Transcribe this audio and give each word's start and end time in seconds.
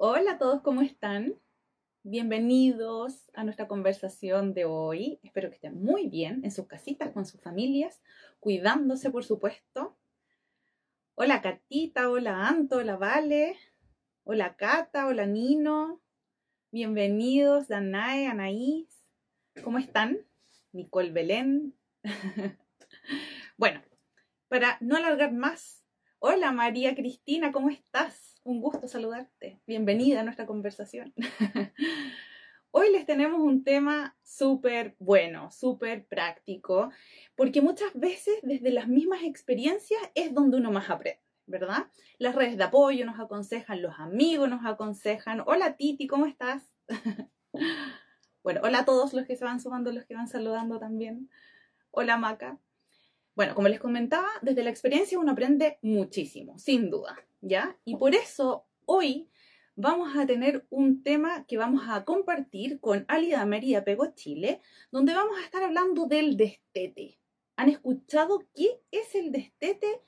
Hola 0.00 0.34
a 0.34 0.38
todos, 0.38 0.62
¿cómo 0.62 0.82
están? 0.82 1.34
Bienvenidos 2.04 3.32
a 3.34 3.42
nuestra 3.42 3.66
conversación 3.66 4.54
de 4.54 4.64
hoy. 4.64 5.18
Espero 5.24 5.48
que 5.48 5.56
estén 5.56 5.82
muy 5.82 6.06
bien 6.06 6.44
en 6.44 6.52
sus 6.52 6.68
casitas, 6.68 7.10
con 7.10 7.26
sus 7.26 7.40
familias, 7.40 8.00
cuidándose, 8.38 9.10
por 9.10 9.24
supuesto. 9.24 9.98
Hola 11.16 11.42
Catita, 11.42 12.10
hola 12.10 12.46
Anto, 12.46 12.76
hola 12.76 12.96
Vale, 12.96 13.56
hola 14.22 14.54
Cata, 14.54 15.08
hola 15.08 15.26
Nino. 15.26 16.00
Bienvenidos, 16.70 17.66
Danae, 17.66 18.28
Anaís. 18.28 19.04
¿Cómo 19.64 19.78
están? 19.78 20.18
Nicole 20.70 21.10
Belén. 21.10 21.74
bueno, 23.56 23.82
para 24.46 24.78
no 24.80 24.94
alargar 24.94 25.32
más, 25.32 25.82
hola 26.20 26.52
María 26.52 26.94
Cristina, 26.94 27.50
¿cómo 27.50 27.68
estás? 27.68 28.37
Un 28.48 28.62
gusto 28.62 28.88
saludarte. 28.88 29.60
Bienvenida 29.66 30.20
a 30.20 30.22
nuestra 30.22 30.46
conversación. 30.46 31.12
Hoy 32.70 32.90
les 32.90 33.04
tenemos 33.04 33.40
un 33.40 33.62
tema 33.62 34.16
súper 34.22 34.96
bueno, 34.98 35.50
súper 35.50 36.06
práctico, 36.06 36.90
porque 37.36 37.60
muchas 37.60 37.92
veces 37.92 38.36
desde 38.42 38.70
las 38.70 38.88
mismas 38.88 39.22
experiencias 39.24 40.00
es 40.14 40.32
donde 40.32 40.56
uno 40.56 40.72
más 40.72 40.88
aprende, 40.88 41.20
¿verdad? 41.44 41.88
Las 42.16 42.34
redes 42.34 42.56
de 42.56 42.64
apoyo 42.64 43.04
nos 43.04 43.20
aconsejan, 43.20 43.82
los 43.82 43.98
amigos 43.98 44.48
nos 44.48 44.64
aconsejan. 44.64 45.42
Hola 45.44 45.76
Titi, 45.76 46.06
¿cómo 46.06 46.24
estás? 46.24 46.72
bueno, 48.42 48.62
hola 48.64 48.78
a 48.78 48.84
todos 48.86 49.12
los 49.12 49.26
que 49.26 49.36
se 49.36 49.44
van 49.44 49.60
sumando, 49.60 49.92
los 49.92 50.06
que 50.06 50.14
van 50.14 50.26
saludando 50.26 50.78
también. 50.78 51.28
Hola 51.90 52.16
Maca. 52.16 52.58
Bueno, 53.38 53.54
como 53.54 53.68
les 53.68 53.78
comentaba, 53.78 54.26
desde 54.42 54.64
la 54.64 54.70
experiencia 54.70 55.16
uno 55.16 55.30
aprende 55.30 55.78
muchísimo, 55.82 56.58
sin 56.58 56.90
duda, 56.90 57.16
¿ya? 57.40 57.78
Y 57.84 57.94
por 57.94 58.16
eso 58.16 58.66
hoy 58.84 59.28
vamos 59.76 60.16
a 60.16 60.26
tener 60.26 60.66
un 60.70 61.04
tema 61.04 61.44
que 61.46 61.56
vamos 61.56 61.84
a 61.86 62.04
compartir 62.04 62.80
con 62.80 63.04
Alida 63.06 63.46
María 63.46 63.84
Pego 63.84 64.12
Chile, 64.16 64.60
donde 64.90 65.14
vamos 65.14 65.38
a 65.38 65.44
estar 65.44 65.62
hablando 65.62 66.06
del 66.06 66.36
destete. 66.36 67.20
¿Han 67.54 67.68
escuchado 67.68 68.42
qué 68.56 68.80
es 68.90 69.14
el 69.14 69.30
destete? 69.30 70.00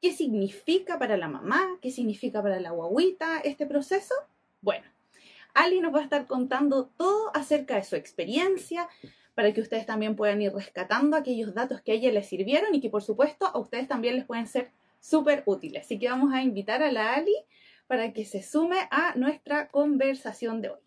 ¿Qué 0.00 0.14
significa 0.14 0.98
para 0.98 1.18
la 1.18 1.28
mamá? 1.28 1.78
¿Qué 1.82 1.90
significa 1.90 2.42
para 2.42 2.58
la 2.58 2.70
guaguita 2.70 3.40
este 3.40 3.66
proceso? 3.66 4.14
Bueno, 4.62 4.86
Ali 5.52 5.82
nos 5.82 5.94
va 5.94 6.00
a 6.00 6.04
estar 6.04 6.26
contando 6.26 6.86
todo 6.96 7.36
acerca 7.36 7.74
de 7.74 7.84
su 7.84 7.96
experiencia 7.96 8.88
para 9.38 9.54
que 9.54 9.60
ustedes 9.60 9.86
también 9.86 10.16
puedan 10.16 10.42
ir 10.42 10.52
rescatando 10.52 11.16
aquellos 11.16 11.54
datos 11.54 11.80
que 11.80 11.92
a 11.92 11.94
ella 11.94 12.10
les 12.10 12.26
sirvieron 12.26 12.74
y 12.74 12.80
que 12.80 12.90
por 12.90 13.04
supuesto 13.04 13.46
a 13.46 13.56
ustedes 13.60 13.86
también 13.86 14.16
les 14.16 14.24
pueden 14.24 14.48
ser 14.48 14.72
súper 14.98 15.44
útiles. 15.46 15.84
Así 15.84 15.96
que 15.96 16.08
vamos 16.08 16.34
a 16.34 16.42
invitar 16.42 16.82
a 16.82 16.90
la 16.90 17.14
Ali 17.14 17.36
para 17.86 18.12
que 18.12 18.24
se 18.24 18.42
sume 18.42 18.88
a 18.90 19.14
nuestra 19.14 19.68
conversación 19.68 20.60
de 20.60 20.70
hoy. 20.70 20.80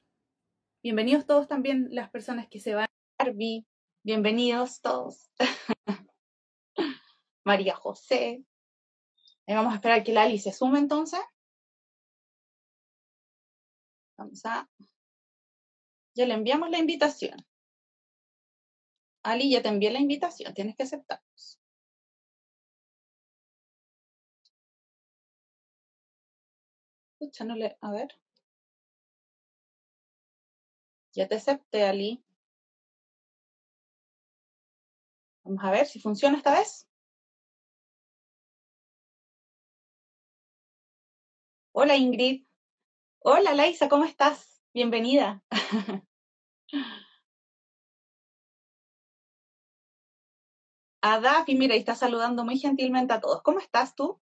Bienvenidos 0.83 1.25
todos 1.25 1.47
también 1.47 1.87
las 1.91 2.09
personas 2.09 2.49
que 2.49 2.59
se 2.59 2.75
van. 2.75 2.89
Barbie, 3.17 3.65
bienvenidos 4.03 4.81
todos. 4.81 5.31
María 7.45 7.77
José. 7.77 8.43
vamos 9.47 9.71
a 9.71 9.75
esperar 9.75 10.03
que 10.03 10.11
la 10.11 10.23
Ali 10.23 10.39
se 10.39 10.51
sume 10.51 10.79
entonces. 10.79 11.21
Vamos 14.17 14.45
a... 14.45 14.69
Ya 16.15 16.25
le 16.25 16.33
enviamos 16.33 16.69
la 16.69 16.79
invitación. 16.79 17.45
Ali, 19.23 19.49
ya 19.51 19.61
te 19.61 19.69
envié 19.69 19.91
la 19.91 19.99
invitación, 19.99 20.53
tienes 20.53 20.75
que 20.75 20.83
aceptarnos. 20.83 21.59
Escúchanole, 27.19 27.77
a 27.81 27.91
ver. 27.91 28.09
Ya 31.13 31.27
te 31.27 31.35
acepté, 31.35 31.83
Ali. 31.83 32.23
Vamos 35.43 35.63
a 35.63 35.71
ver 35.71 35.85
si 35.85 35.99
funciona 35.99 36.37
esta 36.37 36.53
vez. 36.57 36.87
Hola 41.73 41.95
Ingrid. 41.95 42.45
Hola 43.19 43.53
Laisa, 43.53 43.87
¿cómo 43.89 44.05
estás? 44.05 44.61
Bienvenida. 44.73 45.43
A 51.03 51.19
Dafi, 51.19 51.55
mira, 51.55 51.75
y 51.75 51.79
está 51.79 51.95
saludando 51.95 52.45
muy 52.45 52.59
gentilmente 52.59 53.13
a 53.13 53.19
todos. 53.19 53.41
¿Cómo 53.41 53.59
estás 53.59 53.95
tú? 53.95 54.21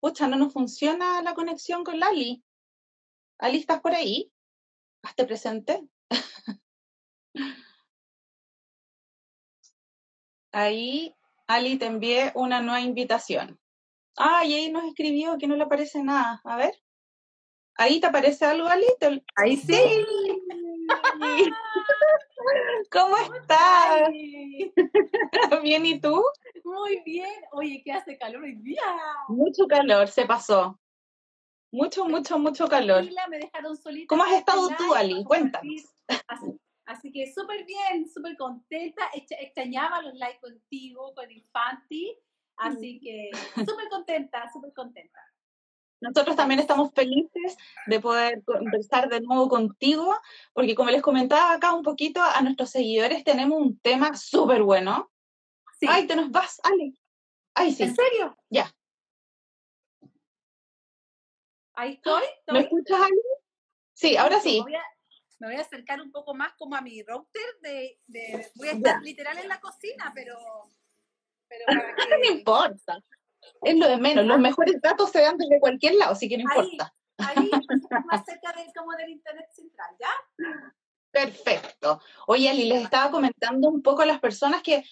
Pucha, 0.00 0.26
no 0.28 0.36
nos 0.36 0.52
funciona 0.54 1.20
la 1.22 1.34
conexión 1.34 1.84
con 1.84 2.00
Lali. 2.00 2.42
Ali, 3.38 3.58
¿estás 3.58 3.80
por 3.80 3.94
ahí? 3.94 4.32
Hazte 5.02 5.26
presente. 5.26 5.86
ahí, 10.52 11.14
Ali, 11.46 11.76
te 11.76 11.86
envié 11.86 12.32
una 12.34 12.62
nueva 12.62 12.80
invitación. 12.80 13.60
Ah, 14.16 14.44
y 14.46 14.54
ahí 14.54 14.72
nos 14.72 14.84
escribió 14.84 15.36
que 15.36 15.46
no 15.46 15.56
le 15.56 15.64
aparece 15.64 16.02
nada. 16.02 16.40
A 16.44 16.56
ver. 16.56 16.82
¿Ahí 17.76 18.00
te 18.00 18.06
aparece 18.06 18.46
algo, 18.46 18.68
Ali? 18.68 18.86
Ahí 19.36 19.58
sí. 19.58 19.74
¿Cómo 22.90 23.16
estás? 23.16 24.10
¿Bien 25.62 25.86
y 25.86 26.00
tú? 26.00 26.22
Muy 26.64 27.02
bien. 27.04 27.34
Oye, 27.52 27.82
¿qué 27.84 27.92
hace 27.92 28.18
calor 28.18 28.42
hoy 28.44 28.56
día? 28.56 28.82
Mucho 29.28 29.66
calor, 29.66 30.08
se 30.08 30.26
pasó. 30.26 30.78
Mucho, 31.72 32.06
mucho, 32.06 32.38
mucho 32.38 32.68
calor. 32.68 33.04
Me 33.28 33.38
dejaron 33.38 33.76
¿Cómo 34.08 34.24
has 34.24 34.32
estado 34.32 34.68
tú, 34.76 34.94
Ali? 34.94 35.22
Cuéntanos. 35.24 35.94
Así, 36.86 37.12
que 37.12 37.32
súper 37.32 37.64
bien, 37.64 38.08
súper 38.08 38.36
contenta. 38.36 39.08
Extrañaba 39.14 40.02
los 40.02 40.14
likes 40.14 40.40
contigo, 40.40 41.14
con 41.14 41.30
Infanti. 41.30 42.16
Así 42.56 42.96
mm. 42.96 43.00
que 43.04 43.30
súper 43.64 43.88
contenta, 43.88 44.50
súper 44.52 44.72
contenta. 44.74 45.20
Nosotros 46.00 46.34
también 46.34 46.60
estamos 46.60 46.92
felices 46.94 47.56
de 47.86 48.00
poder 48.00 48.42
conversar 48.44 49.08
de 49.08 49.20
nuevo 49.20 49.48
contigo, 49.48 50.16
porque 50.54 50.74
como 50.74 50.90
les 50.90 51.02
comentaba 51.02 51.52
acá 51.52 51.74
un 51.74 51.82
poquito 51.82 52.22
a 52.22 52.40
nuestros 52.40 52.70
seguidores, 52.70 53.22
tenemos 53.22 53.60
un 53.60 53.78
tema 53.78 54.16
súper 54.16 54.62
bueno. 54.62 55.12
Sí. 55.78 55.86
Ay, 55.88 56.06
te 56.06 56.16
nos 56.16 56.30
vas, 56.30 56.60
Ale. 56.62 56.94
Ay, 57.54 57.72
sí. 57.72 57.82
¿En 57.82 57.94
serio? 57.94 58.36
Ya. 58.48 58.74
Ahí 61.74 61.94
estoy. 61.94 62.22
¿Me 62.48 62.60
escuchas, 62.60 63.00
Ale? 63.00 63.22
Sí, 63.92 64.16
ahora 64.16 64.40
sí. 64.40 64.62
Me 65.38 65.48
voy, 65.48 65.56
a, 65.56 65.60
acercar 65.60 66.00
un 66.00 66.10
poco 66.10 66.34
más 66.34 66.54
como 66.58 66.76
a 66.76 66.80
mi 66.80 67.02
router 67.02 67.58
de, 67.60 67.98
voy 68.54 68.68
a 68.68 68.72
estar 68.72 69.02
literal 69.02 69.38
en 69.38 69.48
la 69.48 69.60
cocina, 69.60 70.12
pero, 70.14 70.36
pero 71.48 71.64
para 71.96 72.18
que... 72.18 72.28
no 72.30 72.36
importa 72.36 73.02
es 73.62 73.76
lo 73.76 73.88
de 73.88 73.96
menos. 73.96 74.24
Los 74.24 74.38
mejores 74.38 74.80
datos 74.80 75.10
se 75.10 75.20
dan 75.20 75.36
desde 75.36 75.60
cualquier 75.60 75.94
lado, 75.94 76.12
así 76.12 76.28
que 76.28 76.38
no 76.38 76.42
importa. 76.42 76.94
Ahí, 77.18 77.50
más 78.06 78.24
cerca 78.24 78.52
del, 78.52 78.72
como 78.76 78.92
del 78.92 79.10
Internet 79.10 79.48
central, 79.52 79.90
¿ya? 79.98 80.10
Perfecto. 81.10 82.00
Oye, 82.26 82.48
Ali, 82.48 82.68
les 82.68 82.84
estaba 82.84 83.10
comentando 83.10 83.68
un 83.68 83.82
poco 83.82 84.02
a 84.02 84.06
las 84.06 84.20
personas 84.20 84.62
que 84.62 84.84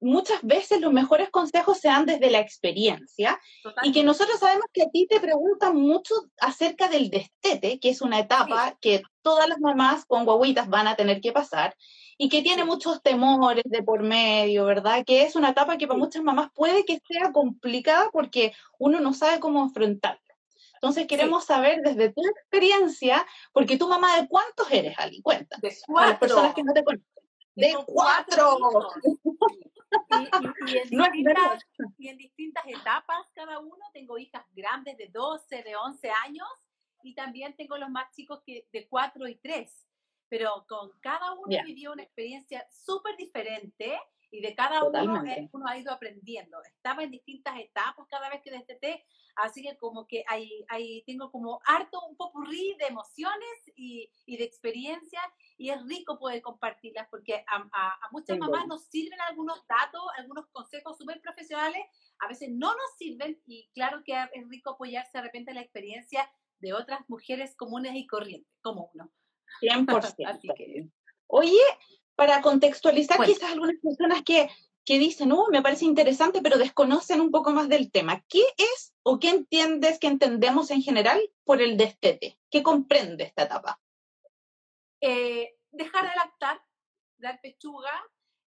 muchas 0.00 0.42
veces 0.42 0.80
los 0.80 0.92
mejores 0.92 1.30
consejos 1.30 1.78
se 1.78 1.88
dan 1.88 2.06
desde 2.06 2.30
la 2.30 2.40
experiencia 2.40 3.40
y 3.82 3.92
que 3.92 4.02
nosotros 4.02 4.38
sabemos 4.38 4.66
que 4.72 4.82
a 4.82 4.90
ti 4.90 5.06
te 5.08 5.20
preguntan 5.20 5.76
mucho 5.76 6.14
acerca 6.40 6.88
del 6.88 7.10
destete, 7.10 7.80
que 7.80 7.90
es 7.90 8.02
una 8.02 8.18
etapa 8.18 8.76
que 8.80 9.02
todas 9.22 9.48
las 9.48 9.58
mamás 9.58 10.04
con 10.04 10.24
guaguitas 10.24 10.68
van 10.68 10.86
a 10.86 10.96
tener 10.96 11.20
que 11.20 11.32
pasar 11.32 11.74
y 12.18 12.28
que 12.28 12.42
tiene 12.42 12.64
muchos 12.64 13.02
temores 13.02 13.64
de 13.66 13.82
por 13.82 14.02
medio, 14.02 14.64
¿verdad? 14.64 15.04
Que 15.04 15.22
es 15.22 15.36
una 15.36 15.50
etapa 15.50 15.76
que 15.76 15.86
para 15.86 15.98
muchas 15.98 16.22
mamás 16.22 16.50
puede 16.54 16.84
que 16.84 17.00
sea 17.06 17.32
complicada 17.32 18.10
porque 18.12 18.52
uno 18.78 19.00
no 19.00 19.12
sabe 19.12 19.40
cómo 19.40 19.64
afrontarlo. 19.64 20.20
Entonces 20.74 21.06
queremos 21.06 21.44
saber 21.44 21.80
desde 21.82 22.12
tu 22.12 22.20
experiencia, 22.26 23.26
porque 23.52 23.78
tu 23.78 23.88
mamá 23.88 24.20
de 24.20 24.28
cuántos 24.28 24.70
eres, 24.70 24.94
Ali, 24.98 25.22
cuenta. 25.22 25.56
De 25.60 25.74
cuatro. 25.86 26.10
las 26.10 26.18
personas 26.18 26.54
que 26.54 26.62
no 26.62 26.74
te 26.74 26.84
conocen. 26.84 27.06
De 27.54 27.74
cuatro. 27.86 28.58
Y, 31.98 32.08
en 32.08 32.18
distintas, 32.18 32.64
etapas 32.66 33.26
cada 33.34 33.58
uno. 33.58 33.84
Tengo 33.92 34.18
hijas 34.18 34.44
grandes 34.54 34.96
de 34.96 35.08
12, 35.08 35.62
de 35.62 35.76
11 35.76 36.10
años 36.24 36.48
y 37.02 37.14
también 37.14 37.54
tengo 37.56 37.76
los 37.76 37.90
más 37.90 38.10
chicos 38.12 38.42
que 38.44 38.66
de 38.72 38.88
4 38.88 39.28
y 39.28 39.36
3 39.36 39.86
pero 40.28 40.66
con 40.68 40.90
cada 41.00 41.32
uno 41.32 41.64
vivió 41.64 41.92
una 41.92 42.02
experiencia 42.02 42.66
súper 42.70 43.16
diferente 43.16 43.98
y 44.30 44.40
de 44.40 44.54
cada 44.54 44.82
uno 44.82 45.24
eh, 45.24 45.48
uno 45.52 45.66
ha 45.68 45.78
ido 45.78 45.92
aprendiendo. 45.92 46.58
Estaba 46.62 47.04
en 47.04 47.12
distintas 47.12 47.58
etapas 47.58 48.06
cada 48.08 48.28
vez 48.28 48.42
que 48.42 48.50
desteté, 48.50 49.04
así 49.36 49.62
que 49.62 49.76
como 49.76 50.06
que 50.06 50.24
ahí, 50.26 50.64
ahí 50.68 51.04
tengo 51.06 51.30
como 51.30 51.60
harto 51.64 52.00
un 52.08 52.16
popurrí 52.16 52.76
de 52.78 52.86
emociones 52.86 53.72
y, 53.76 54.10
y 54.24 54.36
de 54.36 54.44
experiencias 54.44 55.24
y 55.58 55.70
es 55.70 55.82
rico 55.86 56.18
poder 56.18 56.42
compartirlas 56.42 57.08
porque 57.10 57.44
a, 57.46 57.68
a, 57.72 58.08
muchas 58.12 58.38
mamás 58.38 58.66
nos 58.66 58.84
sirven 58.84 59.20
algunos 59.22 59.66
datos, 59.66 60.02
algunos 60.18 60.46
consejos 60.52 60.98
súper 60.98 61.20
profesionales, 61.20 61.82
a 62.18 62.28
veces 62.28 62.50
no 62.50 62.68
nos 62.68 62.96
sirven 62.98 63.40
y 63.46 63.68
claro 63.74 64.02
que 64.04 64.14
es 64.14 64.48
rico 64.48 64.70
apoyarse 64.70 65.18
de 65.18 65.22
repente 65.22 65.50
en 65.50 65.56
la 65.56 65.62
experiencia 65.62 66.30
de 66.60 66.72
otras 66.72 67.00
mujeres 67.08 67.54
comunes 67.56 67.94
y 67.94 68.06
corrientes, 68.06 68.52
como 68.62 68.90
uno. 68.94 69.10
100%. 69.62 70.14
Así 70.26 70.48
que... 70.56 70.88
Oye, 71.28 71.60
para 72.14 72.40
contextualizar 72.40 73.24
quizás 73.24 73.52
algunas 73.52 73.76
personas 73.82 74.22
que, 74.22 74.48
que 74.84 74.98
dicen, 74.98 75.32
oh, 75.32 75.48
me 75.50 75.62
parece 75.62 75.84
interesante, 75.84 76.40
pero 76.42 76.58
desconocen 76.58 77.20
un 77.20 77.30
poco 77.30 77.52
más 77.52 77.68
del 77.68 77.90
tema. 77.90 78.24
¿Qué 78.28 78.42
es 78.56 78.94
o 79.02 79.18
qué 79.18 79.30
entiendes, 79.30 79.98
qué 79.98 80.06
entendemos 80.06 80.70
en 80.70 80.82
general 80.82 81.20
por 81.44 81.60
el 81.60 81.76
destete? 81.76 82.38
¿Qué 82.50 82.62
comprende 82.62 83.24
esta 83.24 83.44
etapa? 83.44 83.80
Eh, 85.08 85.54
dejar 85.70 86.02
de 86.02 86.16
lactar, 86.16 86.60
dar 87.18 87.40
pechuga, 87.40 87.92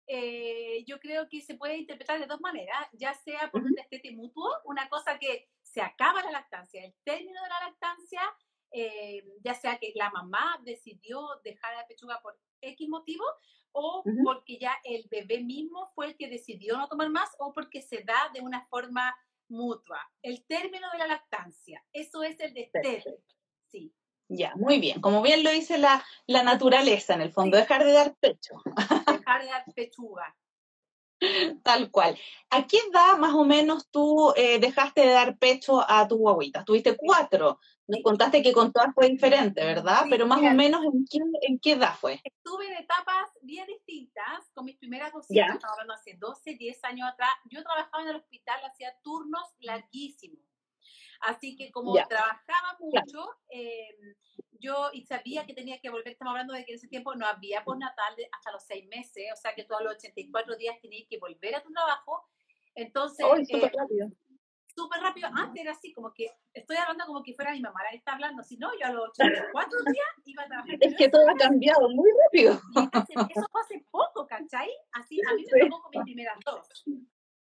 eh, 0.06 0.84
yo 0.86 0.98
creo 1.00 1.28
que 1.28 1.42
se 1.42 1.56
puede 1.56 1.76
interpretar 1.76 2.18
de 2.18 2.26
dos 2.26 2.40
maneras, 2.40 2.88
ya 2.92 3.12
sea 3.12 3.50
por 3.50 3.62
un 3.62 3.74
destete 3.74 4.12
mutuo, 4.12 4.48
una 4.64 4.88
cosa 4.88 5.18
que 5.18 5.50
se 5.62 5.82
acaba 5.82 6.22
la 6.22 6.30
lactancia, 6.30 6.82
el 6.82 6.94
término 7.04 7.42
de 7.42 7.48
la 7.48 7.60
lactancia, 7.68 8.22
eh, 8.70 9.22
ya 9.44 9.52
sea 9.52 9.76
que 9.76 9.92
la 9.96 10.10
mamá 10.10 10.58
decidió 10.64 11.28
dejar 11.44 11.74
la 11.76 11.86
pechuga 11.86 12.20
por 12.22 12.38
X 12.62 12.88
motivo, 12.88 13.24
o 13.72 14.02
porque 14.24 14.58
ya 14.58 14.78
el 14.84 15.06
bebé 15.10 15.42
mismo 15.42 15.90
fue 15.94 16.06
el 16.06 16.16
que 16.16 16.30
decidió 16.30 16.78
no 16.78 16.88
tomar 16.88 17.10
más, 17.10 17.28
o 17.38 17.52
porque 17.52 17.82
se 17.82 18.02
da 18.02 18.30
de 18.32 18.40
una 18.40 18.66
forma 18.68 19.14
mutua. 19.48 20.00
El 20.22 20.46
término 20.46 20.90
de 20.92 20.98
la 20.98 21.06
lactancia, 21.06 21.84
eso 21.92 22.22
es 22.22 22.40
el 22.40 22.54
destete. 22.54 23.04
Sí. 23.66 23.94
Ya, 24.28 24.54
muy 24.56 24.80
bien. 24.80 25.00
Como 25.00 25.22
bien 25.22 25.42
lo 25.44 25.50
dice 25.50 25.78
la, 25.78 26.04
la 26.26 26.42
naturaleza, 26.42 27.14
en 27.14 27.20
el 27.20 27.32
fondo, 27.32 27.56
dejar 27.56 27.84
de 27.84 27.92
dar 27.92 28.14
pecho. 28.16 28.60
Dejar 29.06 29.42
de 29.42 29.50
dar 29.50 29.64
pechuga. 29.74 30.36
Tal 31.62 31.90
cual. 31.90 32.18
¿A 32.50 32.66
qué 32.66 32.78
edad 32.90 33.16
más 33.18 33.34
o 33.34 33.44
menos 33.44 33.88
tú 33.90 34.32
eh, 34.36 34.58
dejaste 34.58 35.00
de 35.00 35.12
dar 35.12 35.38
pecho 35.38 35.82
a 35.88 36.06
tu 36.06 36.18
guaguita? 36.18 36.64
Tuviste 36.64 36.96
cuatro. 36.96 37.58
Nos 37.86 38.02
contaste 38.02 38.42
que 38.42 38.52
con 38.52 38.72
todas 38.72 38.92
fue 38.94 39.08
diferente, 39.08 39.64
¿verdad? 39.64 40.06
Pero 40.10 40.26
más 40.26 40.40
o 40.40 40.54
menos, 40.54 40.84
¿en 40.84 41.06
qué, 41.08 41.18
¿en 41.42 41.58
qué 41.58 41.72
edad 41.72 41.94
fue? 41.94 42.20
Estuve 42.24 42.66
en 42.66 42.78
etapas 42.78 43.30
bien 43.42 43.66
distintas. 43.66 44.50
Con 44.54 44.64
mis 44.64 44.76
primeras 44.76 45.12
dos 45.12 45.30
hijas, 45.30 45.54
estaba 45.54 45.72
hablando 45.72 45.94
hace 45.94 46.14
12, 46.18 46.54
10 46.54 46.84
años 46.84 47.08
atrás. 47.08 47.30
Yo 47.44 47.62
trabajaba 47.62 48.02
en 48.02 48.08
el 48.10 48.16
hospital, 48.16 48.60
hacía 48.64 48.92
turnos 49.02 49.44
larguísimos. 49.60 50.40
Así 51.20 51.56
que 51.56 51.70
como 51.70 51.94
trabajaba 51.94 52.76
mucho, 52.78 53.28
em, 53.48 54.14
yo 54.58 54.90
y 54.92 55.04
sabía 55.04 55.46
que 55.46 55.54
tenía 55.54 55.80
que 55.80 55.90
volver, 55.90 56.08
estamos 56.08 56.32
hablando 56.32 56.54
de 56.54 56.64
que 56.64 56.72
en 56.72 56.78
ese 56.78 56.88
tiempo 56.88 57.14
no 57.14 57.26
había 57.26 57.64
postnatal 57.64 58.14
hasta 58.32 58.52
los 58.52 58.64
seis 58.64 58.86
meses, 58.88 59.26
o 59.32 59.36
sea 59.36 59.54
que 59.54 59.64
todos 59.64 59.82
los 59.82 59.94
84 59.94 60.56
días 60.56 60.76
tenías 60.80 61.06
que 61.08 61.18
volver 61.18 61.54
a 61.54 61.62
tu 61.62 61.72
trabajo. 61.72 62.24
Entonces, 62.74 63.26
súper 63.48 63.64
eh, 63.64 63.72
rápido. 63.76 64.08
Súper 64.68 65.00
rápido. 65.00 65.28
Antes 65.32 65.62
era 65.62 65.72
así, 65.72 65.92
como 65.94 66.12
que 66.12 66.30
estoy 66.52 66.76
hablando 66.76 67.06
como 67.06 67.22
que 67.22 67.32
fuera 67.32 67.52
mi 67.52 67.62
mamá 67.62 67.82
la 67.82 67.90
que 67.90 67.96
está 67.96 68.12
hablando. 68.12 68.42
Si 68.42 68.58
no, 68.58 68.70
yo 68.78 68.86
a 68.86 68.90
los 68.90 69.08
84 69.08 69.78
días 69.94 70.06
iba 70.26 70.42
a 70.42 70.46
trabajar. 70.46 70.76
Es 70.80 70.94
que 70.96 71.08
todo 71.08 71.28
ha 71.30 71.34
cambiado 71.34 71.88
muy 71.88 72.10
rápido. 72.24 72.52
eso 72.52 73.46
fue 73.50 73.60
hace 73.62 73.86
poco, 73.90 74.26
¿cachai? 74.26 74.70
Así, 74.92 75.18
a 75.26 75.34
mí 75.34 75.46
me 75.50 75.60
tocó 75.70 75.82
con 75.82 75.90
mis 75.92 76.02
primeras 76.02 76.38
dos. 76.44 76.84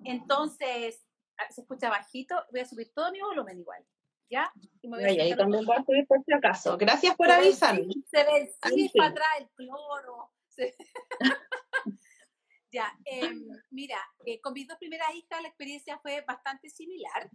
Entonces, 0.05 1.06
se 1.51 1.61
escucha 1.63 1.91
bajito, 1.91 2.37
voy 2.51 2.61
a 2.61 2.67
subir 2.67 2.93
todo 2.95 3.11
mi 3.13 3.21
volumen 3.21 3.59
igual. 3.59 3.85
¿Ya? 4.29 4.53
Y 4.83 4.89
me 4.89 4.97
voy 4.97 5.21
a 5.21 5.23
ahí 5.23 5.37
también 5.37 5.65
voy 5.65 5.77
a 5.77 5.85
subir 5.85 6.07
por 6.07 6.23
si 6.25 6.33
acaso. 6.33 6.77
Gracias 6.77 7.15
por 7.15 7.31
avisar. 7.31 7.77
Se 8.11 8.25
ve 8.25 8.53
así 8.61 8.89
para 8.97 9.11
atrás 9.11 9.29
el 9.39 9.49
cloro. 9.51 10.33
ya, 12.73 12.93
em, 13.05 13.47
mira, 13.71 13.99
eh, 14.25 14.41
con 14.41 14.53
mis 14.53 14.67
dos 14.67 14.79
primeras 14.79 15.15
hijas 15.15 15.41
la 15.41 15.49
experiencia 15.49 15.99
fue 16.01 16.23
bastante 16.23 16.69
similar, 16.69 17.31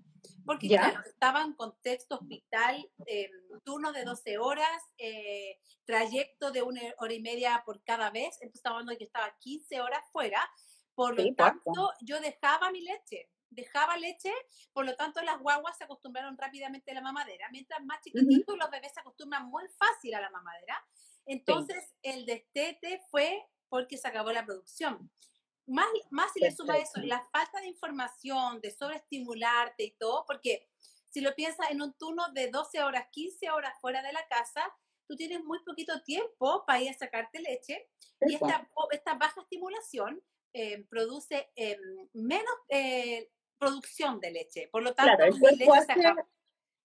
porque 0.46 0.68
¿Ya? 0.68 0.92
claro, 0.92 1.02
estaba 1.08 1.42
en 1.44 1.54
contexto 1.54 2.16
hospital, 2.16 2.90
eh, 3.06 3.30
turnos 3.64 3.94
de 3.94 4.04
12 4.04 4.38
horas, 4.38 4.84
eh, 4.98 5.58
trayecto 5.86 6.52
de 6.52 6.62
una 6.62 6.82
hora 6.98 7.14
y 7.14 7.22
media 7.22 7.64
por 7.66 7.82
cada 7.84 8.10
vez, 8.10 8.36
entonces 8.42 8.56
estaba 8.56 8.78
hablando 8.78 8.98
que 8.98 9.06
estaba 9.06 9.36
15 9.40 9.82
horas 9.82 10.04
fuera, 10.12 10.50
por 10.94 11.18
lo 11.18 11.34
tanto, 11.36 11.92
yo 12.02 12.20
dejaba 12.20 12.72
mi 12.72 12.82
leche 12.82 13.30
dejaba 13.52 13.98
leche, 13.98 14.34
por 14.74 14.86
lo 14.86 14.96
tanto 14.96 15.22
las 15.22 15.40
guaguas 15.40 15.78
se 15.78 15.84
acostumbraron 15.84 16.38
rápidamente 16.38 16.92
a 16.92 16.96
la 16.96 17.02
mamadera, 17.02 17.48
mientras 17.52 17.84
más 17.86 18.02
chiquititos 18.02 18.58
los 18.58 18.72
bebés 18.72 18.94
se 18.94 19.02
acostumbran 19.02 19.46
muy 19.48 19.66
fácil 19.78 20.16
a 20.16 20.22
la 20.22 20.30
mamadera. 20.32 20.84
Entonces 21.26 21.94
el 22.02 22.26
destete 22.26 23.02
fue 23.12 23.46
porque 23.70 23.98
se 23.98 24.08
acabó 24.08 24.32
la 24.32 24.46
producción. 24.46 25.12
Más, 25.68 25.88
más 26.10 26.34
si 26.34 26.40
le 26.40 26.52
suma 26.52 26.78
eso, 26.78 27.00
la 27.02 27.26
falta 27.32 27.62
de 27.62 27.68
información, 27.68 28.60
de 28.62 28.72
sobreestimularte 28.72 29.84
y 29.84 29.92
todo, 29.92 30.26
porque 30.26 30.68
si 31.10 31.22
lo 31.22 31.36
piensas 31.36 31.70
en 31.70 31.82
un 31.82 31.94
turno 31.94 32.32
de 32.34 32.50
12 32.50 32.82
horas, 32.82 33.08
15 33.12 33.52
horas 33.52 33.74
fuera 33.80 34.02
de 34.02 34.12
la 34.12 34.26
casa, 34.28 34.64
tú 35.08 35.16
tienes 35.16 35.44
muy 35.44 35.60
poquito 35.64 36.02
tiempo 36.04 36.64
para 36.66 36.82
ir 36.82 36.90
a 36.90 36.94
sacarte 36.94 37.40
leche 37.40 37.90
y 38.22 38.34
esta, 38.34 38.70
esta 38.92 39.14
baja 39.16 39.42
estimulación 39.42 40.22
eh, 40.54 40.86
produce 40.90 41.50
eh, 41.56 41.78
menos 42.14 42.54
eh, 42.68 43.30
producción 43.62 44.20
de 44.20 44.32
leche. 44.32 44.68
Por 44.72 44.82
lo 44.82 44.96
tanto, 44.96 45.24
el 45.24 45.40
cuerpo, 45.40 45.74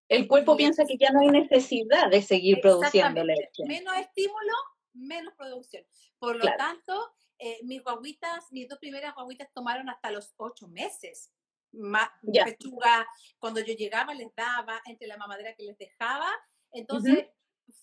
el 0.08 0.28
cuerpo 0.28 0.56
piensa 0.58 0.84
que 0.84 0.99
ya 0.99 1.11
no 1.11 1.20
hay 1.20 1.28
necesidad 1.28 2.11
de 2.11 2.20
seguir 2.20 2.61
produciendo 2.61 3.25
leche. 3.25 3.64
Menos 3.67 3.96
estímulo, 3.96 4.52
menos 4.93 5.32
producción. 5.34 5.84
Por 6.19 6.37
lo 6.37 6.44
tanto, 6.56 7.14
eh, 7.38 7.61
mis 7.64 7.82
guaguitas, 7.82 8.52
mis 8.52 8.69
dos 8.69 8.78
primeras 8.78 9.14
guaguitas 9.14 9.49
tomaron 9.55 9.88
hasta 9.88 10.11
los 10.11 10.34
ocho 10.37 10.69
meses. 10.69 11.32
Más 11.73 12.11
pechuga, 12.44 13.06
cuando 13.38 13.61
yo 13.61 13.73
llegaba 13.73 14.12
les 14.12 14.34
daba, 14.34 14.81
entre 14.84 15.08
la 15.08 15.17
mamadera 15.17 15.55
que 15.55 15.64
les 15.64 15.78
dejaba. 15.78 16.28
Entonces, 16.73 17.26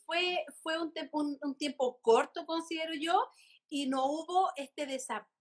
fue, 0.05 0.45
fue 0.61 0.79
un, 0.79 0.93
un, 1.11 1.37
un, 1.41 1.57
tiempo 1.57 1.99
corto, 2.01 2.45
considero 2.45 2.93
yo, 2.93 3.27
y 3.69 3.87
no 3.87 4.05
hubo 4.05 4.51
este 4.55 4.85
desapego 4.85 5.32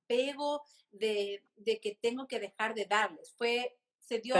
de, 0.91 1.45
de, 1.57 1.81
que 1.81 1.99
tengo 2.01 2.27
que 2.27 2.41
dejar 2.41 2.75
de 2.75 2.87
darles. 2.87 3.35
Fue, 3.37 3.79
se 3.99 4.19
dio 4.19 4.37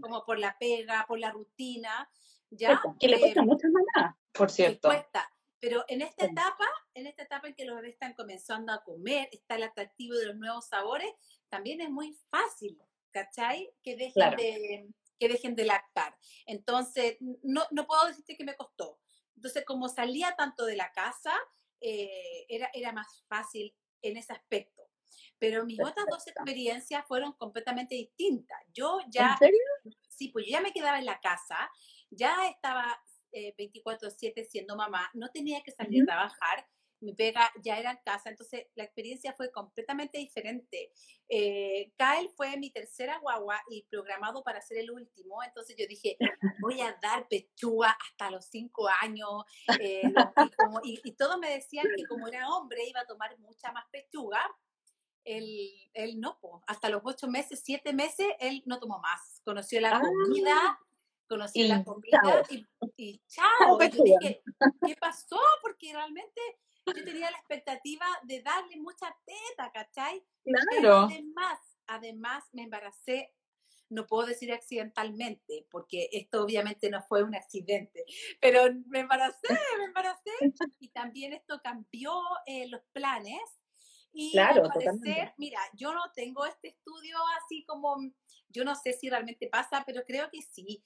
como 0.00 0.24
por 0.24 0.38
la 0.38 0.56
pega, 0.58 1.04
por 1.08 1.18
la 1.18 1.30
rutina. 1.30 2.08
¿ya? 2.50 2.80
Que 2.98 3.08
le 3.08 3.18
cuesta 3.18 3.40
eh, 3.40 3.44
mucho 3.44 3.66
más, 3.68 4.14
por 4.32 4.50
cierto. 4.50 4.88
Cuesta. 4.88 5.30
Pero 5.58 5.84
en 5.88 6.02
esta 6.02 6.26
etapa, 6.26 6.66
en 6.94 7.06
esta 7.06 7.22
etapa 7.22 7.48
en 7.48 7.54
que 7.54 7.64
los 7.64 7.76
bebés 7.76 7.94
están 7.94 8.14
comenzando 8.14 8.72
a 8.72 8.84
comer, 8.84 9.28
está 9.32 9.56
el 9.56 9.62
atractivo 9.62 10.14
de 10.14 10.26
los 10.26 10.36
nuevos 10.36 10.66
sabores, 10.66 11.10
también 11.48 11.80
es 11.80 11.90
muy 11.90 12.16
fácil, 12.30 12.78
¿cachai? 13.10 13.72
Que 13.82 13.96
dejen, 13.96 14.36
de, 14.36 14.88
que 15.18 15.28
dejen 15.28 15.56
de 15.56 15.64
lactar. 15.64 16.16
Entonces, 16.44 17.16
no, 17.42 17.64
no 17.70 17.86
puedo 17.86 18.06
decirte 18.06 18.36
que 18.36 18.44
me 18.44 18.54
costó. 18.54 19.00
Entonces, 19.34 19.64
como 19.64 19.88
salía 19.88 20.36
tanto 20.36 20.66
de 20.66 20.76
la 20.76 20.92
casa, 20.92 21.34
eh, 21.80 22.46
era, 22.48 22.70
era 22.72 22.92
más 22.92 23.24
fácil 23.26 23.74
en 24.02 24.16
ese 24.16 24.32
aspecto. 24.32 24.85
Pero 25.38 25.64
mis 25.64 25.80
otras 25.80 26.06
dos 26.10 26.26
experiencias 26.26 27.04
fueron 27.06 27.32
completamente 27.32 27.94
distintas. 27.94 28.58
Yo 28.72 28.98
ya... 29.10 29.32
¿En 29.32 29.38
serio? 29.38 29.60
Sí, 30.08 30.28
pues 30.28 30.46
yo 30.46 30.52
ya 30.52 30.60
me 30.60 30.72
quedaba 30.72 30.98
en 30.98 31.04
la 31.04 31.20
casa, 31.20 31.70
ya 32.10 32.48
estaba 32.48 32.98
24/7 33.32 34.32
eh, 34.36 34.44
siendo 34.44 34.76
mamá, 34.76 35.10
no 35.14 35.30
tenía 35.30 35.62
que 35.62 35.72
salir 35.72 36.02
a 36.02 36.06
trabajar, 36.06 36.66
mi 37.00 37.14
pega 37.14 37.50
ya 37.62 37.78
era 37.78 37.90
en 37.90 37.98
casa, 38.04 38.30
entonces 38.30 38.66
la 38.74 38.84
experiencia 38.84 39.34
fue 39.34 39.50
completamente 39.50 40.18
diferente. 40.18 40.92
Eh, 41.28 41.92
Kyle 41.96 42.30
fue 42.36 42.56
mi 42.56 42.70
tercera 42.70 43.18
guagua 43.18 43.60
y 43.68 43.84
programado 43.90 44.42
para 44.42 44.62
ser 44.62 44.78
el 44.78 44.90
último, 44.90 45.42
entonces 45.42 45.76
yo 45.78 45.86
dije, 45.86 46.16
voy 46.60 46.80
a 46.80 46.98
dar 47.02 47.28
pechuga 47.28 47.96
hasta 48.08 48.30
los 48.30 48.46
cinco 48.46 48.88
años, 49.02 49.44
eh, 49.80 50.02
y, 50.84 51.00
y, 51.04 51.12
todos 51.12 51.38
me 51.38 51.50
decían 51.50 51.86
que 51.96 52.04
como 52.06 52.28
era 52.28 52.48
hombre 52.48 52.88
iba 52.88 53.00
a 53.00 53.06
tomar 53.06 53.38
mucha 53.38 53.72
más 53.72 53.84
pechuga, 53.90 54.40
él, 55.26 55.90
él 55.92 56.20
no, 56.20 56.38
hasta 56.66 56.88
los 56.88 57.02
ocho 57.04 57.28
meses, 57.28 57.60
siete 57.62 57.92
meses, 57.92 58.26
él 58.40 58.62
no 58.64 58.78
tomó 58.78 58.98
más. 59.00 59.42
Conoció 59.44 59.80
la 59.80 60.00
comida, 60.00 60.54
ah, 60.56 60.78
conoció 61.28 61.66
la 61.66 61.84
comida 61.84 62.42
y, 62.96 63.20
chao. 63.28 63.78
yo 63.78 64.02
dije, 64.02 64.42
¿qué 64.86 64.96
pasó? 64.98 65.38
Porque 65.60 65.92
realmente 65.92 66.40
yo 66.86 67.04
tenía 67.04 67.30
la 67.30 67.36
expectativa 67.36 68.06
de 68.22 68.40
darle 68.42 68.76
mucha 68.76 69.14
teta, 69.24 69.70
¿cachai? 69.72 70.24
Claro. 70.44 71.08
además, 71.10 71.58
además 71.86 72.44
me 72.52 72.62
embaracé 72.62 73.34
no 73.88 74.06
puedo 74.06 74.26
decir 74.26 74.52
accidentalmente, 74.52 75.66
porque 75.70 76.08
esto 76.12 76.42
obviamente 76.42 76.90
no 76.90 77.02
fue 77.02 77.22
un 77.22 77.34
accidente, 77.34 78.04
pero 78.40 78.64
me 78.86 79.00
embaracé, 79.00 79.46
me 79.78 79.84
embaracé 79.84 80.30
y 80.80 80.88
también 80.88 81.32
esto 81.32 81.60
cambió 81.62 82.12
eh, 82.46 82.68
los 82.68 82.82
planes 82.92 83.40
y 84.18 84.32
claro, 84.32 84.62
parecer, 84.72 85.34
mira, 85.36 85.60
yo 85.74 85.92
no 85.92 86.00
tengo 86.14 86.46
este 86.46 86.68
estudio 86.68 87.18
así 87.38 87.66
como, 87.66 87.98
yo 88.48 88.64
no 88.64 88.74
sé 88.74 88.94
si 88.94 89.10
realmente 89.10 89.46
pasa, 89.46 89.82
pero 89.86 90.04
creo 90.06 90.30
que 90.30 90.40
sí. 90.40 90.82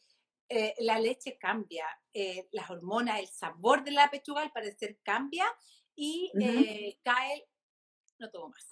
Eh, 0.49 0.75
la 0.81 0.99
leche 0.99 1.39
cambia, 1.39 1.87
eh, 2.13 2.49
las 2.51 2.69
hormonas, 2.71 3.21
el 3.21 3.29
sabor 3.29 3.85
de 3.85 3.93
la 3.93 4.11
pechuga 4.11 4.43
al 4.43 4.51
parecer 4.51 4.99
cambia 5.05 5.45
y 5.95 6.33
uh 6.35 6.99
cae, 7.05 7.47
no 8.19 8.31
tomo 8.33 8.49
más. 8.49 8.67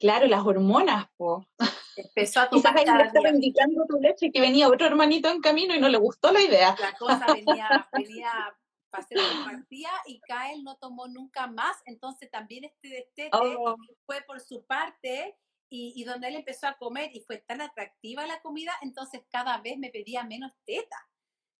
Claro, 0.00 0.26
las 0.26 0.44
hormonas, 0.44 1.06
po. 1.16 1.48
Empezó 1.96 2.40
a 2.40 2.50
tomar 2.50 2.74
Quizás 2.74 2.88
ahí 2.88 2.98
le 2.98 3.04
estaba 3.04 3.28
indicando 3.28 3.86
tu 3.86 4.00
leche 4.00 4.32
que 4.32 4.40
venía 4.40 4.68
otro 4.68 4.88
hermanito 4.88 5.30
en 5.30 5.40
camino 5.40 5.76
y 5.76 5.80
no 5.80 5.88
le 5.88 5.98
gustó 5.98 6.32
la 6.32 6.42
idea. 6.42 6.74
La 6.80 6.92
cosa 6.94 7.24
venía, 7.32 7.88
venía 7.92 8.52
para 8.90 9.06
ser 9.06 9.18
compartida 9.18 9.90
y 10.06 10.20
Kael 10.20 10.62
no 10.64 10.76
tomó 10.76 11.08
nunca 11.08 11.46
más, 11.46 11.76
entonces 11.86 12.30
también 12.30 12.64
este 12.64 12.88
destete 12.88 13.30
Oh. 13.32 13.76
fue 14.04 14.22
por 14.22 14.40
su 14.40 14.64
parte 14.64 15.36
y, 15.68 15.92
y 15.96 16.04
donde 16.04 16.28
él 16.28 16.36
empezó 16.36 16.68
a 16.68 16.78
comer 16.78 17.10
y 17.14 17.20
fue 17.20 17.38
tan 17.38 17.60
atractiva 17.60 18.26
la 18.26 18.40
comida, 18.40 18.72
entonces 18.82 19.22
cada 19.28 19.58
vez 19.58 19.78
me 19.78 19.90
pedía 19.90 20.22
menos 20.24 20.52
teta. 20.64 20.96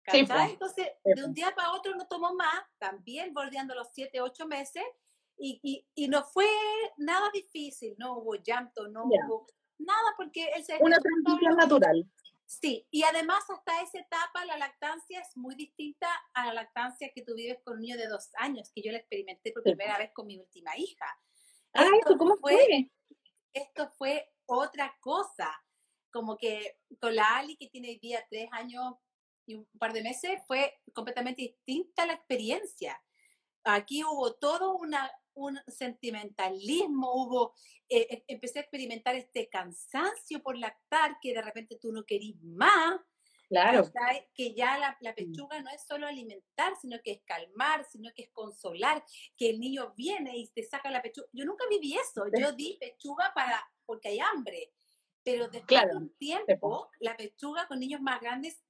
Sí. 0.09 0.21
Entonces, 0.21 0.87
de 1.04 1.25
un 1.25 1.35
día 1.35 1.52
para 1.56 1.73
otro 1.73 1.95
no 1.97 2.06
tomó 2.06 2.33
más, 2.35 2.62
también 2.78 3.35
bordeando 3.35 3.75
los 3.75 3.88
7, 3.92 4.21
8 4.21 4.47
meses, 4.47 4.85
y, 5.37 5.59
y, 5.62 5.87
y 5.95 6.09
no 6.09 6.23
fue 6.25 6.47
nada 6.97 7.28
difícil, 7.33 7.95
no 7.99 8.18
hubo 8.18 8.37
llanto, 8.37 8.88
no 8.88 9.04
hubo 9.04 9.47
nada, 9.78 10.14
porque 10.16 10.49
él 10.54 10.64
se 10.64 10.78
Una 10.80 10.99
transición 10.99 11.56
natural. 11.56 12.06
Sí, 12.46 12.86
y 12.92 13.02
además 13.02 13.42
hasta 13.50 13.82
esa 13.82 13.98
etapa 13.98 14.44
la 14.44 14.56
lactancia 14.56 15.20
es 15.20 15.36
muy 15.36 15.56
distinta 15.56 16.08
a 16.32 16.46
la 16.46 16.54
lactancia 16.54 17.10
que 17.12 17.22
tú 17.22 17.34
vives 17.34 17.58
con 17.64 17.74
un 17.74 17.80
niño 17.80 17.96
de 17.96 18.06
dos 18.06 18.30
años, 18.38 18.70
que 18.72 18.82
yo 18.82 18.92
la 18.92 18.98
experimenté 18.98 19.52
por 19.52 19.64
primera 19.64 19.98
vez 19.98 20.12
con 20.12 20.28
mi 20.28 20.38
última 20.38 20.76
hija. 20.76 21.06
Ah, 21.72 21.84
Esto 21.84 22.10
¿eso 22.10 22.18
cómo 22.18 22.36
fue? 22.36 22.88
Esto 23.52 23.90
fue 23.98 24.32
otra 24.46 24.96
cosa, 25.00 25.50
como 26.12 26.36
que 26.36 26.78
con 27.00 27.16
la 27.16 27.36
Ali, 27.36 27.56
que 27.56 27.68
tiene 27.68 27.88
hoy 27.88 27.98
día 27.98 28.24
tres 28.30 28.48
años 28.52 28.94
y 29.44 29.56
un 29.56 29.66
par 29.78 29.92
de 29.92 30.02
meses, 30.02 30.40
fue 30.46 30.80
completamente 30.94 31.42
distinta 31.42 32.06
la 32.06 32.14
experiencia. 32.14 33.02
Aquí 33.64 34.04
hubo 34.04 34.34
todo 34.34 34.76
una, 34.76 35.10
un 35.37 35.59
sentimentalismo, 35.69 37.12
hubo, 37.14 37.55
eh, 37.88 38.07
eh, 38.11 38.25
empecé 38.28 38.59
a 38.59 38.62
experimentar 38.62 39.14
este 39.14 39.49
cansancio 39.49 40.43
por 40.43 40.57
lactar, 40.59 41.19
que 41.21 41.33
de 41.35 41.43
repente 41.43 41.78
tú 41.81 41.93
no 41.93 42.05
querís 42.05 42.37
más, 42.43 43.00
Claro. 43.49 43.85
que 44.35 44.55
ya 44.55 44.76
la, 44.76 44.97
la 45.00 45.14
pechuga 45.14 45.62
no 45.62 45.71
es 45.71 45.87
solo 45.87 46.09
alimentar, 46.09 46.75
sino 46.81 46.97
que 47.05 47.12
es 47.12 47.21
calmar, 47.25 47.85
sino 47.85 48.11
que 48.12 48.23
es 48.23 48.31
consolar, 48.31 49.05
que 49.37 49.50
el 49.50 49.61
niño 49.61 49.95
viene 49.97 50.37
y 50.37 50.49
te 50.49 50.64
saca 50.64 50.90
la 50.90 51.00
pechuga. 51.00 51.28
Yo 51.33 51.45
nunca 51.45 51.64
viví 51.71 51.95
eso, 51.95 52.25
yo 52.37 52.50
di 52.52 52.76
pechuga 52.81 53.33
para, 53.35 53.64
porque 53.85 54.09
hay 54.09 54.19
hambre, 54.19 54.73
pero 55.23 55.45
después 55.45 55.64
Claro, 55.66 55.90
de 55.90 55.97
un 55.97 56.09
tiempo, 56.16 56.90
la 56.99 57.16
pechuga 57.16 57.69
con 57.69 57.78
niños 57.78 58.00
más 58.00 58.21
grandes 58.21 58.64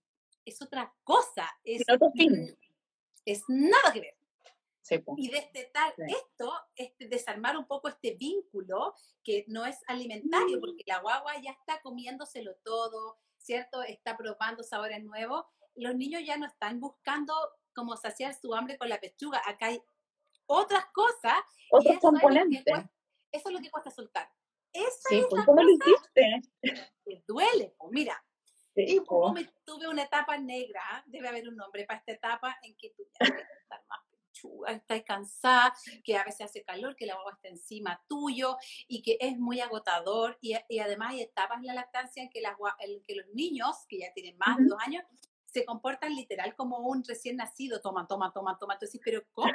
es 0.44 0.60
otra 0.60 0.94
cosa, 1.04 1.48
es, 1.64 1.82
fin. 2.14 2.54
es 3.24 3.42
nada 3.48 3.92
que 3.94 4.00
ver. 4.00 4.15
Sí, 4.86 4.98
po. 4.98 5.14
Y 5.18 5.28
destetar 5.30 5.94
Sí. 5.96 6.02
esto, 6.08 6.52
este, 6.76 7.08
desarmar 7.08 7.56
un 7.56 7.66
poco 7.66 7.88
este 7.88 8.14
vínculo 8.14 8.94
que 9.24 9.44
no 9.48 9.66
es 9.66 9.80
alimentario, 9.88 10.60
porque 10.60 10.84
la 10.86 11.00
guagua 11.00 11.40
ya 11.42 11.50
está 11.50 11.80
comiéndoselo 11.82 12.54
todo, 12.64 13.18
¿cierto? 13.36 13.82
Está 13.82 14.16
probando 14.16 14.62
sabores 14.62 15.02
nuevos. 15.02 15.44
Los 15.74 15.96
niños 15.96 16.22
ya 16.24 16.36
no 16.36 16.46
están 16.46 16.78
buscando 16.78 17.34
como 17.74 17.96
saciar 17.96 18.32
su 18.34 18.54
hambre 18.54 18.78
con 18.78 18.88
la 18.88 19.00
pechuga. 19.00 19.42
Acá 19.44 19.66
hay 19.66 19.82
otras 20.46 20.86
cosas. 20.92 21.34
Otros 21.72 21.86
eso 21.86 21.94
es 21.94 22.00
componentes. 22.00 22.62
cuesta- 22.64 22.92
Eso 23.32 23.48
es 23.48 23.54
lo 23.54 23.60
que 23.60 23.70
cuesta 23.72 23.90
soltar. 23.90 24.30
Esa 24.72 25.08
Sí, 25.08 25.18
es 25.18 25.26
po. 25.26 25.36
la 25.36 25.44
¿Cómo 25.46 25.62
lo 25.64 25.70
hiciste? 25.70 26.40
que 27.04 27.24
duele. 27.26 27.74
po. 27.76 27.88
Mira, 27.90 28.24
me 28.76 29.44
tuve 29.64 29.88
una 29.88 30.04
etapa 30.04 30.38
negra, 30.38 31.02
debe 31.06 31.28
haber 31.28 31.48
un 31.48 31.56
nombre 31.56 31.84
para 31.86 31.98
esta 31.98 32.12
etapa 32.12 32.56
en 32.62 32.76
que 32.76 32.90
tú 32.96 33.02
ya 33.18 33.26
quieres 33.26 33.50
estar 33.62 33.84
más 33.88 34.00
estás 34.68 35.02
cansada, 35.04 35.74
que 36.04 36.16
a 36.16 36.24
veces 36.24 36.42
hace 36.42 36.62
calor, 36.64 36.96
que 36.96 37.06
la 37.06 37.14
guagua 37.14 37.32
está 37.32 37.48
encima 37.48 38.02
tuyo 38.08 38.56
y 38.88 39.02
que 39.02 39.16
es 39.20 39.38
muy 39.38 39.60
agotador 39.60 40.38
y, 40.40 40.54
y 40.68 40.78
además 40.78 41.12
hay 41.12 41.22
etapas 41.22 41.58
en 41.58 41.66
la 41.66 41.74
lactancia 41.74 42.22
en 42.22 42.30
que, 42.30 42.40
las 42.40 42.54
en 42.80 43.02
que 43.02 43.16
los 43.16 43.26
niños, 43.34 43.84
que 43.88 43.98
ya 43.98 44.12
tienen 44.14 44.36
más 44.38 44.56
de 44.56 44.64
dos 44.64 44.78
años, 44.84 45.04
se 45.46 45.64
comportan 45.64 46.14
literal 46.14 46.54
como 46.54 46.78
un 46.78 47.02
recién 47.04 47.36
nacido, 47.36 47.80
toma, 47.80 48.06
toma, 48.06 48.32
toma, 48.32 48.58
toma. 48.58 48.74
Entonces, 48.74 49.00
pero 49.02 49.22
¿cómo? 49.32 49.52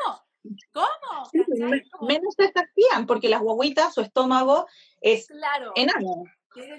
¿Cómo? 0.74 1.30
Como- 1.92 2.08
menos 2.08 2.34
se 2.36 2.52
sacían 2.52 3.06
porque 3.06 3.30
las 3.30 3.42
guaguitas, 3.42 3.94
su 3.94 4.02
estómago 4.02 4.66
es 5.00 5.28
claro. 5.28 5.74
enano, 5.76 6.24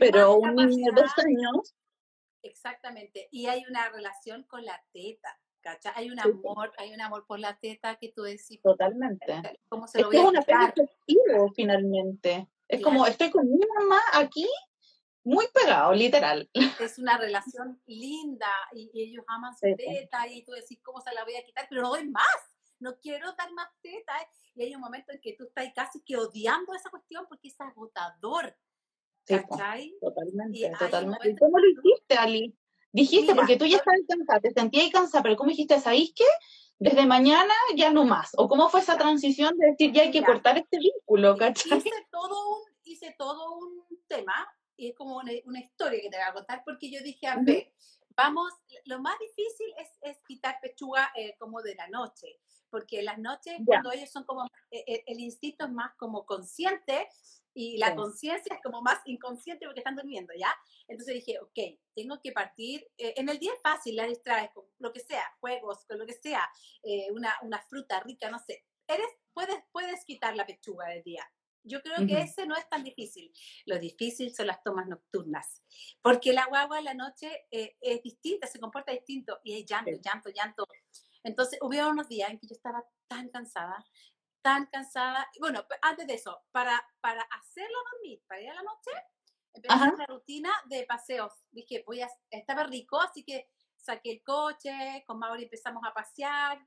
pero 0.00 0.34
un 0.34 0.56
niño 0.56 0.92
de 0.92 1.02
dos 1.02 1.12
años, 1.18 1.74
Exactamente. 2.42 3.28
Y 3.30 3.46
hay 3.46 3.64
una 3.68 3.88
relación 3.88 4.42
con 4.44 4.64
la 4.64 4.82
teta, 4.92 5.38
¿cachai? 5.62 5.92
Hay 5.96 6.10
un 6.10 6.20
amor, 6.20 6.72
hay 6.76 6.92
un 6.92 7.00
amor 7.00 7.24
por 7.26 7.38
la 7.38 7.56
teta 7.58 7.96
que 7.96 8.12
tú 8.12 8.22
decís, 8.22 8.60
totalmente. 8.62 9.60
¿cómo 9.68 9.86
se 9.86 9.98
Es 9.98 10.02
lo 10.02 10.08
voy 10.08 10.16
es 10.18 10.24
a 10.24 10.28
un 10.28 10.36
apego 10.36 10.58
quitar? 10.58 10.72
afectivo 10.84 11.52
finalmente. 11.54 12.48
Es 12.68 12.82
como 12.82 13.06
estoy 13.06 13.30
con 13.30 13.48
mi 13.50 13.58
mamá 13.78 14.00
aquí, 14.14 14.48
muy 15.24 15.46
pegado, 15.54 15.92
literal. 15.94 16.50
Es 16.80 16.98
una 16.98 17.16
relación 17.16 17.80
linda 17.86 18.50
y, 18.72 18.90
y 18.92 19.02
ellos 19.02 19.24
aman 19.28 19.54
su 19.54 19.66
po. 19.70 19.76
teta 19.76 20.26
y 20.28 20.44
tú 20.44 20.52
decís, 20.52 20.80
¿cómo 20.82 21.00
se 21.00 21.14
la 21.14 21.24
voy 21.24 21.36
a 21.36 21.44
quitar? 21.44 21.66
Pero 21.68 21.82
no 21.82 21.90
doy 21.90 22.08
más, 22.08 22.56
no 22.80 22.98
quiero 22.98 23.32
dar 23.34 23.52
más 23.52 23.68
teta. 23.80 24.12
Y 24.54 24.64
hay 24.64 24.74
un 24.74 24.80
momento 24.80 25.12
en 25.12 25.20
que 25.20 25.34
tú 25.34 25.44
estás 25.44 25.72
casi 25.74 26.02
que 26.02 26.16
odiando 26.16 26.74
esa 26.74 26.90
cuestión 26.90 27.24
porque 27.28 27.48
es 27.48 27.60
agotador, 27.60 28.56
Sí, 29.24 29.36
totalmente, 30.00 30.72
totalmente. 30.78 31.28
¿Y 31.28 31.32
momento 31.32 31.44
cómo 31.44 31.58
lo 31.58 31.68
hiciste, 31.68 32.16
Ali? 32.16 32.58
Dijiste, 32.92 33.32
Mira, 33.32 33.36
porque 33.36 33.56
tú 33.56 33.64
ya 33.66 33.78
estabas 33.78 34.00
cansada, 34.08 34.40
te 34.40 34.50
sentías 34.52 34.90
cansada, 34.90 35.22
pero 35.22 35.36
¿cómo 35.36 35.50
dijiste, 35.50 35.80
sabéis 35.80 36.12
qué? 36.14 36.24
Desde 36.78 37.06
mañana 37.06 37.54
ya 37.74 37.90
no 37.90 38.04
más. 38.04 38.32
¿O 38.36 38.48
cómo 38.48 38.68
fue 38.68 38.80
esa 38.80 38.98
transición 38.98 39.56
de 39.56 39.68
decir, 39.68 39.92
ya 39.92 40.02
hay 40.02 40.10
que 40.10 40.24
cortar 40.24 40.58
este 40.58 40.78
vínculo, 40.78 41.36
¿cachai? 41.36 41.78
hice 41.78 41.90
todo 42.10 42.50
un, 42.50 42.62
hice 42.84 43.14
todo 43.18 43.56
un 43.56 43.84
tema 44.08 44.34
y 44.76 44.88
es 44.88 44.94
como 44.96 45.16
una, 45.16 45.32
una 45.46 45.60
historia 45.60 46.00
que 46.00 46.10
te 46.10 46.16
voy 46.16 46.26
a 46.26 46.32
contar 46.32 46.62
porque 46.64 46.90
yo 46.90 47.00
dije, 47.02 47.26
a 47.26 47.36
ver, 47.36 47.72
vamos, 48.16 48.52
lo 48.84 49.00
más 49.00 49.18
difícil 49.18 49.66
es, 49.78 49.88
es 50.02 50.18
quitar 50.26 50.58
pechuga 50.60 51.12
eh, 51.16 51.36
como 51.38 51.62
de 51.62 51.74
la 51.74 51.88
noche, 51.88 52.40
porque 52.70 53.02
las 53.02 53.18
noches 53.18 53.58
cuando 53.64 53.92
ellos 53.92 54.10
son 54.10 54.24
como, 54.24 54.44
eh, 54.70 54.84
eh, 54.86 55.04
el 55.06 55.20
instinto 55.20 55.64
es 55.66 55.70
más 55.70 55.94
como 55.96 56.24
consciente 56.24 57.08
y 57.54 57.78
la 57.78 57.90
Sí. 57.90 57.96
conciencia 57.96 58.54
es 58.54 58.62
como 58.62 58.82
más 58.82 59.00
inconsciente 59.06 59.66
porque 59.66 59.80
están 59.80 59.96
durmiendo, 59.96 60.32
¿ya? 60.38 60.54
Entonces 60.88 61.14
dije, 61.16 61.38
ok, 61.40 61.78
tengo 61.94 62.20
que 62.22 62.32
partir, 62.32 62.86
eh, 62.98 63.14
en 63.16 63.28
el 63.28 63.38
día 63.38 63.52
es 63.54 63.60
fácil, 63.62 63.96
la 63.96 64.06
distraes 64.06 64.50
con 64.52 64.64
lo 64.78 64.92
que 64.92 65.00
sea, 65.00 65.24
juegos, 65.40 65.84
con 65.86 65.98
lo 65.98 66.06
que 66.06 66.14
sea, 66.14 66.48
eh, 66.82 67.10
una, 67.12 67.34
una 67.42 67.60
fruta 67.62 68.00
rica, 68.00 68.30
no 68.30 68.38
sé, 68.38 68.64
eres, 68.86 69.06
puedes, 69.32 69.56
puedes 69.72 70.04
quitar 70.04 70.36
la 70.36 70.46
pechuga 70.46 70.88
del 70.88 71.02
día. 71.02 71.24
Yo 71.64 71.80
creo 71.80 72.04
que 72.06 72.14
Ujú. 72.14 72.22
ese 72.22 72.44
no 72.46 72.56
es 72.56 72.68
tan 72.68 72.82
difícil. 72.82 73.32
Lo 73.66 73.78
difícil 73.78 74.34
son 74.34 74.48
las 74.48 74.62
tomas 74.64 74.88
nocturnas, 74.88 75.62
porque 76.02 76.32
la 76.32 76.46
guagua 76.46 76.78
en 76.80 76.84
la 76.86 76.94
noche 76.94 77.46
eh, 77.52 77.76
es 77.80 78.02
distinta, 78.02 78.48
se 78.48 78.58
comporta 78.58 78.90
distinto 78.90 79.38
y 79.44 79.54
hay 79.54 79.64
llanto, 79.64 79.96
Sí. 79.96 80.00
llanto, 80.04 80.30
llanto. 80.30 80.66
Entonces, 81.22 81.60
hubo 81.62 81.88
unos 81.88 82.08
días 82.08 82.30
en 82.30 82.38
que 82.40 82.48
yo 82.48 82.54
estaba 82.56 82.84
tan 83.06 83.28
cansada, 83.28 83.76
tan 84.42 84.66
cansada. 84.66 85.28
Bueno, 85.40 85.64
antes 85.80 86.06
de 86.06 86.14
eso, 86.14 86.42
para, 86.50 86.82
para 87.00 87.22
hacerlo 87.22 87.76
dormir, 87.92 88.22
para 88.26 88.42
ir 88.42 88.50
a 88.50 88.54
la 88.54 88.62
noche, 88.62 88.90
empecé 89.54 89.94
una 89.94 90.06
rutina 90.06 90.50
de 90.66 90.84
paseos. 90.84 91.32
Dije, 91.50 91.82
voy 91.86 92.00
a, 92.00 92.08
estaba 92.30 92.64
rico, 92.64 93.00
así 93.00 93.24
que 93.24 93.48
saqué 93.76 94.10
el 94.12 94.22
coche, 94.22 95.04
con 95.06 95.18
Mauri 95.18 95.44
empezamos 95.44 95.82
a 95.86 95.94
pasear 95.94 96.64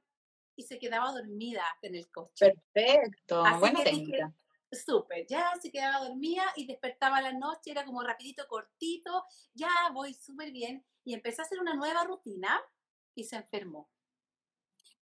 y 0.56 0.64
se 0.64 0.80
quedaba 0.80 1.12
dormida 1.12 1.64
en 1.82 1.96
el 1.96 2.10
coche. 2.12 2.54
Perfecto, 2.74 3.44
Así 3.44 3.60
buena 3.60 3.84
técnica. 3.84 4.34
Súper, 4.72 5.26
ya 5.28 5.54
se 5.62 5.72
quedaba 5.72 6.06
dormida 6.06 6.44
y 6.56 6.66
despertaba 6.66 7.18
a 7.18 7.22
la 7.22 7.34
noche, 7.34 7.72
era 7.72 7.86
como 7.86 8.02
rapidito, 8.02 8.46
cortito, 8.48 9.24
ya 9.54 9.70
voy 9.94 10.14
súper 10.14 10.52
bien. 10.52 10.86
Y 11.04 11.14
empecé 11.14 11.42
a 11.42 11.46
hacer 11.46 11.60
una 11.60 11.76
nueva 11.76 12.04
rutina 12.04 12.62
y 13.14 13.24
se 13.24 13.38
enfermó. 13.38 13.90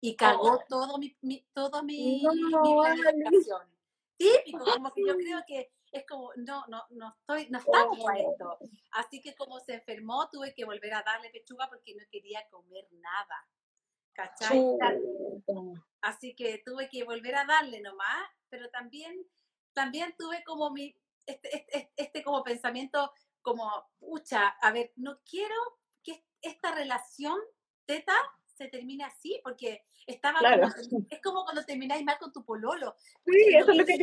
Y 0.02 0.16
cagó 0.16 0.54
Oh. 0.56 0.64
todo 0.68 0.98
mi, 0.98 1.16
mi- 1.22 1.46
todo 1.54 1.84
mi, 1.84 2.24
No, 2.24 2.34
mi 2.34 2.74
planificación. 2.76 3.62
Típico, 4.18 4.66
como 4.66 4.92
que 4.94 5.02
yo 5.08 5.16
creo 5.16 5.44
que 5.48 5.72
es 5.92 6.06
como, 6.08 6.32
no, 6.38 6.64
no, 6.68 6.84
no 6.90 7.16
estoy, 7.20 7.50
no 7.50 7.60
estamos 7.60 8.00
para 8.04 8.20
Oh. 8.20 8.32
esto. 8.32 8.58
Así 8.92 9.22
que 9.22 9.36
como 9.36 9.60
se 9.60 9.74
enfermó, 9.76 10.30
tuve 10.32 10.54
que 10.56 10.66
volver 10.66 10.94
a 10.94 11.04
darle 11.04 11.30
pechuga 11.30 11.70
porque 11.70 11.94
no 11.96 12.04
quería 12.12 12.44
comer 12.50 12.88
nada. 12.92 13.48
¿Cachai? 14.14 14.60
Así 16.02 16.36
que 16.36 16.62
tuve 16.66 16.90
que 16.90 17.04
volver 17.04 17.36
a 17.36 17.46
darle 17.46 17.82
nomás, 17.82 18.28
pero 18.50 18.70
también, 18.70 19.26
también 19.74 20.14
tuve 20.18 20.44
como 20.44 20.70
mi, 20.72 20.96
este, 21.26 21.56
este, 21.56 21.92
este 21.96 22.24
como 22.24 22.44
pensamiento 22.44 23.14
como, 23.42 23.70
pucha, 24.00 24.50
a 24.62 24.72
ver, 24.72 24.92
no 24.96 25.20
quiero 25.30 25.56
que 26.04 26.24
esta 26.42 26.74
relación 26.74 27.40
teta 27.86 28.16
se 28.62 28.70
termine 28.70 29.04
así, 29.04 29.40
porque 29.44 29.84
estaba 30.06 30.40
Claro. 30.40 30.70
como, 30.90 31.06
es 31.10 31.22
como 31.22 31.44
cuando 31.44 31.64
termináis 31.66 32.04
mal 32.04 32.18
con 32.20 32.32
tu 32.32 32.44
pololo. 32.46 32.96
Sí, 33.26 33.56
eso 33.56 33.72
es 33.72 33.78
lo 33.78 33.86
que 33.86 33.98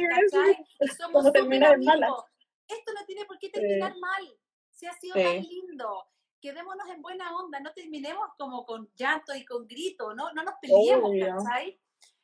somos 0.97 1.25
súper 1.27 1.65
amigos. 1.65 2.25
Esto 2.67 2.93
no 2.93 3.05
tiene 3.07 3.25
por 3.25 3.39
qué 3.39 3.49
terminar 3.51 3.97
mal. 3.99 4.37
Si 4.71 4.87
ha 4.87 4.93
sido 4.95 5.15
tan 5.15 5.43
Sí. 5.43 5.49
lindo. 5.49 6.05
Quedémonos 6.41 6.89
en 6.91 7.03
buena 7.03 7.35
onda, 7.37 7.59
no 7.59 7.73
terminemos 7.73 8.29
como 8.39 8.65
con 8.65 8.89
llanto 8.95 9.35
y 9.35 9.45
con 9.45 9.67
grito, 9.67 10.15
no, 10.15 10.33
no 10.35 10.45
nos 10.45 10.55
peleemos, 10.61 11.11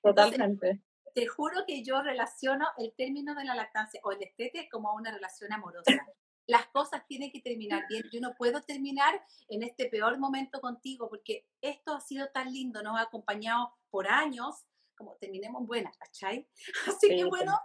Totalmente. 0.00 0.81
te 1.14 1.26
juro 1.26 1.64
que 1.67 1.83
yo 1.83 2.00
relaciono 2.00 2.67
el 2.79 2.93
término 2.95 3.35
de 3.35 3.45
la 3.45 3.57
lactancia 3.57 4.00
o 4.05 4.12
el 4.12 4.19
destete 4.21 4.69
como 4.71 4.95
una 4.95 5.11
relación 5.11 5.53
amorosa. 5.53 6.07
Las 6.46 6.66
cosas 6.68 7.06
tienen 7.06 7.30
que 7.30 7.40
terminar 7.40 7.84
bien. 7.88 8.04
Yo 8.12 8.20
no 8.20 8.34
puedo 8.34 8.62
terminar 8.62 9.24
en 9.48 9.62
este 9.62 9.86
peor 9.86 10.18
momento 10.18 10.60
contigo 10.60 11.08
porque 11.08 11.46
esto 11.60 11.94
ha 11.94 12.00
sido 12.00 12.28
tan 12.28 12.52
lindo, 12.52 12.82
nos 12.82 12.98
ha 12.98 13.02
acompañado 13.02 13.72
por 13.90 14.08
años, 14.08 14.64
como 14.96 15.16
terminemos 15.16 15.66
buenas, 15.66 15.96
¿cachai? 15.96 16.46
Así 16.86 17.08
que 17.08 17.24
bueno, 17.24 17.58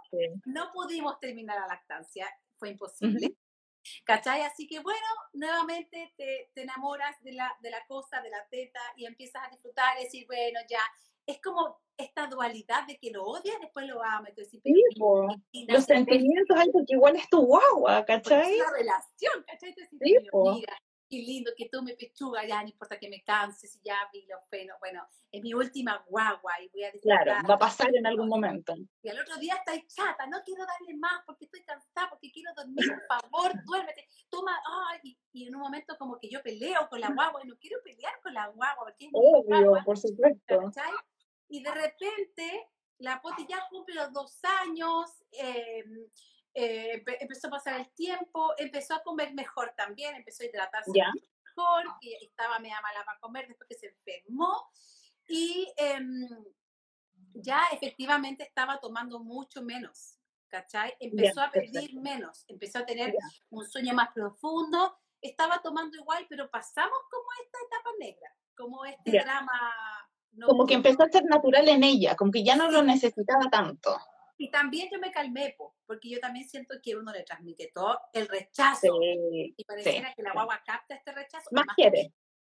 no 0.46 0.72
pudimos 0.72 1.18
terminar 1.20 1.60
la 1.60 1.66
lactancia, 1.66 2.26
fue 2.56 2.70
imposible. 2.70 3.36
¿Cachai? 4.04 4.42
Así 4.42 4.66
que 4.66 4.80
bueno, 4.80 5.06
nuevamente 5.32 6.12
te, 6.16 6.50
te, 6.54 6.62
enamoras 6.62 7.16
de 7.22 7.32
la, 7.32 7.50
de 7.62 7.70
la 7.70 7.84
cosa, 7.86 8.20
de 8.20 8.28
la 8.28 8.46
teta 8.50 8.80
y 8.94 9.06
empiezas 9.06 9.42
a 9.42 9.48
disfrutar 9.48 9.98
y 9.98 10.04
decir, 10.04 10.26
bueno, 10.26 10.60
ya, 10.68 10.80
es 11.30 11.40
como 11.40 11.80
esta 11.96 12.26
dualidad 12.26 12.86
de 12.86 12.98
que 12.98 13.10
lo 13.10 13.24
odias, 13.24 13.60
después 13.60 13.86
lo 13.86 14.02
amas. 14.02 14.30
Entonces, 14.30 14.60
sí, 14.62 15.64
los 15.68 15.84
sentimientos 15.84 16.56
hay 16.56 16.70
porque 16.70 16.94
igual 16.94 17.16
es 17.16 17.28
tu 17.28 17.40
guagua, 17.42 18.04
¿cachai? 18.04 18.54
Es 18.54 18.60
una 18.60 18.72
relación, 18.72 19.44
¿cachai? 19.46 19.70
Entonces, 19.70 19.98
sí, 20.00 20.16
mira, 20.32 20.76
qué 21.10 21.18
lindo 21.18 21.50
que 21.56 21.68
tú 21.68 21.82
me 21.82 21.94
pechuga, 21.94 22.46
ya 22.46 22.62
no 22.62 22.68
importa 22.68 22.98
que 22.98 23.08
me 23.08 23.22
canses 23.22 23.74
y 23.76 23.80
ya 23.84 23.96
vi 24.12 24.24
los 24.26 24.40
penos. 24.48 24.76
Bueno, 24.78 25.06
es 25.30 25.42
mi 25.42 25.52
última 25.52 26.02
guagua 26.08 26.52
y 26.62 26.68
voy 26.68 26.84
a 26.84 26.86
decir. 26.86 27.02
Claro, 27.02 27.32
va 27.48 27.54
a 27.54 27.58
pasar 27.58 27.94
en 27.94 28.06
algún 28.06 28.28
momento. 28.28 28.74
Y 29.02 29.08
al 29.08 29.18
otro 29.18 29.36
día 29.36 29.54
está 29.54 29.72
chata, 29.86 30.26
no 30.26 30.38
quiero 30.44 30.64
darle 30.64 30.96
más 30.96 31.22
porque 31.26 31.46
estoy 31.46 31.62
cansada, 31.64 32.08
porque 32.08 32.30
quiero 32.30 32.52
dormir, 32.56 32.86
por 32.88 33.20
favor, 33.20 33.52
duérmete, 33.66 34.06
toma, 34.30 34.58
ay, 34.88 35.18
y, 35.32 35.46
en 35.46 35.54
un 35.54 35.60
momento 35.60 35.96
como 35.98 36.18
que 36.18 36.30
yo 36.30 36.42
peleo 36.42 36.88
con 36.88 37.00
la 37.00 37.10
guagua 37.10 37.40
y 37.44 37.48
no 37.48 37.56
quiero 37.58 37.78
pelear 37.82 38.14
con 38.22 38.32
la 38.32 38.46
guagua 38.46 38.84
porque 38.84 39.06
es 39.06 39.10
Obvio, 39.12 39.82
por 39.84 39.98
supuesto. 39.98 40.70
¿cachai? 40.72 40.92
Y 41.50 41.62
de 41.62 41.70
repente 41.72 42.70
la 43.00 43.20
Poti 43.20 43.46
ya 43.46 43.66
cumple 43.70 43.94
los 43.94 44.12
dos 44.12 44.38
años, 44.62 45.10
eh, 45.32 45.84
eh, 46.54 47.02
empezó 47.20 47.48
a 47.48 47.50
pasar 47.50 47.80
el 47.80 47.90
tiempo, 47.92 48.52
empezó 48.58 48.94
a 48.94 49.02
comer 49.02 49.34
mejor 49.34 49.72
también, 49.76 50.14
empezó 50.14 50.42
a 50.42 50.46
hidratarse 50.46 50.90
mejor, 50.92 51.84
que 52.00 52.16
estaba 52.20 52.58
media 52.58 52.80
mala 52.80 53.04
para 53.04 53.18
comer 53.20 53.48
después 53.48 53.68
que 53.68 53.76
se 53.76 53.86
enfermó. 53.88 54.70
Y 55.28 55.72
em, 55.76 56.28
ya 57.34 57.64
efectivamente 57.72 58.42
estaba 58.42 58.78
tomando 58.80 59.20
mucho 59.20 59.62
menos, 59.62 60.18
¿cachai? 60.48 60.94
Empezó 61.00 61.40
a 61.40 61.50
pedir 61.50 61.94
menos, 61.94 62.44
empezó 62.48 62.80
a 62.80 62.86
tener 62.86 63.14
un 63.48 63.66
sueño 63.66 63.94
más 63.94 64.12
profundo, 64.12 64.98
estaba 65.22 65.62
tomando 65.62 65.96
igual, 65.96 66.26
pero 66.28 66.50
pasamos 66.50 66.98
como 67.10 67.26
esta 67.42 67.58
etapa 67.66 67.90
negra, 67.98 68.36
como 68.54 68.84
este 68.84 69.12
drama. 69.12 70.09
Como 70.46 70.66
que 70.66 70.74
empezó 70.74 71.02
a 71.02 71.08
ser 71.08 71.24
natural 71.24 71.68
en 71.68 71.84
ella, 71.84 72.16
como 72.16 72.30
que 72.30 72.44
ya 72.44 72.56
no 72.56 72.70
lo 72.70 72.82
necesitaba 72.82 73.48
tanto. 73.50 73.98
Y 74.38 74.50
también 74.50 74.88
yo 74.90 74.98
me 74.98 75.10
calmé, 75.10 75.54
porque 75.86 76.08
yo 76.08 76.18
también 76.18 76.48
siento 76.48 76.76
que 76.82 76.96
uno 76.96 77.12
le 77.12 77.24
transmite 77.24 77.70
todo 77.74 78.00
el 78.12 78.26
rechazo. 78.26 78.98
y 79.02 79.64
pareciera 79.64 80.14
que 80.14 80.22
la 80.22 80.32
guagua 80.32 80.62
capta 80.64 80.94
este 80.94 81.12
rechazo. 81.12 81.50
Más, 81.52 81.66
quiere. 81.76 82.12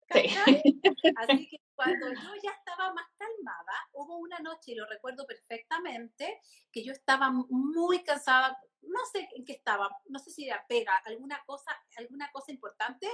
Así 1.17 1.49
que 1.49 1.61
cuando 1.75 2.09
yo 2.13 2.31
ya 2.43 2.51
estaba 2.53 2.93
más 2.95 3.07
calmada, 3.19 3.73
hubo 3.93 4.19
una 4.19 4.39
noche, 4.39 4.73
y 4.73 4.75
lo 4.75 4.87
recuerdo 4.87 5.27
perfectamente, 5.27 6.41
que 6.73 6.85
yo 6.85 6.93
estaba 6.93 7.31
muy 7.31 8.03
cansada, 8.03 8.59
no 8.83 9.01
sé 9.13 9.29
en 9.35 9.45
qué 9.45 9.53
estaba, 9.53 9.91
no 10.07 10.19
sé 10.19 10.31
si 10.31 10.49
era 10.49 10.65
pega, 10.69 10.97
alguna 11.05 11.43
cosa, 11.45 11.71
alguna 11.97 12.31
cosa 12.33 12.53
importante, 12.53 13.09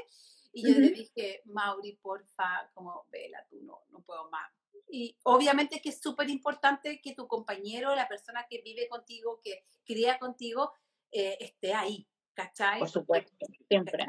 y 0.52 0.62
yo 0.62 0.78
le 0.78 0.90
dije, 0.90 1.42
Mauri, 1.46 1.96
porfa, 1.96 2.70
como, 2.74 3.06
vela, 3.10 3.46
tú 3.48 3.60
no, 3.62 3.84
no 3.90 4.02
puedo 4.02 4.28
más 4.30 4.50
y 4.88 5.16
obviamente 5.24 5.80
que 5.80 5.88
es 5.88 6.00
súper 6.00 6.28
importante 6.28 7.00
que 7.00 7.14
tu 7.14 7.26
compañero, 7.26 7.94
la 7.94 8.06
persona 8.06 8.46
que 8.48 8.60
vive 8.62 8.88
contigo, 8.88 9.40
que 9.42 9.64
cría 9.84 10.18
contigo, 10.18 10.72
eh, 11.10 11.38
esté 11.40 11.72
ahí, 11.72 12.06
¿cachai? 12.34 12.78
Por 12.78 12.90
supuesto, 12.90 13.32
siempre. 13.68 14.06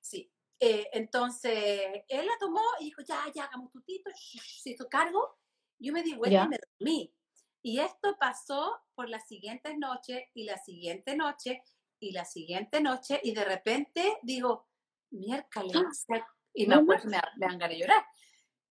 Sí. 0.00 0.30
Eh, 0.60 0.88
entonces, 0.92 2.04
él 2.08 2.26
la 2.26 2.36
tomó 2.38 2.60
y 2.80 2.84
dijo, 2.84 3.02
ya, 3.02 3.24
ya, 3.34 3.44
hagamos 3.44 3.72
tutito, 3.72 4.10
se 4.14 4.70
hizo 4.70 4.88
cargo. 4.88 5.38
Yo 5.78 5.92
me 5.92 6.02
di 6.02 6.14
vuelta 6.14 6.44
y 6.44 6.48
me 6.48 6.58
dormí. 6.58 7.14
Y 7.62 7.80
esto 7.80 8.16
pasó 8.20 8.78
por 8.94 9.08
las 9.08 9.26
siguientes 9.26 9.76
noches 9.78 10.22
y 10.34 10.44
la 10.44 10.58
siguiente 10.58 11.16
noche 11.16 11.62
y 11.98 12.12
la 12.12 12.26
siguiente 12.26 12.80
noche 12.82 13.20
y 13.22 13.32
de 13.32 13.44
repente 13.44 14.18
digo, 14.22 14.68
miércoles. 15.10 16.06
Y 16.54 16.66
me 16.66 16.76
acuerdo, 16.76 17.08
me, 17.08 17.20
me 17.36 17.46
dan 17.46 17.58
ganas 17.58 17.70
de 17.70 17.78
llorar. 17.78 18.04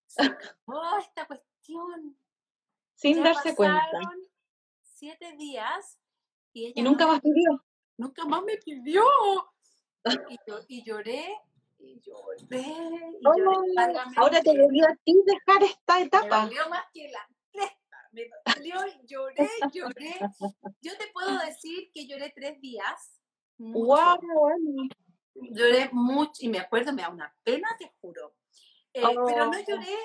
Se 0.08 0.24
acabó 0.66 0.98
esta 1.00 1.28
cuestión 1.28 2.18
sin 2.96 3.24
darse 3.24 3.56
cuenta. 3.56 3.86
Siete 4.82 5.36
días 5.38 6.00
y 6.54 6.68
ella. 6.68 6.84
nunca 6.84 7.06
más 7.06 7.22
pidió. 7.22 7.64
Nunca 7.98 8.26
más 8.26 8.44
me 8.44 8.58
pidió. 8.58 9.04
Y, 10.28 10.40
lloré, 10.48 10.66
y 10.68 10.84
lloré, 10.84 11.26
y 11.80 12.00
lloré. 12.00 12.66
ahora 14.16 14.42
te 14.42 14.56
dolió 14.56 14.86
a 14.86 14.96
ti 15.04 15.16
dejar 15.26 15.64
esta 15.64 16.02
etapa. 16.02 16.44
Me 16.44 16.56
dolió 16.56 16.70
más 16.70 16.86
que 16.94 17.10
la. 17.10 17.28
Me 18.12 18.30
dolió, 18.46 18.76
lloré, 19.06 19.50
lloré. 19.74 20.16
Yo 20.82 20.98
te 20.98 21.08
puedo 21.12 21.38
decir 21.40 21.92
que 21.94 22.08
lloré 22.08 22.32
tres 22.36 22.62
días. 22.62 23.20
Wow, 23.58 24.20
Lloré 25.36 25.90
mucho 25.92 26.34
y 26.40 26.50
me 26.50 26.60
acuerdo, 26.60 26.94
me 26.94 27.02
da 27.02 27.10
una 27.10 27.36
pena, 27.44 27.68
te 27.78 27.92
juro. 28.02 28.36
Eh, 28.94 29.02
pero 29.02 29.46
no 29.46 29.52
oh. 29.52 29.64
lloré 29.68 29.98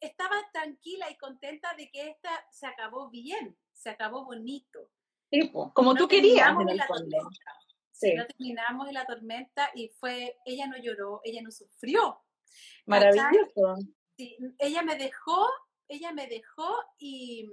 estaba 0.00 0.36
tranquila 0.52 1.10
y 1.10 1.16
contenta 1.16 1.74
de 1.74 1.90
que 1.90 2.08
esta 2.08 2.30
se 2.50 2.66
acabó 2.66 3.10
bien, 3.10 3.56
se 3.72 3.90
acabó 3.90 4.24
bonito. 4.24 4.90
como 5.72 5.94
tú 5.94 6.08
querías. 6.08 6.50
En 6.58 6.76
la 6.76 6.86
tormenta. 6.86 7.52
Sí. 7.92 8.14
No 8.14 8.26
terminamos 8.26 8.88
en 8.88 8.94
la 8.94 9.06
tormenta 9.06 9.70
y 9.74 9.88
fue, 9.88 10.36
ella 10.44 10.68
no 10.68 10.76
lloró, 10.78 11.20
ella 11.24 11.42
no 11.42 11.50
sufrió. 11.50 12.20
Maravilloso. 12.86 13.76
Sí, 14.16 14.36
ella 14.58 14.82
me 14.82 14.96
dejó, 14.96 15.48
ella 15.88 16.12
me 16.12 16.28
dejó 16.28 16.76
y, 16.96 17.48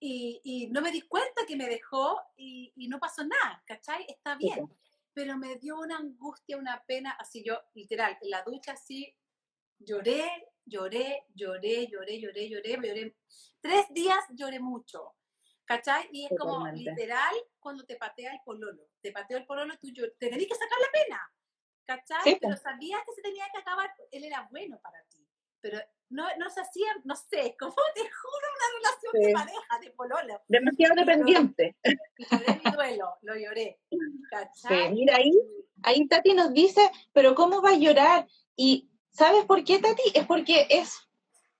y, 0.00 0.40
y, 0.42 0.66
no 0.68 0.80
me 0.80 0.90
di 0.90 1.02
cuenta 1.02 1.46
que 1.46 1.56
me 1.56 1.68
dejó 1.68 2.20
y, 2.36 2.72
y 2.76 2.88
no 2.88 2.98
pasó 2.98 3.24
nada, 3.24 3.62
¿cachai? 3.64 4.04
Está 4.08 4.34
bien. 4.34 4.68
Pero 5.14 5.38
me 5.38 5.56
dio 5.56 5.78
una 5.78 5.96
angustia, 5.96 6.56
una 6.56 6.82
pena, 6.86 7.12
así 7.12 7.42
yo, 7.44 7.60
literal, 7.74 8.18
en 8.20 8.30
la 8.30 8.42
ducha 8.42 8.72
así, 8.72 9.16
lloré, 9.78 10.28
lloré, 10.64 11.26
lloré, 11.34 11.86
lloré, 11.86 12.20
lloré, 12.20 12.48
lloré, 12.48 12.72
lloré. 12.76 13.16
Tres 13.60 13.86
días 13.90 14.24
lloré 14.30 14.60
mucho, 14.60 15.14
¿cachai? 15.64 16.08
Y 16.12 16.26
es 16.26 16.32
como 16.38 16.66
literal 16.68 17.34
cuando 17.60 17.84
te 17.84 17.96
patea 17.96 18.32
el 18.32 18.40
pololo. 18.44 18.88
Te 19.00 19.12
pateó 19.12 19.38
el 19.38 19.46
pololo, 19.46 19.78
tú 19.78 19.92
te 19.92 20.28
tenías 20.28 20.48
que 20.48 20.54
sacar 20.54 20.78
la 20.80 20.92
pena, 20.92 21.32
¿cachai? 21.86 22.38
Pero 22.40 22.56
sabías 22.56 23.02
que 23.06 23.14
se 23.14 23.22
tenía 23.22 23.46
que 23.52 23.60
acabar, 23.60 23.90
él 24.10 24.24
era 24.24 24.48
bueno 24.50 24.80
para 24.80 25.02
ti. 25.04 25.23
Pero 25.64 25.78
no, 26.10 26.24
no 26.38 26.50
se 26.50 26.60
hacía, 26.60 26.88
no 27.04 27.16
sé, 27.16 27.56
como 27.58 27.74
te 27.94 28.02
juro, 28.02 28.46
una 28.54 28.68
relación 28.76 29.12
de 29.14 29.32
pareja, 29.32 29.80
de 29.80 29.90
pololo. 29.92 30.42
Demasiado 30.46 30.94
dependiente. 30.94 31.76
Y 32.18 32.24
lloré 32.30 32.60
mi 32.62 32.70
duelo, 32.70 33.14
lo 33.22 33.34
lloré. 33.34 33.80
¿cachai? 34.28 34.92
mira, 34.92 35.16
ahí, 35.16 35.32
ahí 35.82 36.06
Tati 36.06 36.34
nos 36.34 36.52
dice, 36.52 36.82
pero 37.14 37.34
¿cómo 37.34 37.62
va 37.62 37.70
a 37.70 37.78
llorar? 37.78 38.26
Y 38.54 38.90
¿Sabes 39.14 39.44
por 39.44 39.62
qué, 39.62 39.78
Tati? 39.78 40.02
Es 40.12 40.26
porque 40.26 40.66
es, 40.68 40.92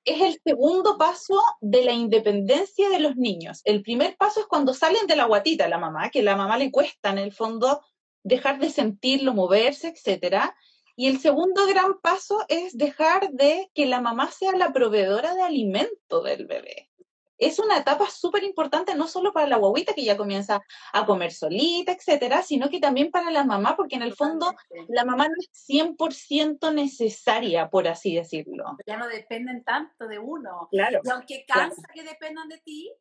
es 0.04 0.20
el 0.20 0.40
segundo 0.44 0.98
paso 0.98 1.40
de 1.60 1.84
la 1.84 1.92
independencia 1.92 2.90
de 2.90 2.98
los 2.98 3.14
niños. 3.14 3.60
El 3.64 3.80
primer 3.82 4.16
paso 4.16 4.40
es 4.40 4.46
cuando 4.46 4.74
salen 4.74 5.06
de 5.06 5.14
la 5.14 5.26
guatita 5.26 5.68
la 5.68 5.78
mamá, 5.78 6.10
que 6.10 6.24
la 6.24 6.34
mamá 6.34 6.58
le 6.58 6.72
cuesta 6.72 7.10
en 7.10 7.18
el 7.18 7.32
fondo 7.32 7.80
dejar 8.24 8.58
de 8.58 8.70
sentirlo, 8.70 9.34
moverse, 9.34 9.88
etcétera. 9.88 10.56
Y 10.96 11.09
el 11.09 11.18
segundo 11.18 11.66
gran 11.66 12.00
paso 12.00 12.44
es 12.48 12.76
dejar 12.76 13.30
de 13.30 13.70
que 13.74 13.87
la 13.87 14.00
mamá 14.00 14.30
sea 14.30 14.52
la 14.52 14.72
proveedora 14.72 15.35
de 15.35 15.42
alimento 15.42 16.22
del 16.22 16.46
bebé 16.46 16.90
es 17.38 17.59
una 17.59 17.78
etapa 17.78 18.09
súper 18.11 18.44
importante, 18.44 18.94
no 18.94 19.09
solo 19.09 19.33
para 19.33 19.46
la 19.46 19.57
guaguita 19.57 19.94
que 19.94 20.04
ya 20.04 20.16
comienza 20.16 20.61
a 20.92 21.07
comer 21.07 21.33
solita, 21.33 21.92
etcétera, 21.92 22.42
sino 22.42 22.68
que 22.68 22.80
también 22.80 23.11
para 23.11 23.30
la 23.30 23.44
mamá, 23.44 23.76
porque 23.76 23.96
en 23.96 24.02
el 24.02 24.14
fondo 24.14 24.54
la 24.88 25.04
mamá 25.04 25.28
no 25.28 25.35
es 25.38 25.50
100% 25.68 26.72
necesaria, 26.72 27.68
por 27.68 27.88
así 27.88 28.14
decirlo. 28.14 28.76
Ya 28.87 28.96
no 28.96 29.09
dependen 29.09 29.64
tanto 29.64 30.07
de 30.07 30.18
uno. 30.18 30.68
Claro. 30.70 31.00
Y 31.04 31.11
aunque 31.11 31.44
cansa 31.46 31.83
que 31.92 32.02
dependan 32.02 32.48
de 32.48 32.59
ti, 32.59 32.92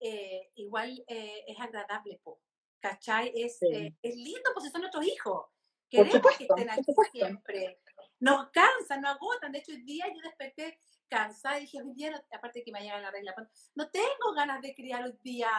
eh, 0.00 0.50
igual 0.54 1.02
eh, 1.08 1.44
es 1.46 1.58
agradable, 1.58 2.20
po. 2.22 2.40
¿cachai? 2.80 3.32
Es, 3.34 3.60
eh, 3.62 3.92
es 4.02 4.14
lindo, 4.14 4.50
pues 4.54 4.70
son 4.70 4.82
nuestros 4.82 5.04
hijos. 5.04 5.46
Queremos 5.88 6.36
que 6.36 6.44
estén 6.44 6.70
aquí 6.70 6.92
siempre. 7.12 7.80
Nos 8.20 8.50
cansan, 8.50 9.00
nos 9.00 9.16
agotan. 9.16 9.52
De 9.52 9.58
hecho, 9.58 9.72
el 9.72 9.84
día 9.84 10.06
yo 10.08 10.20
desperté 10.22 10.80
cansada 11.08 11.58
y 11.58 11.62
dije, 11.62 11.82
hoy 11.82 11.94
día, 11.94 12.24
aparte 12.32 12.62
que 12.62 12.72
me 12.72 12.80
llega 12.80 13.00
la 13.00 13.10
regla, 13.10 13.34
no 13.74 13.88
tengo 13.90 14.34
ganas 14.36 14.60
de 14.60 14.74
criar 14.74 15.04
hoy 15.04 15.16
día, 15.22 15.50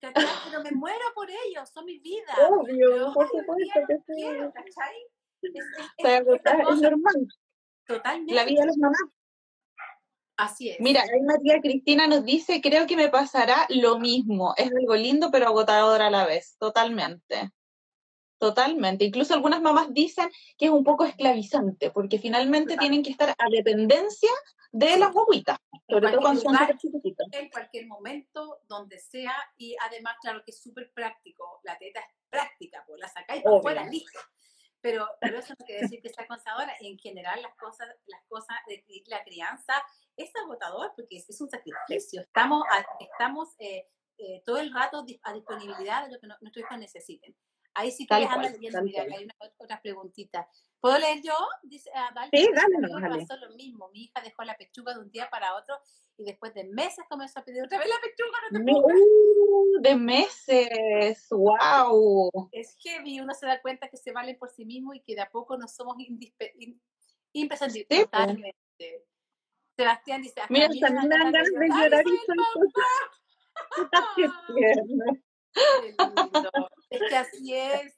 pero 0.00 0.62
me 0.62 0.72
muero 0.72 1.04
por 1.14 1.28
ellos, 1.30 1.68
son 1.70 1.84
mi 1.84 1.98
vida. 1.98 2.34
Obvio, 2.48 3.12
por 3.12 3.28
supuesto 3.28 3.80
que 3.86 3.98
sí. 4.06 4.24
Es, 5.42 5.54
es, 5.98 6.80
normal. 6.80 7.28
Totalmente. 7.86 8.34
La 8.34 8.44
vida 8.44 8.60
de 8.60 8.66
las 8.66 8.76
mamás. 8.76 9.00
Así 10.36 10.70
es. 10.70 10.80
Mira, 10.80 11.02
ahí 11.02 11.20
María 11.20 11.60
Cristina 11.60 12.06
nos 12.06 12.24
dice, 12.24 12.60
creo 12.62 12.86
que 12.86 12.96
me 12.96 13.08
pasará 13.08 13.66
lo 13.68 13.98
mismo. 13.98 14.54
Es 14.56 14.70
algo 14.72 14.94
lindo 14.96 15.30
pero 15.30 15.46
agotador 15.46 16.00
a 16.00 16.10
la 16.10 16.26
vez, 16.26 16.56
totalmente. 16.58 17.52
Totalmente. 18.40 19.04
Incluso 19.04 19.34
algunas 19.34 19.60
mamás 19.60 19.92
dicen 19.92 20.30
que 20.56 20.64
es 20.64 20.70
un 20.70 20.82
poco 20.82 21.04
esclavizante, 21.04 21.90
porque 21.90 22.18
finalmente 22.18 22.78
tienen 22.78 23.02
que 23.02 23.10
estar 23.10 23.28
a 23.28 23.50
dependencia 23.50 24.30
de 24.72 24.96
las 24.96 25.12
guaguitas, 25.12 25.58
sobre 25.86 26.10
todo 26.10 26.20
cuando 26.22 26.40
son 26.40 26.56
chiquititos. 26.78 27.26
En 27.32 27.50
cualquier 27.50 27.86
momento, 27.86 28.62
donde 28.66 28.98
sea, 28.98 29.34
y 29.58 29.76
además, 29.86 30.16
claro 30.22 30.42
que 30.42 30.52
es 30.52 30.62
súper 30.62 30.90
práctico. 30.94 31.60
La 31.64 31.76
teta 31.76 32.00
es 32.00 32.06
práctica, 32.30 32.82
pues 32.86 32.98
la 32.98 33.08
sacáis 33.08 33.42
por 33.42 33.60
fuera, 33.60 33.84
listo. 33.84 34.18
Pero, 34.80 35.06
pero 35.20 35.38
eso 35.38 35.52
no 35.58 35.66
quiere 35.66 35.82
decir 35.82 36.00
que 36.00 36.08
sea 36.08 36.26
consadora. 36.26 36.72
En 36.80 36.98
general, 36.98 37.42
las 37.42 37.54
cosas, 37.56 37.88
las 38.06 38.22
cosas 38.26 38.56
de 38.66 38.82
la 39.08 39.22
crianza 39.22 39.74
es 40.16 40.30
agotador 40.42 40.94
porque 40.96 41.18
es, 41.18 41.40
un 41.42 41.50
sacrificio. 41.50 42.22
Estamos, 42.22 42.64
estamos 43.00 43.50
eh, 43.58 43.86
eh, 44.16 44.42
todo 44.46 44.56
el 44.56 44.72
rato 44.72 45.04
a 45.24 45.32
disponibilidad 45.34 46.06
de 46.06 46.14
lo 46.14 46.18
que 46.18 46.26
nuestros 46.26 46.64
hijos 46.64 46.78
necesiten. 46.78 47.36
Ahí 47.74 47.90
sí 47.90 48.06
que 48.06 48.18
les 48.18 48.28
anda 48.28 48.50
leyendo, 48.50 48.82
mira, 48.82 49.02
hay 49.02 49.24
una, 49.24 49.34
otra 49.58 49.80
preguntita. 49.80 50.46
¿Puedo 50.80 50.98
leer 50.98 51.22
yo? 51.22 51.34
Dice, 51.62 51.90
ah, 51.94 52.10
dale, 52.14 52.30
sí, 52.32 52.48
dale, 52.54 52.76
dale. 52.80 53.26
pasó 53.26 53.36
lo 53.36 53.50
mismo. 53.54 53.90
Mi 53.90 54.04
hija 54.04 54.22
dejó 54.22 54.44
la 54.44 54.56
pechuga 54.56 54.94
de 54.94 55.00
un 55.00 55.10
día 55.10 55.28
para 55.30 55.54
otro 55.54 55.78
y 56.16 56.24
después 56.24 56.54
de 56.54 56.64
meses 56.64 57.04
comenzó 57.08 57.40
a 57.40 57.44
pedir 57.44 57.62
otra 57.62 57.78
vez 57.78 57.88
la 57.88 58.00
pechuga. 58.00 58.38
No 58.50 58.78
uh, 58.78 59.80
de 59.80 59.94
meses, 59.94 61.28
wow. 61.30 62.30
Es 62.52 62.76
heavy, 62.80 63.20
uno 63.20 63.34
se 63.34 63.46
da 63.46 63.60
cuenta 63.60 63.88
que 63.88 63.96
se 63.96 64.10
valen 64.12 64.36
por 64.38 64.50
sí 64.50 64.64
mismo 64.64 64.94
y 64.94 65.00
que 65.00 65.14
de 65.14 65.20
a 65.20 65.30
poco 65.30 65.56
no 65.56 65.68
somos 65.68 65.96
imprescindibles. 67.32 67.88
Totalmente. 67.88 69.06
Sebastián 69.76 70.22
dice, 70.22 70.40
Mira, 70.48 70.68
también 70.80 71.08
me 71.08 71.16
dan 71.16 71.32
ganas 71.32 71.52
de 71.52 71.68
llorar 71.68 72.04
y 72.06 72.10
Qué 75.52 75.94
lindo. 75.96 76.68
Es 76.90 77.00
que 77.08 77.16
así 77.16 77.54
es. 77.54 77.96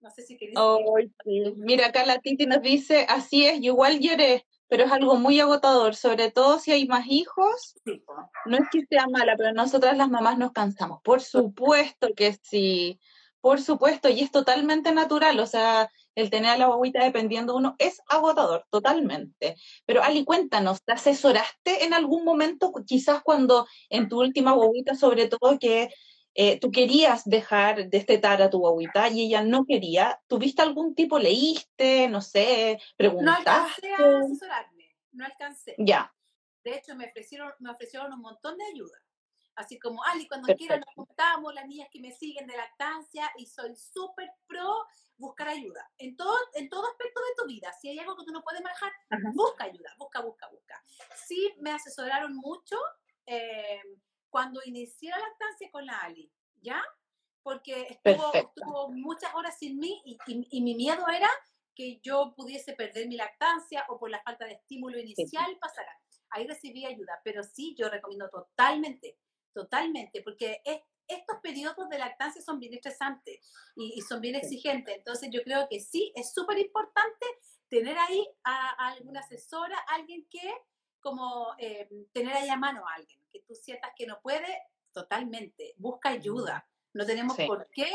No 0.00 0.10
sé 0.10 0.22
si 0.22 0.36
querías. 0.36 0.60
Mira, 1.56 1.86
acá 1.86 2.04
la 2.04 2.18
Titi 2.18 2.46
nos 2.46 2.60
dice, 2.60 3.06
así 3.08 3.46
es, 3.46 3.60
yo 3.60 3.72
igual 3.72 4.00
lloré, 4.00 4.44
pero 4.68 4.84
es 4.84 4.92
algo 4.92 5.16
muy 5.16 5.38
agotador, 5.38 5.94
sobre 5.94 6.30
todo 6.30 6.58
si 6.58 6.72
hay 6.72 6.86
más 6.86 7.06
hijos. 7.08 7.74
No 8.46 8.56
es 8.56 8.64
que 8.70 8.84
sea 8.86 9.06
mala, 9.06 9.34
pero 9.36 9.52
nosotras 9.52 9.96
las 9.96 10.10
mamás 10.10 10.38
nos 10.38 10.52
cansamos. 10.52 11.00
Por 11.02 11.22
supuesto 11.22 12.08
que 12.16 12.36
sí, 12.42 12.98
por 13.40 13.60
supuesto, 13.60 14.08
y 14.08 14.20
es 14.20 14.30
totalmente 14.30 14.92
natural, 14.92 15.38
o 15.40 15.46
sea, 15.46 15.90
el 16.14 16.30
tener 16.30 16.50
a 16.50 16.58
la 16.58 16.66
guaguita 16.66 17.02
dependiendo 17.04 17.52
de 17.52 17.58
uno 17.58 17.76
es 17.78 18.00
agotador, 18.08 18.66
totalmente. 18.70 19.56
Pero 19.86 20.02
Ali, 20.02 20.24
cuéntanos, 20.24 20.82
¿te 20.84 20.92
asesoraste 20.92 21.84
en 21.84 21.94
algún 21.94 22.24
momento, 22.24 22.72
quizás 22.86 23.22
cuando 23.22 23.66
en 23.88 24.08
tu 24.08 24.20
última 24.20 24.52
guaguita, 24.52 24.94
sobre 24.94 25.28
todo, 25.28 25.58
que 25.58 25.90
eh, 26.34 26.58
tú 26.58 26.70
querías 26.70 27.24
dejar 27.24 27.88
de 27.88 27.98
estetar 27.98 28.40
a 28.40 28.50
tu 28.50 28.58
guaguita 28.58 29.08
y 29.08 29.26
ella 29.26 29.42
no 29.42 29.64
quería, 29.66 30.20
¿tuviste 30.26 30.62
algún 30.62 30.94
tipo, 30.94 31.18
leíste, 31.18 32.08
no 32.08 32.20
sé, 32.20 32.80
preguntaste? 32.96 33.44
No 33.44 33.56
alcancé 33.56 33.92
a 33.92 34.18
asesorarme, 34.18 34.96
no 35.12 35.24
alcancé. 35.24 35.74
Ya. 35.78 36.14
De 36.64 36.76
hecho, 36.76 36.94
me 36.94 37.06
ofrecieron, 37.06 37.52
me 37.58 37.70
ofrecieron 37.70 38.12
un 38.12 38.20
montón 38.20 38.56
de 38.56 38.64
ayuda. 38.64 38.98
Así 39.54 39.78
como, 39.78 40.02
Ali, 40.04 40.26
cuando 40.28 40.54
quieras 40.54 40.80
nos 40.80 40.94
juntamos, 40.94 41.52
las 41.52 41.66
niñas 41.66 41.88
que 41.92 42.00
me 42.00 42.10
siguen 42.12 42.46
de 42.46 42.56
lactancia, 42.56 43.30
y 43.36 43.46
soy 43.46 43.76
súper 43.76 44.30
pro 44.46 44.86
buscar 45.16 45.48
ayuda. 45.48 45.90
En 45.98 46.16
todo, 46.16 46.34
en 46.54 46.68
todo 46.70 46.86
aspecto 46.86 47.20
de 47.20 47.42
tu 47.42 47.48
vida. 47.48 47.70
Si 47.80 47.88
hay 47.88 47.98
algo 47.98 48.16
que 48.16 48.24
tú 48.24 48.32
no 48.32 48.42
puedes 48.42 48.62
manejar, 48.62 48.90
busca 49.34 49.64
ayuda, 49.64 49.94
busca, 49.98 50.20
busca, 50.22 50.48
busca. 50.48 50.82
Sí, 51.26 51.52
me 51.60 51.70
asesoraron 51.72 52.34
mucho. 52.34 52.76
Eh, 53.26 53.82
cuando 54.32 54.60
inicié 54.64 55.10
la 55.10 55.18
lactancia 55.18 55.70
con 55.70 55.84
la 55.84 55.98
Ali, 56.00 56.32
¿ya? 56.62 56.82
Porque 57.42 57.98
estuvo, 58.34 58.90
muchas 58.90 59.32
horas 59.34 59.58
sin 59.58 59.78
mí 59.78 60.00
y, 60.06 60.16
y, 60.26 60.62
mi 60.62 60.74
miedo 60.74 61.06
era 61.08 61.28
que 61.74 62.00
yo 62.02 62.32
pudiese 62.34 62.72
perder 62.72 63.08
mi 63.08 63.16
lactancia 63.16 63.84
o 63.90 63.98
por 63.98 64.10
la 64.10 64.22
falta 64.22 64.46
de 64.46 64.54
estímulo 64.54 64.98
inicial 64.98 65.58
pasara. 65.60 65.92
Ahí 66.30 66.46
recibí 66.46 66.86
ayuda, 66.86 67.20
pero 67.22 67.42
sí, 67.42 67.74
yo 67.78 67.90
recomiendo 67.90 68.30
totalmente, 68.30 69.18
totalmente, 69.52 70.22
porque 70.22 70.62
estos 71.06 71.38
periodos 71.42 71.90
de 71.90 71.98
lactancia 71.98 72.40
son 72.40 72.58
bien 72.58 72.72
estresantes 72.72 73.40
y, 73.76 74.00
son 74.00 74.22
bien 74.22 74.36
exigentes. 74.36 74.96
Entonces 74.96 75.28
yo 75.30 75.42
creo 75.42 75.66
que 75.68 75.80
sí, 75.80 76.10
es 76.14 76.32
súper 76.32 76.58
importante 76.58 77.26
tener 77.68 77.98
ahí 77.98 78.26
a, 78.44 78.70
a, 78.82 78.92
alguna 78.92 79.20
asesora, 79.20 79.78
alguien 79.88 80.26
que 80.30 80.50
como 81.02 81.54
eh, 81.58 81.88
tener 82.12 82.34
ahí 82.34 82.48
a 82.48 82.56
mano 82.56 82.86
a 82.88 82.94
alguien, 82.94 83.20
que 83.30 83.40
tú 83.40 83.54
sientas 83.54 83.90
que 83.96 84.06
no 84.06 84.20
puede, 84.22 84.62
totalmente, 84.92 85.74
busca 85.76 86.10
ayuda. 86.10 86.66
No 86.94 87.04
tenemos 87.04 87.36
por 87.36 87.68
qué 87.70 87.92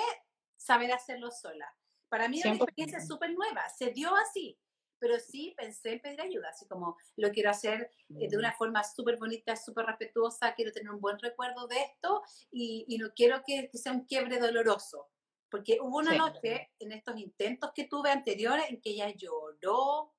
saber 0.56 0.92
hacerlo 0.92 1.32
sola. 1.32 1.74
Para 2.10 2.28
mí 2.28 2.40
es 2.40 2.46
una 2.46 2.56
experiencia 2.56 3.02
súper 3.02 3.34
nueva, 3.34 3.68
se 3.70 3.92
dio 3.92 4.16
así, 4.16 4.58
pero 5.00 5.20
sí 5.20 5.54
pensé 5.58 5.94
en 5.94 6.02
pedir 6.02 6.22
ayuda, 6.22 6.50
así 6.50 6.68
como 6.68 6.98
lo 7.18 7.32
quiero 7.32 7.50
hacer 7.50 7.92
eh, 8.20 8.30
de 8.30 8.38
una 8.38 8.54
forma 8.54 8.84
súper 8.84 9.18
bonita, 9.18 9.56
súper 9.56 9.86
respetuosa, 9.86 10.54
quiero 10.56 10.72
tener 10.72 10.90
un 10.92 11.02
buen 11.02 11.20
recuerdo 11.20 11.68
de 11.68 11.78
esto 11.82 12.24
y, 12.52 12.86
y 12.88 12.98
no 12.98 13.12
quiero 13.14 13.42
que, 13.46 13.70
sea 13.74 13.92
un 13.92 14.06
quiebre 14.06 14.40
doloroso, 14.40 15.10
porque 15.50 15.80
hubo 15.82 15.98
una 15.98 16.16
noche 16.16 16.72
en 16.80 16.92
estos 16.92 17.18
intentos 17.18 17.72
que 17.76 17.88
tuve 17.88 18.10
anteriores 18.10 18.70
en 18.70 18.82
que 18.82 18.92
ella 18.92 19.10
lloró 19.10 20.14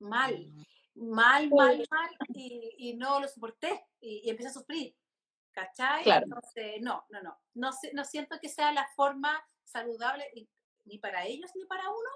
mal 0.00 0.50
mal, 0.98 1.48
mal, 1.50 1.86
mal, 1.90 2.10
y, 2.34 2.74
y 2.78 2.96
no 2.96 3.20
lo 3.20 3.28
soporté 3.28 3.86
y, 4.00 4.22
y, 4.24 4.30
empecé 4.30 4.48
a 4.48 4.52
sufrir. 4.52 4.94
¿Cachai? 5.52 6.04
Entonces, 6.08 6.80
no, 6.80 7.04
no, 7.10 7.22
no, 7.22 7.38
no. 7.54 7.70
No 7.92 8.04
siento 8.04 8.38
que 8.40 8.48
sea 8.48 8.72
la 8.72 8.86
forma 8.94 9.44
saludable 9.64 10.24
ni 10.84 10.98
para 10.98 11.26
ellos 11.26 11.50
ni 11.54 11.64
para 11.66 11.88
uno 11.88 12.10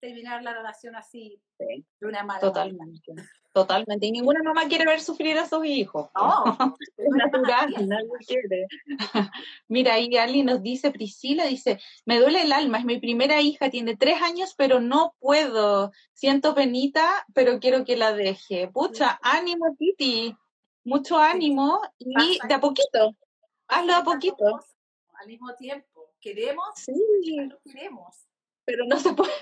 terminar 0.00 0.42
la 0.42 0.54
relación 0.54 0.96
así 0.96 1.42
de 1.58 2.06
una 2.06 2.22
mala 2.22 2.40
Totalmente. 2.40 3.12
Totalmente. 3.54 4.06
Y 4.06 4.10
ninguna 4.10 4.42
mamá 4.42 4.66
quiere 4.66 4.84
ver 4.84 5.00
sufrir 5.00 5.38
a 5.38 5.46
sus 5.48 5.64
hijos. 5.64 6.10
No, 6.16 6.44
es 6.96 7.08
natural, 7.10 7.72
nadie 7.88 8.10
quiere. 8.26 8.66
Mira, 9.68 9.94
ahí 9.94 10.16
Ali 10.16 10.42
nos 10.42 10.60
dice, 10.60 10.90
Priscila 10.90 11.46
dice, 11.46 11.78
me 12.04 12.18
duele 12.18 12.42
el 12.42 12.52
alma, 12.52 12.78
es 12.78 12.84
mi 12.84 12.98
primera 12.98 13.40
hija, 13.40 13.70
tiene 13.70 13.96
tres 13.96 14.20
años, 14.22 14.54
pero 14.58 14.80
no 14.80 15.14
puedo. 15.20 15.92
Siento 16.14 16.52
penita, 16.56 17.24
pero 17.32 17.60
quiero 17.60 17.84
que 17.84 17.96
la 17.96 18.12
deje. 18.12 18.66
Pucha, 18.66 19.20
ánimo, 19.22 19.76
Titi. 19.78 20.34
Mucho 20.82 21.16
ánimo 21.16 21.80
y 21.96 22.40
de 22.48 22.54
a 22.54 22.60
poquito. 22.60 23.14
Hazlo 23.68 23.92
de 23.92 23.98
a 24.00 24.02
poquito. 24.02 24.60
Al 25.20 25.28
mismo 25.28 25.54
tiempo. 25.54 26.10
Queremos, 26.20 26.66
sí. 26.74 26.92
queremos. 27.62 28.26
Pero 28.64 28.84
no 28.86 28.98
se 28.98 29.12
puede. 29.12 29.32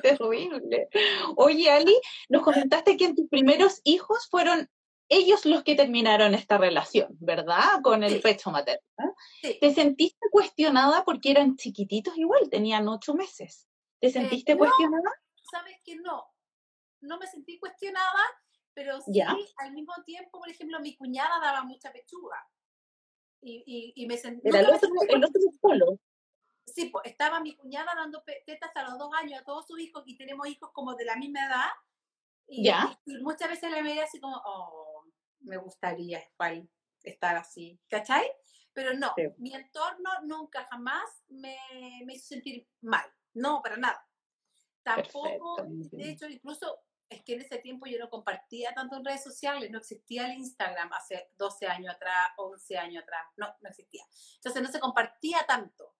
Qué 0.00 0.16
terrible. 0.16 0.88
Oye, 1.36 1.70
Ali, 1.70 1.96
nos 2.28 2.42
comentaste 2.42 2.96
que 2.96 3.06
en 3.06 3.14
tus 3.14 3.28
primeros 3.28 3.80
hijos 3.84 4.28
fueron 4.28 4.68
ellos 5.08 5.44
los 5.44 5.62
que 5.62 5.74
terminaron 5.74 6.34
esta 6.34 6.58
relación, 6.58 7.08
¿verdad? 7.20 7.80
Con 7.82 8.02
el 8.02 8.20
pecho 8.20 8.50
materno. 8.50 8.82
¿Te 9.42 9.74
sentiste 9.74 10.26
cuestionada 10.30 11.04
porque 11.04 11.30
eran 11.30 11.56
chiquititos 11.56 12.16
igual, 12.16 12.48
tenían 12.50 12.88
ocho 12.88 13.14
meses? 13.14 13.68
¿Te 14.00 14.08
eh, 14.08 14.12
sentiste 14.12 14.56
cuestionada? 14.56 15.10
Sabes 15.50 15.76
que 15.84 15.96
no, 15.96 16.24
no 17.00 17.18
me 17.18 17.26
sentí 17.26 17.58
cuestionada, 17.58 18.22
pero 18.72 19.00
sí 19.00 19.20
al 19.20 19.72
mismo 19.72 19.92
tiempo, 20.04 20.38
por 20.38 20.48
ejemplo, 20.48 20.80
mi 20.80 20.96
cuñada 20.96 21.38
daba 21.40 21.62
mucha 21.64 21.92
pechuga. 21.92 22.38
Y, 23.46 23.92
y, 23.94 24.06
me 24.06 24.16
sentí... 24.16 24.48
Era 24.48 24.60
el 24.60 24.70
otro, 24.70 24.88
el 25.06 25.22
otro 25.22 25.40
polo 25.60 25.98
sí, 26.66 26.86
pues 26.86 27.06
estaba 27.06 27.40
mi 27.40 27.56
cuñada 27.56 27.94
dando 27.94 28.22
tetas 28.46 28.70
a 28.74 28.82
los 28.84 28.98
dos 28.98 29.10
años 29.14 29.40
a 29.40 29.44
todos 29.44 29.66
sus 29.66 29.78
hijos 29.80 30.02
y 30.06 30.16
tenemos 30.16 30.46
hijos 30.48 30.70
como 30.72 30.94
de 30.94 31.04
la 31.04 31.16
misma 31.16 31.46
edad. 31.46 31.70
Y, 32.46 32.68
y, 32.68 33.18
muchas 33.22 33.48
veces 33.48 33.70
le 33.70 33.82
veía 33.82 34.04
así 34.04 34.20
como, 34.20 34.36
oh, 34.44 35.04
me 35.40 35.56
gustaría 35.56 36.22
estar 37.02 37.36
así, 37.36 37.80
¿cachai? 37.88 38.30
Pero 38.72 38.92
no, 38.94 39.14
mi 39.38 39.54
entorno 39.54 40.10
nunca 40.24 40.66
jamás 40.70 41.04
me, 41.28 41.56
me, 42.04 42.14
hizo 42.14 42.26
sentir 42.26 42.66
mal, 42.80 43.06
no, 43.34 43.62
para 43.62 43.76
nada. 43.76 44.04
Tampoco, 44.82 45.64
de 45.64 46.10
hecho, 46.10 46.28
incluso 46.28 46.80
es 47.08 47.22
que 47.22 47.34
en 47.34 47.42
ese 47.42 47.58
tiempo 47.58 47.86
yo 47.86 47.98
no 47.98 48.10
compartía 48.10 48.74
tanto 48.74 48.96
en 48.96 49.04
redes 49.04 49.22
sociales, 49.22 49.70
no 49.70 49.78
existía 49.78 50.26
el 50.26 50.38
Instagram 50.38 50.92
hace 50.92 51.30
12 51.36 51.66
años 51.66 51.94
atrás, 51.94 52.30
11 52.36 52.78
años 52.78 53.02
atrás, 53.04 53.22
no, 53.36 53.46
no 53.60 53.68
existía. 53.68 54.04
Entonces 54.36 54.62
no 54.62 54.68
se 54.70 54.80
compartía 54.80 55.44
tanto 55.46 55.94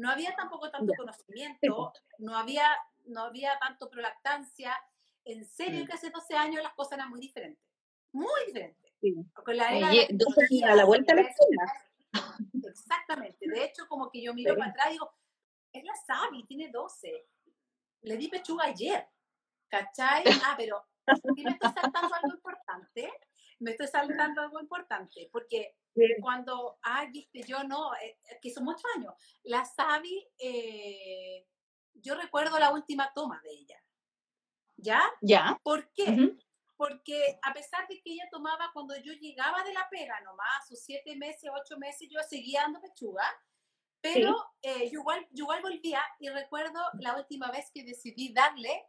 no 0.00 0.10
había 0.10 0.34
tampoco 0.34 0.70
tanto 0.70 0.94
conocimiento, 0.96 1.92
no 2.18 2.36
había, 2.36 2.66
no 3.04 3.24
había 3.24 3.58
tanto 3.58 3.90
prolactancia. 3.90 4.74
En 5.24 5.44
serio 5.44 5.84
que 5.84 5.92
hace 5.92 6.08
12 6.08 6.34
años 6.34 6.62
las 6.62 6.72
cosas 6.72 6.92
eran 6.94 7.10
muy 7.10 7.20
diferentes, 7.20 7.62
muy 8.12 8.46
diferentes. 8.46 8.92
Con 9.44 9.56
la 9.56 9.74
era 9.74 10.72
a 10.72 10.74
la 10.74 10.84
vuelta 10.86 11.14
de 11.14 11.22
la 11.22 11.28
esquina. 11.28 11.72
Exactamente. 12.66 13.46
De 13.46 13.64
hecho, 13.64 13.86
como 13.88 14.10
que 14.10 14.22
yo 14.22 14.32
miro 14.32 14.56
para 14.56 14.70
atrás 14.70 14.86
y 14.88 14.92
digo, 14.92 15.12
es 15.72 15.84
la 15.84 15.94
Sabi, 15.94 16.44
tiene 16.46 16.70
12. 16.70 17.26
Le 18.02 18.16
di 18.16 18.28
pechuga 18.28 18.64
ayer. 18.64 19.06
¿Cachai? 19.68 20.24
Ah, 20.44 20.54
pero 20.56 20.82
me 21.34 21.50
estoy 21.50 21.70
saltando 21.74 22.14
algo 22.14 22.34
importante. 22.34 22.39
Me 23.60 23.72
estoy 23.72 23.86
saltando 23.86 24.40
algo 24.42 24.60
importante, 24.60 25.28
porque 25.30 25.76
cuando, 26.20 26.78
ah, 26.82 27.06
viste, 27.12 27.42
yo 27.42 27.62
no, 27.64 27.94
eh, 27.96 28.18
que 28.40 28.50
son 28.50 28.64
muchos 28.64 28.84
años, 28.96 29.14
la 29.42 29.64
Sabi, 29.64 30.26
eh, 30.38 31.46
yo 31.94 32.14
recuerdo 32.14 32.58
la 32.58 32.72
última 32.72 33.12
toma 33.14 33.40
de 33.42 33.50
ella. 33.50 33.84
¿Ya? 34.76 35.02
¿Ya? 35.20 35.60
¿Por 35.62 35.92
qué? 35.92 36.36
Porque 36.76 37.38
a 37.42 37.52
pesar 37.52 37.86
de 37.86 38.00
que 38.00 38.12
ella 38.12 38.26
tomaba 38.30 38.70
cuando 38.72 38.96
yo 38.96 39.12
llegaba 39.12 39.62
de 39.62 39.74
la 39.74 39.86
pega 39.90 40.18
nomás, 40.22 40.66
sus 40.66 40.80
siete 40.80 41.14
meses, 41.16 41.50
ocho 41.52 41.76
meses, 41.78 42.08
yo 42.10 42.18
seguía 42.26 42.62
dando 42.62 42.80
pechuga, 42.80 43.24
pero 44.00 44.34
eh, 44.62 44.88
yo, 44.90 45.00
igual, 45.00 45.26
yo 45.32 45.44
igual 45.44 45.60
volvía 45.60 46.02
y 46.18 46.30
recuerdo 46.30 46.80
la 46.94 47.16
última 47.16 47.50
vez 47.50 47.70
que 47.74 47.84
decidí 47.84 48.32
darle 48.32 48.86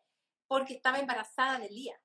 porque 0.48 0.76
estaba 0.76 1.00
embarazada 1.00 1.60
de 1.60 1.70
Lía 1.70 2.00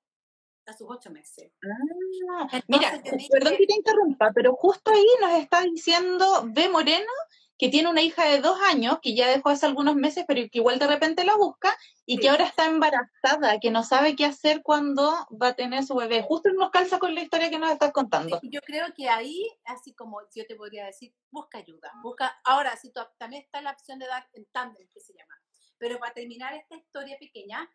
a 0.66 0.72
sus 0.72 0.88
ocho 0.90 1.10
meses. 1.10 1.52
Ah, 1.62 2.60
mira, 2.68 3.02
perdón 3.30 3.54
que 3.56 3.66
te 3.66 3.74
interrumpa, 3.74 4.32
pero 4.34 4.54
justo 4.54 4.90
ahí 4.90 5.06
nos 5.20 5.38
está 5.38 5.62
diciendo 5.62 6.44
B. 6.46 6.68
Moreno 6.68 7.12
que 7.58 7.68
tiene 7.68 7.88
una 7.88 8.02
hija 8.02 8.26
de 8.26 8.40
dos 8.40 8.58
años, 8.60 8.98
que 9.00 9.14
ya 9.14 9.28
dejó 9.28 9.48
hace 9.48 9.66
algunos 9.66 9.96
meses, 9.96 10.24
pero 10.28 10.42
que 10.50 10.58
igual 10.58 10.78
de 10.78 10.86
repente 10.86 11.24
la 11.24 11.36
busca, 11.36 11.76
y 12.04 12.18
que 12.18 12.28
ahora 12.28 12.44
está 12.44 12.66
embarazada, 12.66 13.58
que 13.60 13.70
no 13.70 13.82
sabe 13.82 14.14
qué 14.14 14.26
hacer 14.26 14.62
cuando 14.62 15.26
va 15.42 15.48
a 15.48 15.54
tener 15.54 15.84
su 15.84 15.94
bebé. 15.94 16.22
Justo 16.22 16.50
nos 16.52 16.70
calza 16.70 16.98
con 16.98 17.14
la 17.14 17.22
historia 17.22 17.50
que 17.50 17.58
nos 17.58 17.72
estás 17.72 17.92
contando. 17.92 18.38
yo 18.42 18.60
creo 18.60 18.86
que 18.94 19.08
ahí, 19.08 19.48
así 19.64 19.94
como 19.94 20.20
yo 20.34 20.46
te 20.46 20.54
podría 20.54 20.86
decir, 20.86 21.14
busca 21.30 21.58
ayuda. 21.58 21.92
busca 22.02 22.38
Ahora, 22.44 22.76
si 22.76 22.92
también 23.18 23.42
está 23.42 23.60
la 23.60 23.72
opción 23.72 23.98
de 23.98 24.06
dar 24.06 24.28
en 24.34 24.44
tándem, 24.52 24.86
que 24.92 25.00
se 25.00 25.14
llama. 25.14 25.34
Pero 25.78 25.98
para 25.98 26.14
terminar 26.14 26.54
esta 26.54 26.76
historia 26.76 27.16
pequeña, 27.18 27.68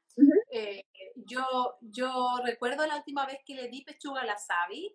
eh, 0.52 0.86
yo, 1.16 1.78
yo 1.82 2.38
recuerdo 2.44 2.86
la 2.86 2.98
última 2.98 3.26
vez 3.26 3.40
que 3.46 3.56
le 3.56 3.70
di 3.70 3.84
pechuga 3.84 4.22
a 4.22 4.26
la 4.26 4.38
Sabi. 4.38 4.94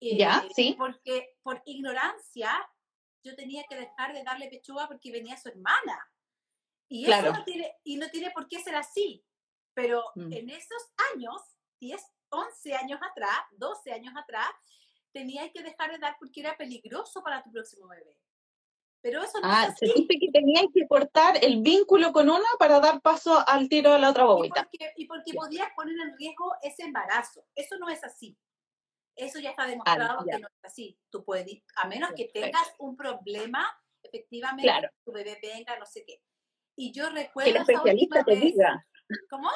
ya, 0.00 0.44
eh, 0.44 0.50
sí. 0.54 0.74
Porque 0.76 1.36
por 1.42 1.62
ignorancia 1.64 2.50
yo 3.22 3.36
tenía 3.36 3.64
que 3.68 3.76
dejar 3.76 4.12
de 4.12 4.24
darle 4.24 4.48
pechuga 4.48 4.88
porque 4.88 5.12
venía 5.12 5.36
su 5.36 5.48
hermana. 5.48 6.10
Y 6.88 7.08
eso 7.08 7.32
no 7.32 7.44
tiene, 7.44 7.72
y 7.84 7.96
no 7.96 8.08
tiene 8.08 8.32
por 8.32 8.48
qué 8.48 8.60
ser 8.60 8.74
así. 8.74 9.24
Pero 9.74 10.02
mm. 10.16 10.32
en 10.32 10.50
esos 10.50 10.82
años, 11.14 11.40
10, 11.80 12.02
11 12.30 12.74
años 12.74 13.00
atrás, 13.00 13.38
12 13.52 13.92
años 13.92 14.12
atrás, 14.16 14.50
tenías 15.12 15.50
que 15.52 15.62
dejar 15.62 15.92
de 15.92 15.98
dar 15.98 16.16
porque 16.18 16.40
era 16.40 16.56
peligroso 16.56 17.22
para 17.22 17.42
tu 17.42 17.52
próximo 17.52 17.86
bebé. 17.88 18.18
Pero 19.02 19.22
eso 19.22 19.40
no 19.40 19.48
ah, 19.48 19.68
es 19.68 19.78
se 19.78 19.86
dice 19.86 20.18
que 20.20 20.30
tenías 20.30 20.64
que 20.74 20.86
cortar 20.86 21.42
el 21.42 21.62
vínculo 21.62 22.12
con 22.12 22.28
una 22.28 22.44
para 22.58 22.80
dar 22.80 23.00
paso 23.00 23.42
al 23.46 23.68
tiro 23.68 23.94
a 23.94 23.98
la 23.98 24.10
otra 24.10 24.24
bobita. 24.24 24.68
Y 24.96 25.06
porque, 25.06 25.32
podías 25.32 25.68
poner 25.74 25.94
en 25.98 26.16
riesgo 26.18 26.52
ese 26.62 26.82
embarazo. 26.82 27.46
Eso 27.54 27.78
no 27.78 27.88
es 27.88 28.04
así. 28.04 28.36
Eso 29.16 29.38
ya 29.38 29.50
está 29.50 29.66
demostrado 29.66 30.24
que 30.24 30.38
no 30.38 30.48
es 30.48 30.64
así. 30.64 30.98
Tú 31.10 31.24
puedes, 31.24 31.62
a 31.76 31.88
menos 31.88 32.10
que 32.14 32.26
tengas 32.26 32.74
un 32.78 32.96
problema, 32.96 33.66
efectivamente, 34.02 34.90
tu 35.04 35.12
bebé 35.12 35.38
venga, 35.42 35.78
no 35.78 35.86
sé 35.86 36.04
qué. 36.06 36.22
Y 36.76 36.92
yo 36.92 37.08
recuerdo. 37.08 37.50
Que 37.52 37.56
el 37.56 37.56
especialista 37.56 38.24
te 38.24 38.36
diga. 38.36 38.86
¿Cómo? 39.28 39.50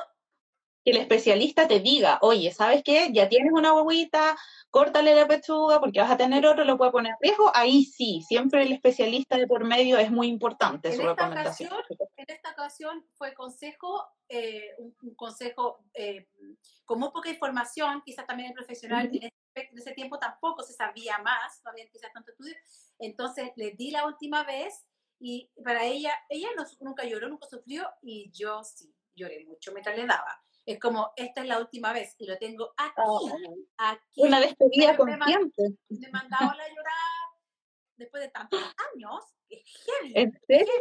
Que 0.84 0.90
el 0.90 0.98
especialista 0.98 1.66
te 1.66 1.80
diga, 1.80 2.18
oye, 2.20 2.52
¿sabes 2.52 2.82
qué? 2.84 3.08
Ya 3.12 3.28
tienes 3.28 3.52
una 3.52 3.72
huevita, 3.72 4.36
córtale 4.70 5.14
la 5.14 5.26
pechuga 5.26 5.80
porque 5.80 6.00
vas 6.00 6.10
a 6.10 6.16
tener 6.16 6.44
otro, 6.44 6.64
lo 6.64 6.76
puede 6.76 6.90
poner 6.90 7.12
en 7.12 7.18
riesgo. 7.20 7.50
Ahí 7.54 7.84
sí, 7.84 8.22
siempre 8.26 8.62
el 8.62 8.72
especialista 8.72 9.36
de 9.36 9.46
por 9.46 9.64
medio 9.64 9.98
es 9.98 10.10
muy 10.10 10.28
importante 10.28 10.88
en 10.88 10.96
su 10.96 11.02
recomendación. 11.02 11.72
en 12.16 12.24
esta 12.28 12.50
ocasión 12.50 13.06
fue 13.14 13.32
consejo, 13.34 14.04
eh, 14.28 14.70
un, 14.78 15.14
consejo 15.14 15.78
eh, 15.94 16.28
con 16.84 16.98
muy 16.98 17.10
poca 17.12 17.30
información, 17.30 18.02
quizás 18.04 18.26
también 18.26 18.50
el 18.50 18.54
profesional 18.54 19.08
en, 19.12 19.30
ese, 19.54 19.92
tiempo 19.92 20.18
tampoco 20.18 20.62
se 20.62 20.72
sabía 20.72 21.18
más, 21.18 21.60
no 21.64 21.70
había 21.70 21.88
quizás 21.88 22.12
tanto 22.12 22.32
estudio. 22.32 22.54
Entonces 22.98 23.52
le 23.56 23.70
di 23.72 23.90
la 23.90 24.06
última 24.06 24.42
vez 24.44 24.84
y 25.20 25.50
para 25.64 25.84
ella, 25.84 26.12
ella 26.28 26.48
no, 26.56 26.64
nunca 26.80 27.04
lloró, 27.04 27.28
nunca 27.28 27.46
sufrió 27.48 27.88
y 28.02 28.30
yo 28.32 28.62
sí, 28.64 28.92
lloré 29.14 29.44
mucho 29.46 29.72
mientras 29.72 29.96
le 29.96 30.06
daba. 30.06 30.43
Es 30.66 30.80
como, 30.80 31.12
esta 31.16 31.42
es 31.42 31.48
la 31.48 31.58
última 31.58 31.92
vez 31.92 32.14
y 32.18 32.26
lo 32.26 32.38
tengo 32.38 32.72
aquí, 32.76 33.02
oh, 33.04 33.30
aquí. 33.76 34.22
Una 34.22 34.40
despedida 34.40 34.96
consciente. 34.96 35.62
Me, 35.88 36.08
mandaba 36.10 36.52
a 36.52 36.68
llorar 36.68 36.94
después 37.96 38.22
de 38.22 38.30
tantos 38.30 38.60
años. 38.94 39.24
Es 39.48 39.62
heavy. 39.84 40.12
¿En 40.16 40.40
serio? 40.46 40.72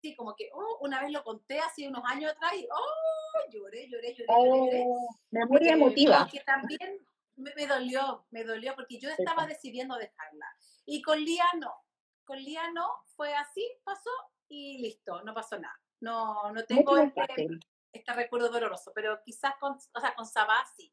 Sí, 0.00 0.16
como 0.16 0.34
que 0.34 0.50
oh, 0.54 0.78
una 0.80 1.00
vez 1.00 1.10
lo 1.12 1.22
conté 1.22 1.58
hace 1.60 1.88
unos 1.88 2.02
años 2.06 2.32
atrás 2.32 2.52
y 2.54 2.66
oh, 2.70 3.50
lloré, 3.50 3.88
lloré, 3.88 4.14
lloré, 4.14 4.26
lloré. 4.26 4.84
Oh, 4.86 5.08
memoria 5.30 5.72
emotiva. 5.72 6.28
Que 6.30 6.40
también 6.40 6.98
me, 7.36 7.52
me, 7.54 7.66
dolió, 7.66 8.26
me 8.30 8.44
dolió 8.44 8.74
porque 8.74 8.98
yo 8.98 9.10
estaba 9.10 9.46
decidiendo 9.46 9.96
dejarla. 9.96 10.46
Y 10.86 11.02
con 11.02 11.18
Lía 11.22 11.46
no 11.58 11.84
con 12.24 12.42
Lía 12.42 12.70
no, 12.72 12.86
fue 13.16 13.34
así, 13.34 13.66
pasó 13.84 14.10
y 14.48 14.78
listo, 14.78 15.22
no 15.22 15.34
pasó 15.34 15.58
nada. 15.58 15.78
No, 16.00 16.50
no 16.52 16.64
tengo 16.64 16.98
este, 16.98 17.48
este, 17.94 18.12
recuerdo 18.12 18.50
doloroso, 18.50 18.92
pero 18.94 19.20
quizás 19.24 19.54
con, 19.58 19.72
o 19.72 20.00
sea, 20.00 20.14
con 20.14 20.26
Sabá 20.26 20.64
sí. 20.76 20.92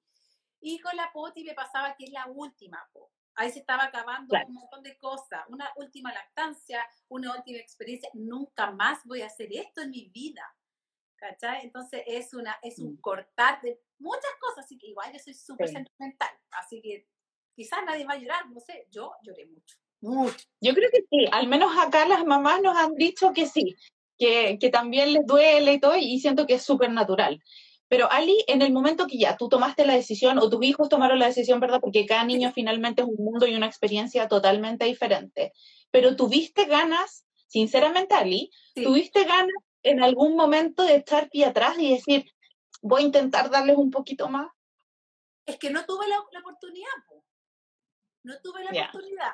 Y 0.59 0.79
con 0.79 0.95
la 0.95 1.11
Poti 1.11 1.43
me 1.43 1.53
pasaba 1.53 1.95
que 1.95 2.05
es 2.05 2.11
la 2.11 2.27
última, 2.27 2.87
ahí 3.35 3.51
se 3.51 3.59
estaba 3.59 3.85
acabando 3.85 4.35
un 4.47 4.53
montón 4.53 4.83
de 4.83 4.97
cosas, 4.97 5.41
una 5.49 5.71
última 5.75 6.13
lactancia, 6.13 6.87
una 7.07 7.35
última 7.35 7.57
experiencia, 7.57 8.09
nunca 8.13 8.71
más 8.71 8.99
voy 9.05 9.21
a 9.21 9.25
hacer 9.25 9.49
esto 9.51 9.81
en 9.81 9.89
mi 9.89 10.09
vida. 10.09 10.43
¿Cachai? 11.15 11.63
Entonces 11.63 12.01
es, 12.07 12.33
una, 12.33 12.57
es 12.63 12.79
un 12.79 12.93
mm. 12.93 13.01
cortar 13.01 13.61
de 13.61 13.79
muchas 13.99 14.31
cosas, 14.39 14.65
así 14.65 14.77
que 14.79 14.87
igual 14.87 15.13
yo 15.13 15.19
soy 15.19 15.35
súper 15.35 15.67
sentimental, 15.67 16.31
así 16.49 16.81
que 16.81 17.07
quizás 17.53 17.85
nadie 17.85 18.05
va 18.05 18.13
a 18.13 18.17
llorar, 18.17 18.49
no 18.49 18.59
sé, 18.59 18.87
yo 18.89 19.13
lloré 19.21 19.45
mucho. 19.45 19.77
Yo 20.01 20.73
creo 20.73 20.89
que 20.91 21.05
sí, 21.07 21.27
al 21.31 21.47
menos 21.47 21.77
acá 21.77 22.07
las 22.07 22.25
mamás 22.25 22.59
nos 22.63 22.75
han 22.75 22.95
dicho 22.95 23.33
que 23.33 23.45
sí, 23.45 23.75
que, 24.21 24.59
que 24.59 24.69
también 24.69 25.13
les 25.13 25.25
duele 25.25 25.73
y 25.73 25.79
todo, 25.79 25.95
y 25.97 26.19
siento 26.19 26.45
que 26.45 26.53
es 26.53 26.61
súper 26.63 26.91
natural. 26.91 27.41
Pero 27.87 28.09
Ali, 28.11 28.37
en 28.45 28.61
el 28.61 28.71
momento 28.71 29.07
que 29.07 29.17
ya 29.17 29.35
tú 29.35 29.49
tomaste 29.49 29.83
la 29.83 29.95
decisión 29.95 30.37
o 30.37 30.47
tus 30.47 30.63
hijos 30.63 30.89
tomaron 30.89 31.17
la 31.17 31.25
decisión, 31.25 31.59
¿verdad? 31.59 31.79
Porque 31.81 32.05
cada 32.05 32.23
niño 32.23 32.51
finalmente 32.53 33.01
es 33.01 33.07
un 33.07 33.15
mundo 33.25 33.47
y 33.47 33.55
una 33.55 33.65
experiencia 33.65 34.27
totalmente 34.27 34.85
diferente. 34.85 35.53
Pero 35.89 36.15
tuviste 36.15 36.65
ganas, 36.65 37.25
sinceramente 37.47 38.13
Ali, 38.13 38.51
tuviste 38.75 39.23
ganas 39.23 39.55
en 39.81 40.03
algún 40.03 40.35
momento 40.35 40.83
de 40.83 40.97
echar 40.97 41.31
pie 41.31 41.45
atrás 41.45 41.79
y 41.79 41.95
decir, 41.95 42.31
voy 42.83 43.01
a 43.01 43.05
intentar 43.05 43.49
darles 43.49 43.77
un 43.77 43.89
poquito 43.89 44.29
más. 44.29 44.51
Es 45.47 45.57
que 45.57 45.71
no 45.71 45.83
tuve 45.87 46.07
la, 46.07 46.19
oportunidad, 46.19 46.93
no 48.23 48.35
tuve 48.43 48.63
la 48.65 48.69
oportunidad. 48.69 49.31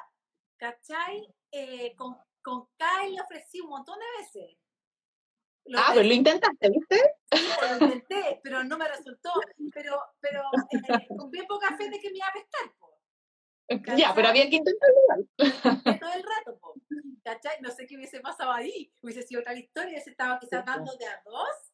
¿cachai? 0.56 1.28
Eh, 1.52 1.93
con, 1.97 2.15
con 2.41 2.69
Kyle 2.78 3.13
le 3.13 3.21
ofrecí 3.21 3.60
un 3.60 3.69
montón 3.69 4.00
de 4.00 4.23
veces. 4.23 4.58
Ah, 5.76 5.92
pero 5.94 6.08
lo 6.08 6.14
intentaste, 6.14 6.70
¿viste? 6.70 7.16
Sí, 7.32 7.48
lo 7.70 7.86
intenté, 7.86 8.40
pero 8.44 8.64
no 8.64 8.78
me 8.78 8.88
resultó. 8.88 9.32
Pero, 9.74 10.00
pero 10.20 10.44
eh, 10.72 11.08
con 11.16 11.30
bien 11.30 11.46
poca 11.48 11.76
fe 11.76 11.90
de 11.90 12.00
que 12.00 12.10
me 12.12 12.18
iba 12.18 12.28
a 12.28 12.34
pescar, 12.34 13.98
Ya, 13.98 14.14
pero 14.16 14.30
había 14.30 14.50
que 14.50 14.56
intentarlo. 14.58 15.28
Todo 16.00 16.14
el 16.14 16.24
rato, 16.24 16.58
po. 16.60 16.74
¿cachai? 17.28 17.62
No 17.62 17.72
sé 17.72 17.86
qué 17.86 17.98
hubiese 17.98 18.20
pasado 18.22 18.52
ahí. 18.52 18.94
Hubiese 19.02 19.24
sido 19.24 19.42
otra 19.42 19.54
historia, 19.54 20.00
se 20.02 20.12
estaba 20.12 20.40
quizás 20.40 20.66
dando 20.66 20.96
de 20.96 21.06
a 21.06 21.22
dos. 21.26 21.74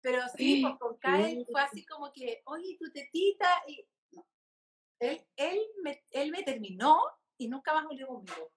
Pero 0.00 0.22
sí, 0.36 0.62
pues 0.62 0.78
con 0.78 0.98
Kyle 0.98 1.44
fue 1.50 1.60
así 1.60 1.84
como 1.86 2.12
que, 2.12 2.42
oye, 2.46 2.76
tu 2.78 2.90
tetita. 2.90 3.48
Y... 3.66 3.84
No. 4.12 4.26
Él, 5.00 5.24
él, 5.36 5.60
me, 5.82 6.04
él 6.10 6.30
me 6.30 6.42
terminó 6.42 7.00
y 7.36 7.48
nunca 7.48 7.74
más 7.74 7.84
volvió 7.84 8.06
conmigo. 8.06 8.52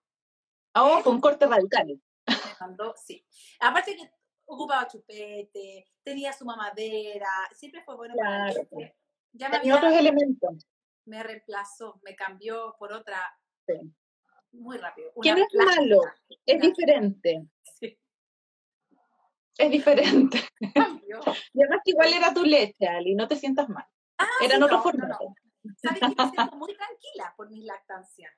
Ah, 0.74 1.02
con 1.04 1.20
corte 1.20 1.48
radical. 1.48 1.88
Me 2.28 2.36
mandó, 2.60 2.94
sí. 2.98 3.26
Aparte 3.60 3.96
que 3.96 4.10
ocupaba 4.46 4.88
chupete, 4.88 5.86
tenía 6.04 6.32
su 6.34 6.46
mamadera, 6.46 7.30
siempre 7.54 7.84
fue 7.84 7.96
bueno 7.96 8.16
para 8.16 8.54
mí. 8.72 8.92
Ya 9.34 9.50
me 9.50 9.58
había, 9.58 9.76
otros 9.76 9.94
elementos. 9.94 10.68
Me 11.06 11.22
reemplazó, 11.24 12.00
me 12.04 12.16
cambió 12.16 12.76
por 12.80 12.94
otra 12.94 13.22
muy 14.52 14.78
rápido. 14.78 15.12
¿Qué 15.22 15.32
no 15.34 15.38
es 15.40 15.54
malo, 15.54 16.02
es 16.46 16.62
diferente. 16.62 17.46
Sí. 17.80 17.98
Es 19.58 19.72
diferente. 19.72 20.40
y 20.62 21.62
además 21.62 21.80
que 21.84 21.92
igual 21.92 22.14
era 22.14 22.34
tu 22.34 22.44
leche, 22.44 22.88
Ali, 22.88 23.16
no 23.16 23.28
te 23.28 23.36
sientas 23.36 23.68
mal. 23.68 23.86
Ah, 24.18 24.28
Eran 24.42 24.64
otros 24.64 24.86
no, 24.86 24.92
No, 24.94 25.08
no. 25.08 25.36
Sabes 25.78 26.00
que 26.00 26.08
me 26.08 26.32
siento 26.32 26.56
muy 26.56 26.76
tranquila 26.76 27.34
por 27.36 27.50
mi 27.50 27.64
lactancia 27.64 28.32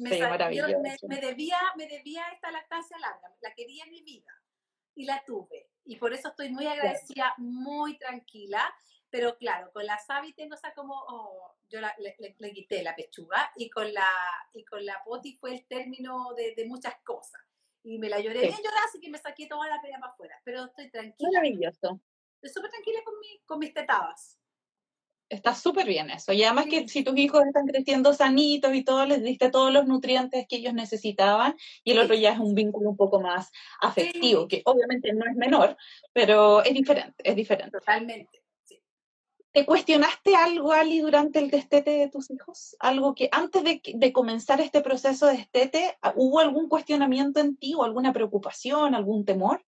me, 0.00 0.10
me, 0.10 1.20
debía, 1.20 1.58
me 1.76 1.86
debía 1.86 2.22
esta 2.32 2.50
lactancia 2.50 2.98
larga, 2.98 3.34
la 3.40 3.54
quería 3.54 3.84
en 3.84 3.90
mi 3.90 4.02
vida 4.02 4.32
y 4.94 5.04
la 5.04 5.22
tuve. 5.24 5.68
Y 5.84 5.96
por 5.96 6.12
eso 6.12 6.28
estoy 6.28 6.50
muy 6.50 6.66
agradecida, 6.66 7.34
muy 7.38 7.98
tranquila. 7.98 8.72
Pero 9.10 9.36
claro, 9.38 9.72
con 9.72 9.84
la 9.84 9.98
Sabi 9.98 10.32
tengo 10.34 10.54
esa 10.54 10.72
como, 10.72 10.94
oh, 10.94 11.56
yo 11.68 11.80
le, 11.80 12.36
le, 12.38 12.52
quité 12.52 12.82
la 12.82 12.94
pechuga 12.94 13.50
y 13.56 13.68
con 13.68 13.92
la, 13.92 14.08
y 14.52 14.64
con 14.64 14.84
la 14.84 15.02
Poti 15.04 15.36
fue 15.36 15.52
el 15.52 15.66
término 15.66 16.32
de, 16.34 16.54
de 16.54 16.64
muchas 16.66 16.94
cosas. 17.04 17.40
Y 17.82 17.98
me 17.98 18.08
la 18.08 18.20
lloré 18.20 18.40
bien 18.40 18.56
llorada, 18.56 18.84
así 18.86 19.00
que 19.00 19.10
me 19.10 19.18
saqué 19.18 19.46
toda 19.46 19.66
la 19.68 19.80
pena 19.80 19.98
para 19.98 20.12
afuera. 20.12 20.40
Pero 20.44 20.66
estoy 20.66 20.90
tranquila. 20.90 21.30
Maravilloso. 21.32 22.00
Estoy 22.40 22.50
súper 22.50 22.70
tranquila 22.70 23.00
con, 23.04 23.18
mi, 23.18 23.40
con 23.44 23.58
mis 23.58 23.74
tetadas. 23.74 24.39
Está 25.30 25.54
súper 25.54 25.86
bien 25.86 26.10
eso. 26.10 26.32
Y 26.32 26.42
además 26.42 26.66
que 26.66 26.88
si 26.88 27.04
tus 27.04 27.16
hijos 27.16 27.46
están 27.46 27.64
creciendo 27.68 28.12
sanitos 28.12 28.74
y 28.74 28.82
todo, 28.82 29.06
les 29.06 29.22
diste 29.22 29.48
todos 29.48 29.72
los 29.72 29.86
nutrientes 29.86 30.44
que 30.48 30.56
ellos 30.56 30.74
necesitaban 30.74 31.56
y 31.84 31.92
el 31.92 32.00
otro 32.00 32.16
ya 32.16 32.32
es 32.32 32.40
un 32.40 32.56
vínculo 32.56 32.90
un 32.90 32.96
poco 32.96 33.20
más 33.20 33.52
afectivo, 33.80 34.48
que 34.48 34.62
obviamente 34.64 35.12
no 35.12 35.24
es 35.30 35.36
menor, 35.36 35.76
pero 36.12 36.64
es 36.64 36.74
diferente, 36.74 37.14
es 37.22 37.36
diferente. 37.36 37.78
Totalmente. 37.78 38.42
¿Te 39.52 39.64
cuestionaste 39.64 40.34
algo, 40.34 40.72
Ali, 40.72 41.00
durante 41.00 41.38
el 41.38 41.48
destete 41.48 41.92
de 41.92 42.08
tus 42.08 42.28
hijos? 42.30 42.76
Algo 42.80 43.14
que 43.14 43.28
antes 43.30 43.62
de, 43.62 43.80
de 43.94 44.12
comenzar 44.12 44.60
este 44.60 44.80
proceso 44.80 45.26
de 45.26 45.36
destete, 45.36 45.96
¿hubo 46.16 46.40
algún 46.40 46.68
cuestionamiento 46.68 47.38
en 47.38 47.56
ti 47.56 47.74
o 47.74 47.84
alguna 47.84 48.12
preocupación, 48.12 48.96
algún 48.96 49.24
temor? 49.24 49.64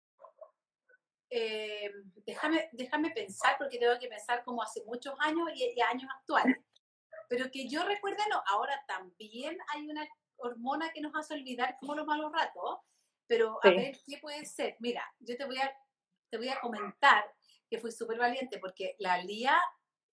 Eh, 1.30 1.92
déjame, 2.26 2.68
déjame 2.72 3.10
pensar, 3.10 3.56
porque 3.56 3.78
tengo 3.78 3.98
que 4.00 4.08
pensar 4.08 4.42
como 4.44 4.62
hace 4.62 4.82
muchos 4.84 5.14
años 5.20 5.48
y, 5.54 5.80
años 5.80 6.10
actuales. 6.18 6.56
Pero 7.28 7.50
que 7.50 7.68
yo 7.68 7.84
recuerde, 7.84 8.22
no, 8.28 8.42
ahora 8.46 8.82
también 8.88 9.56
hay 9.72 9.88
una 9.88 10.06
hormona 10.36 10.90
que 10.92 11.00
nos 11.00 11.14
hace 11.14 11.34
olvidar 11.34 11.76
como 11.78 11.94
los 11.94 12.06
malos 12.06 12.32
ratos, 12.32 12.80
pero 13.28 13.58
a 13.62 13.70
ver, 13.70 13.96
¿qué 14.04 14.18
puede 14.18 14.44
ser? 14.44 14.76
Mira, 14.80 15.04
yo 15.20 15.36
te 15.36 15.44
voy 15.44 15.58
a, 15.58 15.72
te 16.28 16.36
voy 16.36 16.48
a 16.48 16.60
comentar 16.60 17.24
que 17.68 17.78
fui 17.78 17.92
súper 17.92 18.18
valiente, 18.18 18.58
porque 18.58 18.96
la 18.98 19.22
Lía 19.22 19.56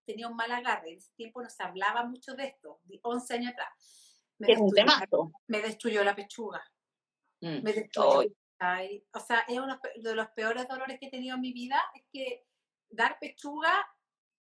tenía 0.06 0.27
un 0.27 0.36
mal 0.36 0.51
agarre, 0.51 0.91
en 0.91 0.97
ese 0.97 1.12
tiempo 1.15 1.41
no 1.41 1.49
se 1.49 1.63
hablaba 1.63 2.06
mucho 2.06 2.36
de 2.36 2.45
esto, 2.45 2.80
11 3.01 3.34
años 3.34 3.53
atrás. 3.53 4.23
Me, 4.38 4.47
destruyó, 4.47 5.32
me 5.47 5.62
destruyó 5.62 6.03
la 6.03 6.15
pechuga. 6.15 6.63
Mm. 7.41 7.63
Me 7.63 7.73
destruyó 7.73 8.30
o 8.60 9.20
sea, 9.20 9.39
es 9.48 9.60
uno 9.60 9.80
de 9.96 10.15
los 10.15 10.28
peores 10.30 10.67
dolores 10.67 11.00
que 11.00 11.08
he 11.08 11.12
tenido 11.12 11.36
en 11.36 11.41
mi 11.41 11.54
vida, 11.54 11.80
es 11.93 12.04
que 12.12 12.46
dar 12.89 13.17
pechuga 13.20 13.88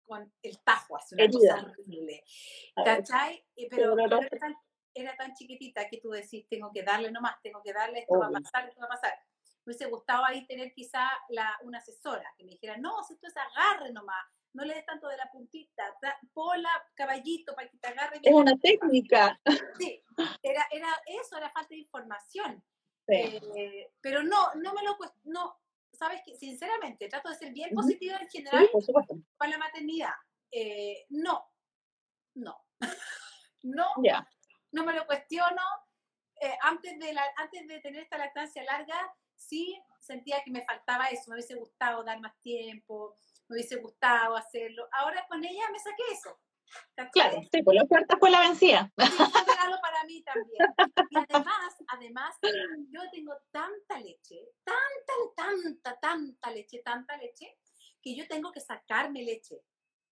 con 0.07 0.33
el 0.43 0.63
tajo, 0.63 0.97
así 0.97 1.15
una 1.15 1.29
cosa 1.31 1.63
horrible. 1.63 2.25
¿Cachai? 2.77 3.45
Pero, 3.71 3.97
era, 4.97 5.17
tan, 5.17 5.35
chiquitita 5.35 5.89
que 5.89 5.99
tú 5.99 6.11
decís, 6.11 6.47
tengo 6.49 6.71
que 6.73 6.83
darle 6.83 7.11
nomás, 7.11 7.35
tengo 7.43 7.61
que 7.63 7.73
darle, 7.73 8.01
esto 8.01 8.19
va 8.19 8.29
a 8.29 8.31
pasar, 8.31 8.69
esto 8.69 8.81
va 8.81 8.87
a 8.87 8.91
pasar. 8.91 9.13
Me 9.65 9.73
hubiese 9.73 9.91
gustado 9.91 10.25
ahí 10.25 10.47
tener 10.47 10.73
quizá 10.73 11.11
la, 11.31 11.59
una 11.63 11.79
asesora 11.79 12.33
que 12.37 12.45
me 12.45 12.53
dijera, 12.53 12.77
no, 12.77 13.03
si 13.03 13.15
esto 13.15 13.27
es 13.27 13.35
agarre 13.37 13.93
nomás, 13.93 14.25
no 14.53 14.65
le 14.65 14.75
des 14.75 14.87
tanto 14.87 15.09
de 15.09 15.17
la 15.17 15.29
puntita, 15.33 15.83
pola, 16.33 16.71
caballito, 16.95 17.55
para 17.55 17.69
que 17.69 17.79
te 17.79 17.89
agarre 17.89 18.21
Es 18.23 18.33
una 18.33 18.57
técnica. 18.59 19.41
Sí, 19.79 20.01
era, 20.43 20.65
era 20.71 20.89
eso, 21.07 21.37
era 21.37 21.51
falta 21.51 21.71
de 21.71 21.79
información. 21.79 22.63
Eh, 23.07 23.93
pero 24.01 24.23
no, 24.23 24.55
no 24.55 24.73
me 24.73 24.83
lo 24.83 24.97
no, 25.25 25.61
sabes 25.93 26.23
que 26.25 26.37
sinceramente 26.37 27.09
trato 27.09 27.29
de 27.29 27.37
ser 27.37 27.53
bien 27.53 27.71
positiva 27.75 28.19
en 28.19 28.29
general 28.29 28.69
para 29.37 29.51
la 29.51 29.59
maternidad. 29.59 30.15
Eh, 30.51 31.07
no, 31.11 31.51
no, 32.35 32.65
no, 33.63 33.89
no 34.73 34.85
me 34.85 34.93
lo 34.93 35.07
cuestiono. 35.07 35.63
Eh, 36.41 36.57
antes, 36.63 36.99
de 36.99 37.13
la, 37.13 37.25
antes 37.37 37.67
de 37.67 37.81
tener 37.81 38.03
esta 38.03 38.19
lactancia 38.19 38.65
larga, 38.65 39.15
sí 39.37 39.81
sentía 40.01 40.43
que 40.45 40.51
me 40.51 40.65
faltaba 40.65 41.07
eso, 41.07 41.31
me 41.31 41.37
hubiese 41.37 41.55
gustado 41.55 42.05
dar 42.05 42.21
más 42.21 42.39
tiempo, 42.41 43.17
me 43.49 43.57
hubiese 43.57 43.77
gustado 43.77 44.37
hacerlo. 44.37 44.87
Ahora 44.93 45.25
con 45.29 45.43
ella 45.45 45.71
me 45.73 45.79
saqué 45.79 46.03
eso. 46.13 46.39
Claro, 47.13 47.41
sí, 47.51 47.63
pues 47.63 47.77
la 47.77 47.83
oferta 47.83 48.17
fue 48.19 48.31
la 48.31 48.41
vencida. 48.41 48.93
Sí, 48.97 49.07
para 49.83 50.05
mí 50.05 50.23
también. 50.23 50.59
Y 51.11 51.17
además, 51.17 51.75
además, 51.89 52.37
yo 52.91 53.01
tengo 53.11 53.35
tanta 53.51 53.99
leche, 54.01 54.49
tanta, 54.63 55.13
tanta, 55.37 56.01
tanta 56.01 56.51
leche, 56.51 56.83
tanta 56.85 57.17
leche, 57.17 57.59
que 58.03 58.15
yo 58.15 58.27
tengo 58.29 58.53
que 58.53 58.61
sacarme 58.61 59.23
leche. 59.23 59.63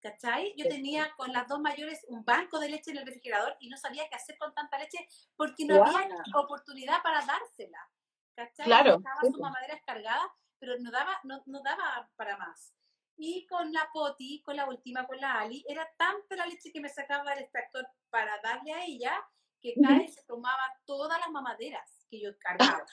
¿Cachai? 0.01 0.53
Yo 0.57 0.69
tenía 0.69 1.15
con 1.17 1.33
las 1.33 1.47
dos 1.47 1.61
mayores 1.61 2.05
un 2.09 2.25
banco 2.25 2.59
de 2.59 2.69
leche 2.69 2.91
en 2.91 2.99
el 2.99 3.07
refrigerador 3.07 3.57
y 3.61 3.69
no 3.69 3.77
sabía 3.77 4.09
qué 4.09 4.17
hacer 4.17 4.37
con 4.37 4.53
tanta 4.53 4.77
leche 4.77 4.99
porque 5.37 5.65
no 5.65 5.85
había 5.85 6.09
oportunidad 6.35 7.01
para 7.05 7.25
dársela. 7.25 7.89
¿Cachai? 8.35 8.67
Claro. 8.67 8.97
Estaba 8.97 9.21
su 9.21 9.41
mamadera 9.41 9.75
descargada, 9.75 10.35
pero 10.59 10.75
no 10.81 10.91
daba, 10.91 11.21
no, 11.23 11.41
no 11.47 11.63
daba 11.63 12.11
para 12.17 12.37
más. 12.37 12.75
Y 13.17 13.47
con 13.47 13.73
la 13.73 13.89
Poti, 13.93 14.43
con 14.43 14.57
la 14.57 14.67
última, 14.67 15.07
con 15.07 15.19
la 15.19 15.41
Ali, 15.41 15.65
era 15.69 15.89
tanta 15.97 16.37
la 16.37 16.47
leche 16.47 16.73
que 16.73 16.81
me 16.81 16.89
sacaba 16.89 17.33
el 17.33 17.41
extractor 17.41 17.87
para 18.11 18.41
darle 18.43 18.73
a 18.73 18.85
ella 18.85 19.25
que 19.61 19.75
Karen 19.81 20.13
se 20.13 20.25
tomaba 20.25 20.63
todas 20.85 21.19
las 21.21 21.31
mamaderas 21.31 22.07
que 22.11 22.21
yo 22.21 22.31
cargaba. 22.39 22.85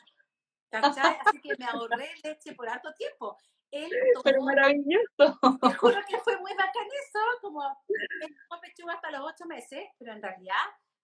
¿Cachai? 0.70 1.18
Así 1.26 1.42
que 1.42 1.56
me 1.58 1.66
ahorré 1.66 2.12
leche 2.24 2.54
por 2.54 2.70
harto 2.70 2.94
tiempo. 2.94 3.36
Él 3.72 3.90
tomó, 4.14 4.24
Pero 4.24 4.42
maravilloso. 4.44 5.40
Te 5.62 5.74
juro 5.76 5.98
que 6.08 6.18
fue 6.20 6.38
muy 6.40 6.52
bacán 6.54 6.86
eso, 6.86 7.20
como 7.42 7.64
él 7.64 8.36
tomó 8.50 8.62
pechuga 8.62 8.94
hasta 8.94 9.12
los 9.12 9.22
ocho 9.22 9.46
meses, 9.46 9.88
pero 9.98 10.14
en 10.14 10.22
realidad, 10.22 10.56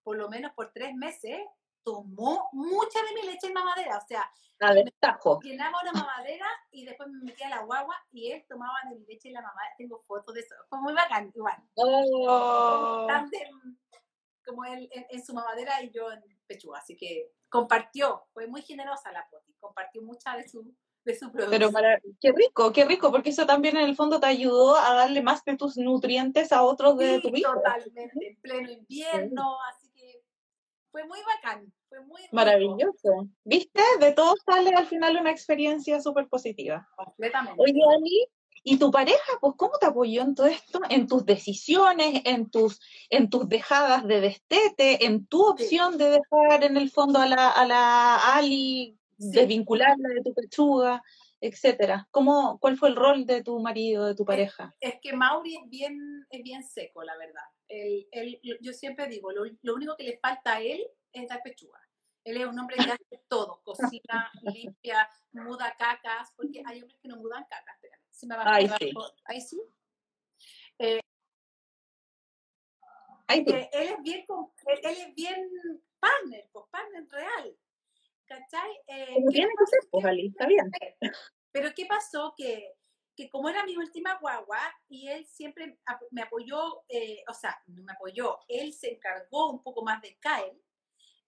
por 0.02 0.16
lo 0.16 0.28
menos 0.28 0.52
por 0.52 0.72
tres 0.72 0.94
meses, 0.94 1.40
tomó 1.86 2.48
mucha 2.52 2.98
de 3.00 3.14
mi 3.14 3.22
leche 3.28 3.46
en 3.46 3.52
mamadera, 3.52 3.98
o 3.98 4.06
sea, 4.08 4.28
a 4.60 4.74
destajo. 4.74 5.38
llenaba 5.40 5.78
una 5.82 5.92
mamadera 5.92 6.46
y 6.72 6.84
después 6.84 7.08
me 7.08 7.22
metía 7.22 7.48
la 7.48 7.62
guagua 7.62 7.94
y 8.10 8.32
él 8.32 8.44
tomaba 8.48 8.74
de 8.88 8.96
mi 8.96 9.06
leche 9.06 9.28
en 9.28 9.34
la 9.34 9.42
mamadera. 9.42 9.74
Tengo 9.78 10.02
fotos 10.04 10.34
de 10.34 10.40
eso, 10.40 10.54
fue 10.68 10.80
muy 10.80 10.94
bacán, 10.94 11.30
igual. 11.32 11.56
Oh. 11.76 13.06
como 14.44 14.64
él 14.64 14.88
en, 14.90 15.24
su 15.24 15.32
mamadera 15.32 15.80
y 15.84 15.90
yo 15.90 16.10
en 16.10 16.22
pechuga, 16.48 16.80
así 16.80 16.96
que 16.96 17.30
compartió, 17.48 18.26
fue 18.32 18.48
muy 18.48 18.62
generosa 18.62 19.12
la 19.12 19.28
poti, 19.30 19.54
compartió 19.60 20.02
mucha 20.02 20.36
de 20.36 20.48
su 20.48 20.74
de 21.04 21.16
su. 21.16 21.30
Pero 21.30 21.70
para, 21.70 22.00
qué 22.20 22.32
rico, 22.32 22.72
qué 22.72 22.84
rico, 22.84 23.12
porque 23.12 23.30
eso 23.30 23.46
también 23.46 23.76
en 23.76 23.84
el 23.84 23.94
fondo 23.94 24.18
te 24.18 24.26
ayudó 24.26 24.74
a 24.74 24.92
darle 24.92 25.22
más 25.22 25.44
de 25.44 25.56
tus 25.56 25.76
nutrientes 25.76 26.50
a 26.50 26.64
otros 26.64 26.98
de 26.98 27.20
tu 27.20 27.30
vida. 27.30 27.52
Totalmente, 27.54 28.26
en 28.26 28.40
pleno 28.40 28.70
invierno, 28.72 29.56
así 29.70 29.86
fue 30.96 31.04
muy 31.04 31.18
bacán, 31.26 31.70
fue 31.90 32.00
muy 32.06 32.22
Maravilloso. 32.32 33.28
¿Viste? 33.44 33.82
De 34.00 34.12
todo 34.12 34.34
sale 34.46 34.70
al 34.70 34.86
final 34.86 35.18
una 35.18 35.30
experiencia 35.30 36.00
súper 36.00 36.26
positiva. 36.26 36.88
Completamente. 36.96 37.62
Oye, 37.62 37.82
Ali, 37.94 38.26
¿y 38.64 38.78
tu 38.78 38.90
pareja, 38.90 39.32
pues 39.42 39.52
cómo 39.58 39.76
te 39.78 39.84
apoyó 39.84 40.22
en 40.22 40.34
todo 40.34 40.46
esto? 40.46 40.80
En 40.88 41.06
tus 41.06 41.26
decisiones, 41.26 42.22
en 42.24 42.48
tus, 42.48 42.80
en 43.10 43.28
tus 43.28 43.46
dejadas 43.46 44.06
de 44.06 44.22
destete, 44.22 45.04
en 45.04 45.26
tu 45.26 45.44
opción 45.44 45.98
de 45.98 46.18
dejar 46.18 46.64
en 46.64 46.78
el 46.78 46.90
fondo 46.90 47.18
a 47.18 47.26
la, 47.26 47.50
a 47.50 47.66
la 47.66 48.34
Ali, 48.34 48.98
desvincularla 49.18 50.08
de 50.14 50.22
tu 50.22 50.32
pechuga 50.32 51.02
etcétera. 51.38 52.08
¿Cómo, 52.10 52.58
¿Cuál 52.60 52.78
fue 52.78 52.88
el 52.88 52.96
rol 52.96 53.26
de 53.26 53.42
tu 53.42 53.60
marido, 53.60 54.06
de 54.06 54.14
tu 54.14 54.24
pareja? 54.24 54.74
Es, 54.80 54.94
que 55.02 55.12
Mauri 55.12 55.56
es 55.56 55.68
bien, 55.68 56.26
es 56.30 56.42
bien 56.42 56.62
seco, 56.64 57.02
la 57.04 57.16
verdad. 57.18 57.42
Él, 57.68 58.08
él, 58.12 58.40
yo 58.60 58.72
siempre 58.72 59.08
digo, 59.08 59.32
lo, 59.32 59.74
único 59.74 59.96
que 59.96 60.04
le 60.04 60.18
falta 60.18 60.54
a 60.54 60.60
él 60.60 60.86
es 61.12 61.28
dar 61.28 61.42
pechuga. 61.42 61.80
Él 62.24 62.40
es 62.40 62.46
un 62.46 62.58
hombre 62.58 62.76
que 62.76 62.90
hace 62.90 63.24
todo, 63.28 63.60
cocina, 63.62 64.30
limpia, 64.42 65.08
muda 65.32 65.74
cacas, 65.78 66.32
porque 66.36 66.62
hay 66.64 66.82
hombres 66.82 66.98
que 67.00 67.08
no 67.08 67.16
mudan 67.16 67.44
cacas. 67.44 67.78
Si 68.10 68.26
me 68.26 68.36
va 68.36 68.42
a 68.42 68.54
Ahí 68.54 68.68
sí. 68.78 68.92
Ahí 69.24 69.40
sí. 69.40 69.62
Eh, 70.78 71.00
Ahí 73.28 73.44
sí. 73.44 73.52
Eh, 73.52 73.70
él, 73.72 73.88
es 73.88 74.02
bien, 74.02 74.24
él, 74.66 74.96
es 74.96 75.14
bien 75.14 75.50
partner, 75.98 76.48
pues 76.52 76.64
partner 76.70 77.06
real. 77.10 77.56
¿Cachai? 78.26 78.70
Eh, 78.88 79.16
tiene 79.30 79.52
que 79.56 79.66
ser, 79.66 79.80
pues, 79.90 80.04
Ali, 80.04 80.28
está 80.28 80.46
bien. 80.46 80.70
Pero 81.52 81.70
¿qué 81.74 81.86
pasó? 81.86 82.34
Que, 82.36 82.74
que 83.16 83.30
como 83.30 83.48
era 83.48 83.64
mi 83.64 83.76
última 83.76 84.18
guagua 84.20 84.58
y 84.88 85.08
él 85.08 85.24
siempre 85.26 85.78
me 86.10 86.22
apoyó, 86.22 86.84
eh, 86.88 87.24
o 87.28 87.34
sea, 87.34 87.58
no 87.66 87.82
me 87.82 87.92
apoyó, 87.92 88.38
él 88.46 88.72
se 88.72 88.92
encargó 88.92 89.50
un 89.50 89.62
poco 89.62 89.82
más 89.82 90.00
de 90.02 90.18
Kyle. 90.20 90.62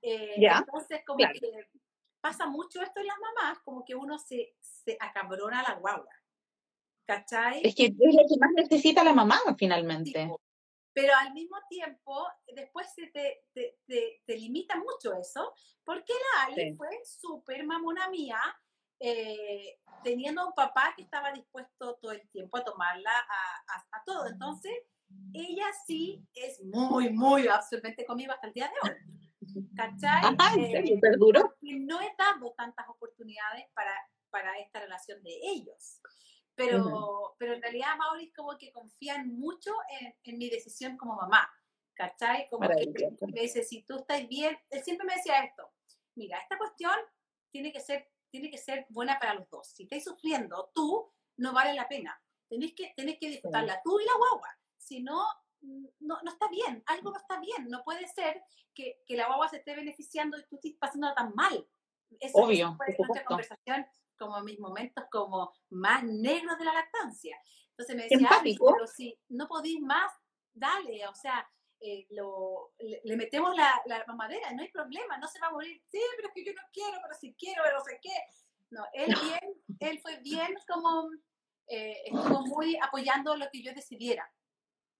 Eh, 0.02 0.34
entonces, 0.36 1.02
como 1.06 1.18
que 1.18 1.40
pasa 2.20 2.46
mucho 2.46 2.82
esto 2.82 3.00
en 3.00 3.06
las 3.06 3.18
mamás, 3.18 3.58
como 3.64 3.84
que 3.84 3.94
uno 3.94 4.18
se, 4.18 4.54
se 4.60 4.96
acabrona 5.00 5.60
a 5.60 5.70
la 5.70 5.74
guagua. 5.78 6.12
¿Cachai? 7.06 7.62
Es 7.64 7.74
que 7.74 7.86
es 7.86 7.92
lo 7.92 8.26
que 8.28 8.38
más 8.38 8.50
necesita 8.54 9.02
la 9.02 9.14
mamá 9.14 9.40
finalmente 9.56 10.30
pero 10.98 11.12
al 11.14 11.32
mismo 11.32 11.56
tiempo 11.70 12.26
después 12.48 12.92
se 12.92 13.06
te, 13.06 13.44
te, 13.54 13.78
te, 14.26 14.36
limita 14.36 14.76
mucho 14.78 15.14
eso, 15.14 15.54
porque 15.84 16.12
la 16.12 16.46
Ali 16.46 16.74
fue 16.74 16.88
súper 17.04 17.64
mamona 17.64 18.10
mía, 18.10 18.40
eh, 19.00 19.78
teniendo 20.02 20.46
un 20.46 20.52
papá 20.54 20.92
que 20.96 21.02
estaba 21.02 21.32
dispuesto 21.32 21.96
todo 22.00 22.12
el 22.12 22.28
tiempo 22.30 22.58
a 22.58 22.64
tomarla 22.64 23.10
a, 23.10 23.96
a, 23.96 24.04
todo. 24.04 24.26
Entonces, 24.26 24.72
ella 25.32 25.66
sí 25.86 26.24
es 26.34 26.62
muy, 26.64 27.10
muy 27.10 27.48
absolutamente 27.48 28.04
conmigo 28.04 28.32
hasta 28.32 28.48
el 28.48 28.52
día 28.52 28.68
de 28.68 28.90
hoy. 28.90 28.96
¿Cachai? 29.76 30.22
Eh, 30.58 30.98
¿Perduro? 31.00 31.56
no 31.62 32.00
he 32.00 32.14
dado 32.18 32.52
tantas 32.56 32.88
oportunidades 32.88 33.66
para, 33.74 33.92
para 34.30 34.58
esta 34.58 34.80
relación 34.80 35.22
de 35.22 35.38
ellos. 35.42 36.00
Pero, 36.54 37.36
pero 37.38 37.54
en 37.54 37.62
realidad 37.62 37.96
Maurice 37.96 38.32
como 38.34 38.58
que 38.58 38.72
confían 38.72 39.28
mucho 39.28 39.70
en, 40.00 40.12
en 40.24 40.38
mi 40.38 40.50
decisión 40.50 40.96
como 40.96 41.14
mamá, 41.14 41.48
¿cachai? 41.94 42.48
Como 42.50 42.68
que 42.68 43.26
me 43.32 43.42
dice, 43.42 43.62
si 43.62 43.84
tú 43.84 43.98
estás 43.98 44.26
bien, 44.26 44.58
él 44.70 44.82
siempre 44.82 45.06
me 45.06 45.14
decía 45.14 45.44
esto, 45.44 45.70
mira, 46.16 46.38
esta 46.40 46.58
cuestión 46.58 46.94
tiene 47.52 47.72
que 47.72 47.80
ser, 47.80 48.10
tiene 48.30 48.50
que 48.50 48.58
ser 48.58 48.86
buena 48.90 49.18
para 49.18 49.34
los 49.34 49.48
dos. 49.48 49.68
Si 49.68 49.84
estáis 49.84 50.04
sufriendo, 50.04 50.70
tú 50.74 51.12
no 51.36 51.52
vale 51.52 51.74
la 51.74 51.88
pena. 51.88 52.20
Tenés 52.48 52.74
que, 52.74 52.92
tenés 52.96 53.18
que 53.18 53.28
disfrutarla 53.28 53.80
tú 53.84 54.00
y 54.00 54.04
la 54.04 54.16
guagua. 54.16 54.48
Si 54.76 55.02
no, 55.02 55.26
no, 55.60 56.18
no, 56.22 56.30
está 56.30 56.48
bien, 56.48 56.82
algo 56.86 57.10
no 57.10 57.18
está 57.18 57.38
bien. 57.40 57.68
No 57.68 57.82
puede 57.84 58.06
ser 58.08 58.42
que, 58.74 59.02
que 59.06 59.16
la 59.16 59.26
guagua 59.26 59.48
se 59.48 59.58
esté 59.58 59.74
beneficiando 59.74 60.38
y 60.38 60.46
tú 60.46 60.56
estés 60.56 60.76
pasando 60.78 61.12
tan 61.14 61.34
mal. 61.34 61.68
Eso, 62.20 62.38
Obvio. 62.38 62.74
fue 62.76 62.94
nuestra 62.98 63.24
conversación, 63.24 63.86
como 64.18 64.40
mis 64.42 64.58
momentos 64.58 65.04
como 65.10 65.52
más 65.70 66.02
negros 66.04 66.58
de 66.58 66.64
la 66.64 66.74
lactancia. 66.74 67.38
Entonces 67.70 67.96
me 67.96 68.02
decía, 68.04 68.28
pero 68.42 68.86
si 68.86 69.16
no 69.28 69.46
podéis 69.46 69.80
más, 69.80 70.12
dale, 70.52 71.06
o 71.06 71.14
sea, 71.14 71.48
eh, 71.80 72.06
lo, 72.10 72.72
le, 72.78 73.16
metemos 73.16 73.54
la, 73.56 73.80
la, 73.86 74.04
mamadera, 74.06 74.52
no 74.52 74.62
hay 74.62 74.70
problema, 74.70 75.16
no 75.18 75.28
se 75.28 75.38
va 75.38 75.48
a 75.48 75.52
morir. 75.52 75.80
Sí, 75.88 76.00
pero 76.16 76.28
es 76.28 76.34
que 76.34 76.44
yo 76.44 76.52
no 76.52 76.62
quiero, 76.72 76.98
pero 77.02 77.14
si 77.14 77.34
quiero, 77.34 77.62
pero 77.64 77.78
no 77.78 77.84
sé 77.84 77.98
qué. 78.02 78.16
No, 78.70 78.84
él 78.92 79.14
bien, 79.22 79.62
él 79.80 80.00
fue 80.00 80.16
bien 80.18 80.54
como, 80.66 81.10
eh, 81.68 82.02
estuvo 82.04 82.46
muy 82.46 82.76
apoyando 82.82 83.36
lo 83.36 83.48
que 83.50 83.62
yo 83.62 83.72
decidiera, 83.72 84.30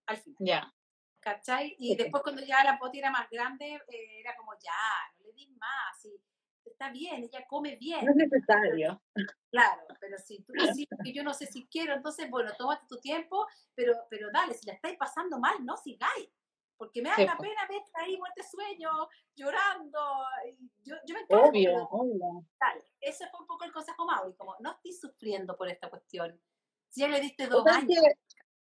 al 0.06 0.18
final. 0.18 0.36
Ya. 0.40 0.74
¿Cachai? 1.20 1.74
Y 1.78 1.96
después 1.96 2.22
cuando 2.22 2.42
ya 2.42 2.62
la 2.62 2.78
poti 2.78 3.00
era 3.00 3.10
más 3.10 3.28
grande, 3.28 3.74
eh, 3.88 4.20
era 4.20 4.36
como, 4.36 4.52
ya, 4.54 5.14
no 5.18 5.26
le 5.26 5.32
di 5.32 5.48
más, 5.48 6.04
y 6.04 6.16
está 6.64 6.90
bien, 6.90 7.24
ella 7.24 7.44
come 7.48 7.76
bien. 7.76 8.04
No 8.04 8.12
es 8.12 8.16
necesario. 8.16 9.02
Claro, 9.50 9.82
pero 10.00 10.16
si 10.18 10.42
tú 10.44 10.52
decís 10.52 10.86
que 11.02 11.12
yo 11.12 11.24
no 11.24 11.34
sé 11.34 11.46
si 11.46 11.66
quiero, 11.66 11.94
entonces, 11.94 12.30
bueno, 12.30 12.52
tómate 12.56 12.86
tu 12.86 12.98
tiempo, 13.00 13.46
pero, 13.74 13.94
pero 14.08 14.30
dale, 14.32 14.54
si 14.54 14.66
la 14.66 14.74
estáis 14.74 14.96
pasando 14.96 15.38
mal, 15.40 15.56
no 15.64 15.76
sigáis 15.76 16.30
porque 16.78 17.02
me 17.02 17.10
da 17.10 17.18
la 17.18 17.36
pena 17.36 17.66
ver 17.68 17.82
ahí 17.94 18.16
muerte 18.16 18.42
sueño, 18.42 18.90
llorando. 19.34 20.00
Y 20.46 20.70
yo, 20.84 20.94
yo 21.04 21.14
me 21.14 21.20
encargo. 21.22 21.48
Obvio, 21.48 21.88
obvio. 21.90 22.44
Tal. 22.58 22.82
Ese 23.00 23.28
fue 23.28 23.40
un 23.40 23.46
poco 23.46 23.64
el 23.64 23.72
consejo 23.72 24.06
Mauri, 24.06 24.34
como 24.34 24.56
no 24.60 24.70
estoy 24.72 24.92
sufriendo 24.92 25.56
por 25.56 25.68
esta 25.68 25.90
cuestión. 25.90 26.40
Si 26.88 27.00
ya 27.00 27.08
le 27.08 27.20
diste 27.20 27.48
dos 27.48 27.66
años. 27.66 28.02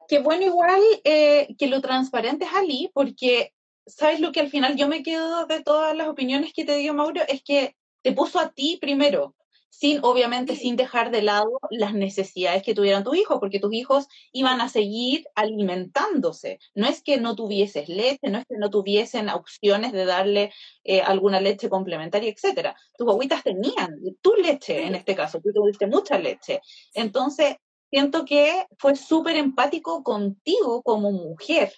Que, 0.08 0.20
bueno, 0.20 0.44
igual 0.44 0.82
eh, 1.04 1.56
que 1.58 1.68
lo 1.68 1.82
transparente 1.82 2.46
es 2.46 2.54
Ali, 2.54 2.90
porque 2.94 3.54
sabes 3.86 4.20
lo 4.20 4.32
que 4.32 4.40
al 4.40 4.50
final 4.50 4.76
yo 4.76 4.88
me 4.88 5.04
quedo 5.04 5.46
de 5.46 5.62
todas 5.62 5.96
las 5.96 6.08
opiniones 6.08 6.52
que 6.52 6.66
te 6.66 6.78
dio 6.78 6.96
Mauro, 6.96 7.22
es 7.28 7.44
que 7.44 7.78
te 8.02 8.12
puso 8.12 8.40
a 8.40 8.50
ti 8.50 8.78
primero 8.82 9.36
sin 9.70 10.00
obviamente 10.04 10.56
sin 10.56 10.76
dejar 10.76 11.12
de 11.12 11.22
lado 11.22 11.60
las 11.70 11.94
necesidades 11.94 12.64
que 12.64 12.74
tuvieran 12.74 13.04
tus 13.04 13.16
hijos, 13.16 13.40
porque 13.40 13.60
tus 13.60 13.74
hijos 13.74 14.08
iban 14.32 14.62
a 14.62 14.70
seguir 14.70 15.26
alimentándose. 15.36 16.60
No 16.76 16.88
es 16.88 17.02
que 17.02 17.18
no 17.18 17.36
tuvieses 17.36 17.88
leche, 17.88 18.30
no 18.30 18.40
es 18.40 18.46
que 18.46 18.58
no 18.58 18.70
tuviesen 18.70 19.30
opciones 19.30 19.92
de 19.94 20.06
darle 20.06 20.52
eh, 20.84 21.02
alguna 21.02 21.40
leche 21.40 21.70
complementaria, 21.70 22.30
etcétera. 22.30 22.76
Tus 22.98 23.08
abuitas 23.08 23.44
tenían 23.44 24.00
tu 24.22 24.34
leche 24.36 24.86
en 24.86 24.96
este 24.96 25.16
caso, 25.16 25.40
tú 25.42 25.52
tuviste 25.54 25.88
mucha 25.88 26.18
leche. 26.18 26.62
Entonces, 26.94 27.56
siento 27.90 28.26
que 28.26 28.66
fue 28.78 28.96
súper 28.96 29.36
empático 29.38 30.04
contigo 30.04 30.82
como 30.84 31.12
mujer. 31.12 31.74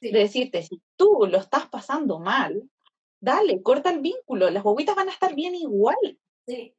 De 0.00 0.10
decirte, 0.12 0.62
si 0.62 0.82
tú 0.96 1.26
lo 1.28 1.38
estás 1.38 1.68
pasando 1.68 2.18
mal, 2.18 2.62
dale, 3.18 3.62
corta 3.62 3.90
el 3.90 4.00
vínculo, 4.00 4.50
las 4.50 4.62
guaguitas 4.62 4.94
van 4.94 5.08
a 5.08 5.12
estar 5.12 5.34
bien 5.34 5.54
igual. 5.54 5.96
Sí. 6.46 6.75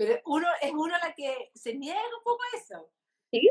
Pero 0.00 0.18
uno 0.24 0.46
es 0.62 0.72
uno 0.72 0.96
la 0.96 1.14
que 1.14 1.50
se 1.54 1.74
niega 1.74 2.00
un 2.00 2.24
poco 2.24 2.42
a 2.42 2.56
eso. 2.56 2.90
Sí, 3.30 3.50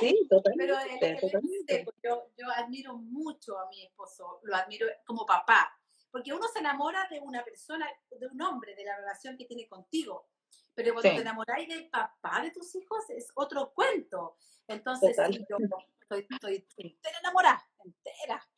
sí 0.00 0.26
totalmente. 0.26 1.18
Pero 1.66 1.92
yo, 2.02 2.30
yo 2.34 2.50
admiro 2.50 2.96
mucho 2.96 3.58
a 3.58 3.68
mi 3.68 3.84
esposo, 3.84 4.40
lo 4.44 4.56
admiro 4.56 4.86
como 5.04 5.26
papá, 5.26 5.78
porque 6.10 6.32
uno 6.32 6.48
se 6.48 6.60
enamora 6.60 7.06
de 7.10 7.20
una 7.20 7.44
persona, 7.44 7.86
de 8.10 8.26
un 8.26 8.40
hombre, 8.40 8.74
de 8.74 8.86
la 8.86 8.96
relación 8.96 9.36
que 9.36 9.44
tiene 9.44 9.68
contigo. 9.68 10.30
Pero 10.72 10.94
cuando 10.94 11.10
te 11.10 11.20
enamoráis 11.20 11.68
del 11.68 11.90
papá 11.90 12.40
de 12.42 12.52
tus 12.52 12.74
hijos 12.74 13.10
es 13.10 13.28
otro 13.34 13.74
cuento. 13.74 14.38
Entonces, 14.68 15.14
yo 15.46 15.58
estoy, 16.00 16.26
estoy 16.30 16.66
entera 16.78 17.18
enamorada, 17.18 17.68
entera. 17.84 18.48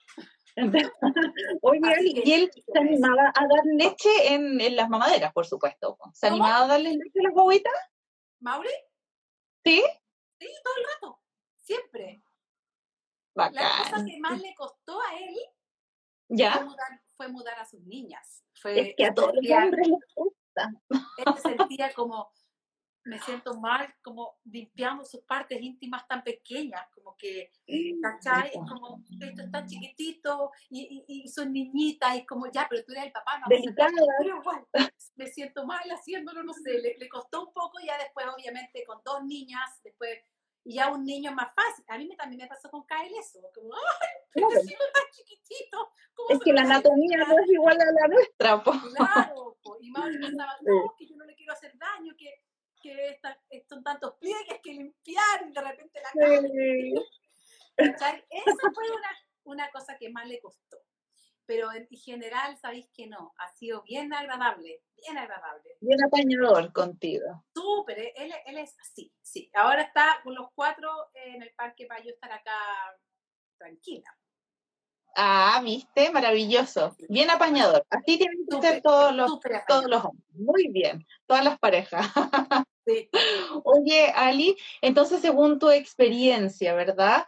Oye, 1.63 1.81
y 2.01 2.33
él 2.33 2.51
se 2.55 2.79
animaba 2.79 3.33
a 3.35 3.47
dar 3.47 3.65
leche 3.65 4.35
en, 4.35 4.61
en, 4.61 4.77
las 4.77 4.89
mamaderas, 4.89 5.33
por 5.33 5.47
supuesto. 5.47 5.99
¿Se 6.13 6.29
animaba 6.29 6.65
a 6.65 6.69
darle 6.69 6.91
leche 6.91 7.21
a 7.21 7.25
las 7.25 7.35
bobitas? 7.35 7.73
¿Mauri? 8.41 8.71
¿Sí? 9.65 9.83
Sí, 10.39 10.49
todo 10.63 10.75
el 10.77 10.85
rato. 10.95 11.21
Siempre. 11.63 12.23
Bacán. 13.35 13.65
La 13.65 13.91
cosa 13.91 14.05
que 14.05 14.21
más 14.21 14.41
le 14.41 14.55
costó 14.55 15.01
a 15.01 15.17
él 15.17 15.37
¿Ya? 16.29 16.53
Fue, 16.53 16.65
mudar, 16.65 17.03
fue 17.17 17.29
mudar 17.29 17.59
a 17.59 17.65
sus 17.65 17.81
niñas. 17.83 18.45
Fue, 18.55 18.81
es 18.81 18.97
que 18.97 19.07
a 19.07 19.15
todos 19.15 19.35
los 19.35 19.51
hombres 19.51 19.89
les 19.89 20.15
gusta. 20.15 20.73
Él 21.19 21.35
se 21.37 21.57
sentía 21.57 21.93
como 21.93 22.33
me 23.05 23.19
siento 23.21 23.55
mal 23.55 23.95
como 24.03 24.39
limpiando 24.45 25.05
sus 25.05 25.21
partes 25.23 25.61
íntimas 25.61 26.07
tan 26.09 26.23
pequeñas, 26.23 26.87
como 26.95 27.17
que, 27.17 27.51
¿cachai? 28.03 28.49
Es 28.49 28.55
como, 28.69 29.03
esto 29.21 29.43
es 29.43 29.51
tan 29.51 29.67
chiquitito 29.67 30.51
y, 30.71 31.05
y, 31.07 31.29
son 31.29 31.53
niñitas 31.53 32.17
y 32.17 32.27
como, 32.27 32.51
ya, 32.51 32.67
pero 32.69 32.83
tú 32.85 32.93
eres 32.93 33.07
el 33.07 33.13
papá, 33.13 33.39
no, 33.39 33.47
pero 33.49 34.39
igual, 34.39 34.67
me 35.17 35.27
siento 35.27 35.67
mal 35.67 35.87
haciéndolo, 35.91 36.43
no 36.43 36.55
sé, 36.55 36.79
le, 36.79 36.97
le, 36.97 37.09
costó 37.09 37.47
un 37.47 37.53
poco, 37.53 37.79
ya 37.85 37.99
después 37.99 38.27
obviamente 38.27 38.85
con 38.85 39.01
dos 39.05 39.23
niñas, 39.25 39.81
después, 39.83 40.19
y 40.65 40.77
ya 40.77 40.91
un 40.91 41.05
niño 41.05 41.31
es 41.31 41.37
más 41.37 41.55
fácil. 41.55 41.85
A 41.89 41.99
mí 41.99 42.07
me, 42.07 42.17
también 42.17 42.41
me 42.41 42.49
pasó 42.49 42.71
con 42.71 42.87
Kyle 42.87 43.15
eso, 43.19 43.39
como, 43.55 43.75
¡ay, 43.75 44.09
pero 44.33 44.49
tan 44.49 45.11
chiquitito! 45.13 45.91
Es 46.31 46.41
que 46.41 46.53
la 46.55 46.63
anatomía 46.63 47.19
no 47.19 47.39
es 47.39 47.51
igual 47.51 47.79
a 47.79 47.85
la 47.85 48.09
nuestra, 48.09 48.63
po. 48.63 48.73
Claro, 48.97 49.59
po. 49.63 49.77
y 49.81 49.91
Mauri 49.91 50.19
pensaba, 50.21 50.57
no, 50.63 50.95
que 50.97 51.07
yo 51.07 51.17
no 51.17 51.27
le 51.27 51.35
quiero 51.35 51.53
hacer 51.53 51.77
daño, 51.77 52.15
que 52.17 52.44
que 52.85 53.65
son 53.69 53.83
tantos 53.83 54.15
pliegues 54.19 54.61
que 54.63 54.73
limpiar 54.73 55.47
y 55.49 55.53
de 55.53 55.61
repente 55.61 56.01
la 56.03 56.11
cara. 56.13 56.43
Esa 58.31 58.73
fue 58.75 58.91
una, 58.91 59.11
una 59.45 59.71
cosa 59.71 59.97
que 59.99 60.11
más 60.11 60.29
le 60.29 60.41
costó. 60.41 60.79
Pero 61.47 61.73
en 61.73 61.87
general, 61.89 62.57
sabéis 62.57 62.89
que 62.95 63.07
no, 63.07 63.35
ha 63.37 63.49
sido 63.49 63.83
bien 63.83 64.13
agradable, 64.15 64.83
bien 64.97 65.19
agradable. 65.19 65.77
Bien 65.81 66.03
apañador 66.03 66.73
contigo. 66.73 67.45
Súper, 67.55 68.13
él, 68.17 68.33
él 68.47 68.59
es 68.59 68.75
así, 68.81 69.13
sí. 69.21 69.51
Ahora 69.55 69.83
está 69.83 70.21
con 70.23 70.35
los 70.35 70.49
cuatro 70.55 70.91
en 71.13 71.43
el 71.43 71.53
parque 71.55 71.87
para 71.87 72.03
yo 72.03 72.11
estar 72.11 72.33
acá 72.33 72.57
tranquila. 73.59 74.17
Ah, 75.17 75.61
viste, 75.63 76.11
maravilloso. 76.11 76.97
Bien 77.09 77.31
apañador. 77.31 77.87
Así 77.91 78.19
tienen 78.19 78.47
que 78.49 78.61
ser 78.61 78.83
todos 78.83 79.15
los, 79.15 79.39
todos 79.69 79.85
los 79.87 80.05
hombres. 80.05 80.27
Muy 80.33 80.69
bien, 80.69 81.07
todas 81.27 81.45
las 81.45 81.59
parejas. 81.59 82.07
Oye, 83.65 84.13
Ali, 84.15 84.57
entonces 84.81 85.21
según 85.21 85.59
tu 85.59 85.71
experiencia, 85.71 86.75
¿verdad? 86.75 87.27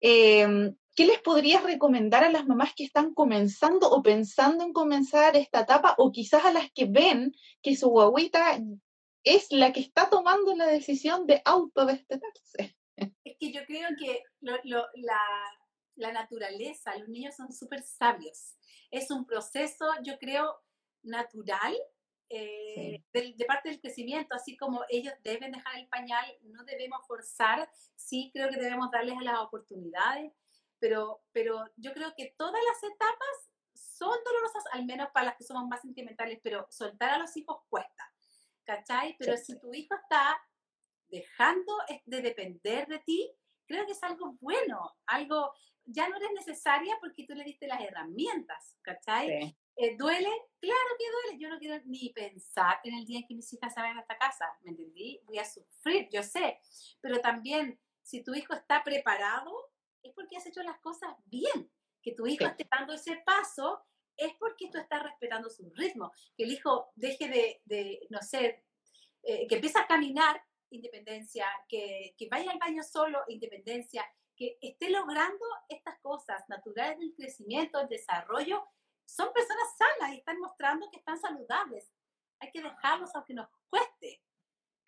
Em, 0.00 0.76
¿Qué 0.94 1.06
les 1.06 1.20
podrías 1.20 1.62
recomendar 1.62 2.22
a 2.22 2.30
las 2.30 2.46
mamás 2.46 2.74
que 2.74 2.84
están 2.84 3.14
comenzando 3.14 3.88
o 3.90 4.02
pensando 4.02 4.62
en 4.62 4.74
comenzar 4.74 5.36
esta 5.36 5.60
etapa 5.60 5.94
o 5.96 6.12
quizás 6.12 6.44
a 6.44 6.52
las 6.52 6.70
que 6.72 6.84
ven 6.84 7.34
que 7.62 7.76
su 7.76 7.88
guaguita 7.88 8.60
es 9.24 9.50
la 9.50 9.72
que 9.72 9.80
está 9.80 10.10
tomando 10.10 10.54
la 10.54 10.66
decisión 10.66 11.26
de 11.26 11.40
autodestetarse? 11.46 12.76
Es 13.24 13.36
que 13.40 13.52
yo 13.52 13.64
creo 13.66 13.88
que 13.98 14.22
la, 14.40 14.60
la 15.96 16.12
naturaleza, 16.12 16.94
los 16.98 17.08
niños 17.08 17.36
son 17.36 17.50
súper 17.52 17.82
sabios. 17.82 18.58
Es 18.90 19.10
un 19.10 19.24
proceso, 19.24 19.86
yo 20.04 20.18
creo, 20.18 20.60
natural 21.02 21.74
eh, 22.34 23.02
de, 23.12 23.44
parte 23.44 23.68
del 23.68 23.80
crecimiento, 23.80 24.34
así 24.34 24.56
como 24.56 24.82
ellos 24.88 25.12
deben 25.22 25.52
dejar 25.52 25.78
el 25.78 25.86
pañal, 25.88 26.24
no 26.44 26.64
debemos 26.64 27.06
forzar, 27.06 27.70
sí 27.94 28.30
creo 28.32 28.48
que 28.48 28.56
debemos 28.56 28.90
darles 28.90 29.20
las 29.20 29.38
oportunidades, 29.40 30.32
pero, 30.78 31.22
pero 31.32 31.68
yo 31.76 31.92
creo 31.92 32.14
que 32.16 32.34
todas 32.38 32.62
las 32.64 32.90
etapas 32.90 33.50
son 33.74 34.16
dolorosas, 34.24 34.64
al 34.72 34.86
menos 34.86 35.08
para 35.12 35.26
las 35.26 35.36
que 35.36 35.44
somos 35.44 35.68
más 35.68 35.82
sentimentales, 35.82 36.40
pero 36.42 36.66
soltar 36.70 37.10
a 37.10 37.18
los 37.18 37.36
hijos 37.36 37.58
cuesta, 37.68 38.10
¿cachai? 38.64 39.14
Pero 39.18 39.36
si 39.36 39.58
tu 39.58 39.74
hijo 39.74 39.94
está 39.94 40.40
dejando 41.08 41.74
de 42.06 42.22
depender 42.22 42.86
de 42.88 42.98
ti, 43.00 43.30
creo 43.66 43.84
que 43.84 43.92
es 43.92 44.02
algo 44.02 44.38
bueno, 44.40 44.96
algo, 45.04 45.52
ya 45.84 46.08
no 46.08 46.16
eres 46.16 46.30
necesaria 46.34 46.96
porque 46.98 47.26
tú 47.26 47.34
le 47.34 47.44
diste 47.44 47.66
las 47.66 47.82
herramientas, 47.82 48.78
¿cachai? 48.80 49.54
Eh, 49.76 49.96
¿Duele? 49.96 50.30
Claro 50.60 50.90
que 50.98 51.10
duele. 51.10 51.38
Yo 51.38 51.48
no 51.48 51.58
quiero 51.58 51.82
ni 51.86 52.10
pensar 52.10 52.80
en 52.84 52.94
el 52.94 53.06
día 53.06 53.20
en 53.20 53.26
que 53.26 53.34
mis 53.34 53.52
hijas 53.52 53.72
se 53.72 53.80
vayan 53.80 53.98
a 53.98 54.02
esta 54.02 54.18
casa. 54.18 54.46
¿Me 54.62 54.70
entendí? 54.70 55.20
Voy 55.24 55.38
a 55.38 55.44
sufrir, 55.44 56.08
yo 56.10 56.22
sé. 56.22 56.60
Pero 57.00 57.20
también, 57.20 57.80
si 58.02 58.22
tu 58.22 58.34
hijo 58.34 58.54
está 58.54 58.82
preparado, 58.84 59.52
es 60.02 60.12
porque 60.14 60.36
has 60.36 60.46
hecho 60.46 60.62
las 60.62 60.78
cosas 60.80 61.14
bien. 61.26 61.70
Que 62.02 62.12
tu 62.12 62.26
hijo 62.26 62.44
esté 62.44 62.66
dando 62.70 62.92
ese 62.92 63.16
paso 63.24 63.84
es 64.16 64.34
porque 64.38 64.68
tú 64.70 64.78
estás 64.78 65.02
respetando 65.02 65.48
su 65.48 65.70
ritmo. 65.70 66.12
Que 66.36 66.44
el 66.44 66.52
hijo 66.52 66.92
deje 66.96 67.28
de, 67.28 67.62
de 67.64 68.06
no 68.10 68.20
sé, 68.20 68.64
eh, 69.22 69.46
que 69.46 69.54
empiece 69.54 69.78
a 69.78 69.86
caminar, 69.86 70.42
independencia, 70.70 71.46
que, 71.68 72.14
que 72.18 72.28
vaya 72.28 72.50
al 72.50 72.58
baño 72.58 72.82
solo, 72.82 73.22
independencia, 73.28 74.04
que 74.36 74.58
esté 74.60 74.90
logrando 74.90 75.44
estas 75.68 75.98
cosas 76.00 76.42
naturales 76.48 76.98
del 76.98 77.14
crecimiento, 77.14 77.78
del 77.78 77.88
desarrollo, 77.88 78.64
son 79.06 79.32
personas 79.32 79.68
sanas 79.76 80.14
y 80.14 80.18
están 80.18 80.38
mostrando 80.38 80.90
que 80.90 80.98
están 80.98 81.18
saludables. 81.18 81.92
Hay 82.40 82.50
que 82.50 82.62
dejarlos 82.62 83.14
aunque 83.14 83.34
nos 83.34 83.48
cueste. 83.68 84.22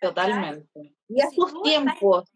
Totalmente. 0.00 0.96
Y 1.08 1.20
a 1.20 1.30
sus 1.30 1.62
tiempos. 1.62 2.30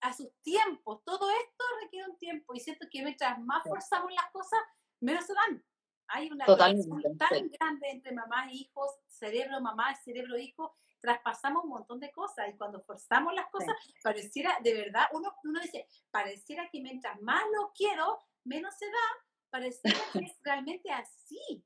a 0.00 0.12
sus 0.12 0.30
tiempos. 0.42 1.02
Todo 1.04 1.30
esto 1.30 1.64
requiere 1.82 2.10
un 2.10 2.18
tiempo 2.18 2.54
y 2.54 2.60
siento 2.60 2.86
que 2.90 3.02
mientras 3.02 3.38
más 3.40 3.62
forzamos 3.64 4.12
las 4.12 4.30
cosas, 4.30 4.60
menos 5.00 5.24
se 5.24 5.34
dan. 5.34 5.64
Hay 6.08 6.30
una 6.30 6.44
conexión 6.44 7.02
tan 7.18 7.50
grande 7.50 7.90
entre 7.90 8.12
mamá 8.12 8.48
e 8.48 8.54
hijos, 8.54 8.90
cerebro 9.08 9.60
mamá, 9.60 9.94
cerebro 9.96 10.38
hijo, 10.38 10.76
traspasamos 11.00 11.64
un 11.64 11.70
montón 11.70 12.00
de 12.00 12.10
cosas 12.10 12.48
y 12.48 12.56
cuando 12.56 12.80
forzamos 12.82 13.34
las 13.34 13.48
cosas, 13.50 13.74
pareciera, 14.02 14.58
de 14.62 14.74
verdad, 14.74 15.06
uno, 15.12 15.34
uno 15.44 15.60
dice, 15.60 15.86
pareciera 16.10 16.68
que 16.70 16.80
mientras 16.80 17.20
más 17.22 17.42
lo 17.54 17.72
quiero, 17.72 18.22
menos 18.44 18.74
se 18.76 18.86
da, 18.86 19.25
pareciera 19.50 19.98
que 20.12 20.18
es 20.20 20.38
realmente 20.42 20.90
así. 20.90 21.64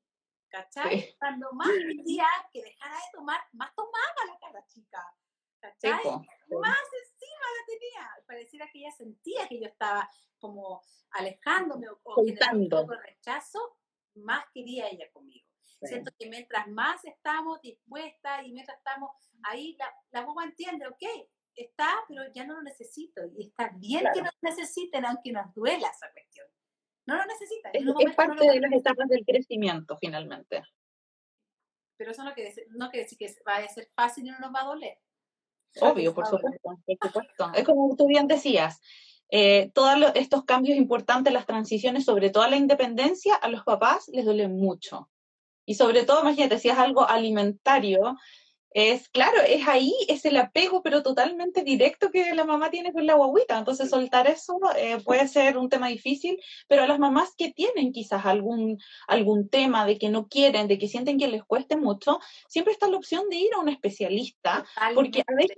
¿Cachai? 0.48 1.14
Cuando 1.18 1.52
más 1.52 1.68
quería 1.88 2.26
que 2.52 2.62
dejara 2.62 2.96
de 2.96 3.02
tomar, 3.12 3.40
más 3.52 3.74
tomaba 3.74 4.26
la 4.26 4.38
cara 4.38 4.66
chica. 4.66 5.16
¿Cachai? 5.60 6.04
Más 6.04 6.86
encima 7.02 7.46
la 7.56 7.66
tenía. 7.66 8.10
Pareciera 8.26 8.68
que 8.72 8.80
ella 8.80 8.92
sentía 8.92 9.46
que 9.46 9.60
yo 9.60 9.66
estaba 9.66 10.10
como 10.38 10.82
alejándome 11.10 11.88
o, 11.88 12.00
o 12.02 12.24
generando 12.24 12.84
un 12.84 12.98
rechazo, 13.02 13.76
más 14.14 14.44
quería 14.52 14.88
ella 14.88 15.10
conmigo. 15.12 15.46
Siento 15.82 16.12
que 16.18 16.28
mientras 16.28 16.68
más 16.68 17.04
estamos 17.04 17.60
dispuestas 17.62 18.44
y 18.44 18.52
mientras 18.52 18.76
estamos 18.78 19.12
ahí, 19.44 19.76
la, 19.78 19.90
la 20.10 20.26
boba 20.26 20.44
entiende, 20.44 20.86
ok, 20.86 21.02
está, 21.54 22.04
pero 22.06 22.24
ya 22.34 22.44
no 22.44 22.54
lo 22.54 22.62
necesito. 22.62 23.22
Y 23.36 23.48
está 23.48 23.70
bien 23.76 24.04
que 24.12 24.20
no 24.20 24.30
lo 24.30 24.50
necesiten, 24.50 25.06
aunque 25.06 25.32
nos 25.32 25.52
duela 25.54 25.88
esa 25.88 26.10
cuestión. 26.12 26.46
No 27.10 27.16
lo 27.16 27.26
necesitan. 27.26 27.72
Es, 27.74 28.14
parte 28.14 28.46
de 28.46 28.60
las 28.60 28.72
etapas 28.72 29.08
del 29.08 29.24
crecimiento, 29.24 29.98
finalmente. 30.00 30.62
Pero 31.96 32.12
eso 32.12 32.22
no 32.22 32.32
quiere, 32.34 32.50
decir, 32.50 32.66
no 32.70 32.88
quiere 32.88 33.02
decir 33.02 33.18
que 33.18 33.34
vaya 33.44 33.66
a 33.66 33.68
ser 33.68 33.90
fácil 33.96 34.26
y 34.26 34.30
no 34.30 34.38
nos 34.38 34.54
va 34.54 34.60
a 34.60 34.66
doler. 34.66 34.96
Obvio, 35.80 36.14
por 36.14 36.28
supuesto, 36.28 36.60
por 36.62 37.10
supuesto. 37.10 37.50
Es 37.52 37.64
como 37.64 37.96
tú 37.96 38.06
bien 38.06 38.28
decías, 38.28 38.80
eh, 39.28 39.72
todos 39.74 40.12
estos 40.14 40.44
cambios 40.44 40.78
importantes, 40.78 41.32
las 41.32 41.46
transiciones, 41.46 42.04
sobre 42.04 42.30
todo 42.30 42.46
la 42.46 42.56
independencia, 42.56 43.34
a 43.34 43.48
los 43.48 43.64
papás 43.64 44.06
les 44.12 44.24
duelen 44.24 44.56
mucho. 44.56 45.10
Y 45.66 45.74
sobre 45.74 46.04
todo, 46.04 46.20
imagínate, 46.20 46.60
si 46.60 46.68
es 46.68 46.78
algo 46.78 47.08
alimentario, 47.08 48.16
es 48.70 49.08
claro, 49.08 49.40
es 49.46 49.66
ahí, 49.66 49.92
es 50.08 50.24
el 50.24 50.36
apego, 50.36 50.82
pero 50.82 51.02
totalmente 51.02 51.62
directo 51.64 52.10
que 52.10 52.34
la 52.34 52.44
mamá 52.44 52.70
tiene 52.70 52.92
con 52.92 53.06
la 53.06 53.14
guaguita. 53.14 53.58
Entonces, 53.58 53.90
soltar 53.90 54.28
eso 54.28 54.58
eh, 54.76 54.98
puede 55.04 55.26
ser 55.28 55.58
un 55.58 55.68
tema 55.68 55.88
difícil, 55.88 56.38
pero 56.68 56.82
a 56.82 56.86
las 56.86 56.98
mamás 56.98 57.34
que 57.36 57.52
tienen 57.52 57.92
quizás 57.92 58.24
algún, 58.26 58.78
algún 59.08 59.48
tema 59.48 59.86
de 59.86 59.98
que 59.98 60.08
no 60.08 60.28
quieren, 60.28 60.68
de 60.68 60.78
que 60.78 60.88
sienten 60.88 61.18
que 61.18 61.28
les 61.28 61.44
cueste 61.44 61.76
mucho, 61.76 62.20
siempre 62.48 62.72
está 62.72 62.88
la 62.88 62.96
opción 62.96 63.28
de 63.28 63.36
ir 63.36 63.54
a 63.54 63.60
un 63.60 63.68
especialista, 63.68 64.64
porque 64.94 65.22
a 65.26 65.34
veces 65.34 65.56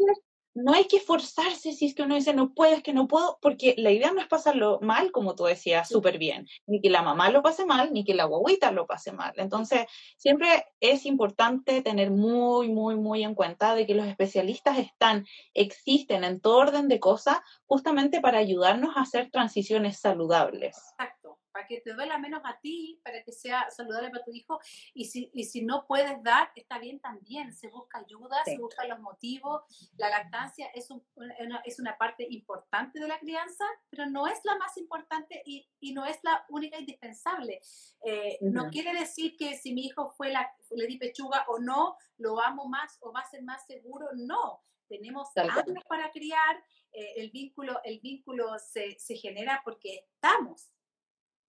no 0.55 0.73
hay 0.75 0.85
que 0.85 1.01
forzarse 1.01 1.73
si 1.73 1.87
es 1.87 1.95
que 1.95 2.03
uno 2.03 2.15
dice 2.15 2.35
no 2.35 2.53
puedo, 2.53 2.75
es 2.75 2.83
que 2.83 2.93
no 2.93 3.09
puedo, 3.09 3.39
porque 3.41 3.75
la 3.79 3.91
idea 3.91 4.13
no 4.13 4.21
es 4.21 4.29
pasarlo 4.29 4.79
mal, 4.83 5.11
como 5.13 5.35
tú 5.35 5.45
decías, 5.45 5.89
súper 5.89 6.19
bien, 6.19 6.47
ni 6.67 6.81
que 6.81 6.91
la 6.91 7.03
mamá 7.03 7.31
lo 7.31 7.43
pase 7.43 7.65
mal, 7.65 7.93
ni 7.93 8.05
que 8.05 8.15
la 8.15 8.25
guaguita 8.25 8.71
lo 8.71 8.87
pase 8.87 9.13
mal. 9.13 9.33
Entonces, 9.37 9.87
siempre 10.17 10.67
es 10.81 11.07
importante 11.07 11.83
tener 11.83 12.11
muy, 12.11 12.69
muy, 12.69 12.97
muy 12.97 13.23
en 13.23 13.35
cuenta 13.35 13.75
de 13.75 13.87
que 13.87 13.95
los 13.95 14.07
especialistas 14.07 14.79
están, 14.79 15.27
existen 15.55 16.25
en 16.25 16.41
todo 16.41 16.59
orden 16.59 16.89
de 16.89 17.01
cosas, 17.01 17.39
justamente 17.67 18.21
para 18.21 18.39
ayudarnos 18.39 18.97
a 18.97 19.03
hacer 19.03 19.31
transiciones 19.31 19.99
saludables. 19.99 20.77
Exacto 20.99 21.22
para 21.53 21.67
que 21.67 21.81
te 21.81 21.93
duela 21.93 22.19
menos 22.19 22.43
a 22.45 22.59
ti, 22.61 23.01
para 23.05 23.23
que 23.23 23.33
sea 23.33 23.71
saludable 23.71 24.11
para 24.11 24.25
tu 24.25 24.33
hijo. 24.33 24.59
Y 24.95 25.05
si, 25.07 25.31
y 25.35 25.45
si 25.45 25.63
no 25.63 25.87
puedes 25.87 26.23
dar, 26.23 26.51
está 26.55 26.79
bien 26.79 27.01
también. 27.01 27.53
Se 27.53 27.69
busca 27.69 27.99
ayuda, 27.99 28.43
se 28.45 28.59
buscan 28.59 28.89
los 28.89 29.01
motivos. 29.01 29.63
La 29.97 30.09
lactancia 30.09 30.67
es, 30.75 30.91
un, 30.91 31.05
una, 31.15 31.63
es 31.65 31.79
una 31.79 31.97
parte 31.97 32.27
importante 32.29 32.99
de 32.99 33.09
la 33.09 33.19
crianza, 33.19 33.65
pero 33.91 34.07
no 34.07 34.27
es 34.27 34.41
la 34.45 34.57
más 34.57 34.77
importante 34.77 35.43
y, 35.45 35.69
y 35.81 35.93
no 35.93 36.05
es 36.05 36.19
la 36.23 36.45
única 36.49 36.79
indispensable. 36.79 37.61
Eh, 38.05 38.39
no 38.41 38.69
quiere 38.71 38.99
decir 38.99 39.37
que 39.37 39.57
si 39.57 39.73
mi 39.73 39.87
hijo 39.87 40.11
fue 40.17 40.31
la, 40.31 40.51
le 40.71 40.87
di 40.87 40.99
pechuga 40.99 41.45
o 41.49 41.59
no, 41.59 41.97
lo 42.19 42.41
amo 42.41 42.67
más 42.67 42.99
o 43.01 43.13
va 43.13 43.21
a 43.21 43.31
ser 43.31 43.43
más 43.43 43.67
seguro. 43.67 44.09
No. 44.15 44.63
Tenemos 44.89 45.35
años 45.37 45.85
para 45.89 46.11
criar, 46.11 46.63
eh, 46.93 47.15
el 47.17 47.31
vínculo, 47.31 47.81
el 47.83 47.99
vínculo 48.01 48.59
se, 48.59 48.99
se 48.99 49.17
genera 49.17 49.63
porque 49.65 50.07
estamos 50.15 50.71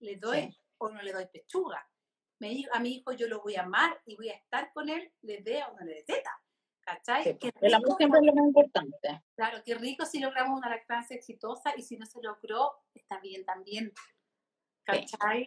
le 0.04 0.18
doy 0.18 0.56
o 0.78 0.90
no 0.90 1.02
le 1.02 1.12
doy 1.12 1.26
pechuga. 1.28 1.88
Me, 2.40 2.66
a 2.72 2.80
mi 2.80 2.96
hijo 2.96 3.14
yo 3.14 3.28
lo 3.28 3.42
voy 3.42 3.56
a 3.56 3.64
amar 3.64 4.02
y 4.06 4.16
voy 4.16 4.30
a 4.30 4.36
estar 4.36 4.72
con 4.74 4.90
él, 4.90 5.12
le 5.22 5.42
dé 5.42 5.64
o 5.64 5.74
no 5.74 5.86
le 5.86 5.96
dé 5.96 6.04
teta. 6.04 6.32
¿Cachai? 6.82 7.38
Pues, 7.40 7.54
el 7.62 7.74
amor 7.74 7.96
siempre 7.96 8.20
es 8.20 8.26
lo 8.26 8.34
más 8.34 8.46
importante. 8.46 9.24
Claro, 9.36 9.62
qué 9.64 9.76
rico 9.76 10.06
si 10.06 10.20
logramos 10.20 10.58
una 10.58 10.70
lactancia 10.70 11.16
exitosa 11.16 11.74
y 11.78 11.82
si 11.82 11.98
no 11.98 12.06
se 12.06 12.22
logró, 12.22 12.74
está 12.94 13.20
bien 13.22 13.46
también. 13.46 13.94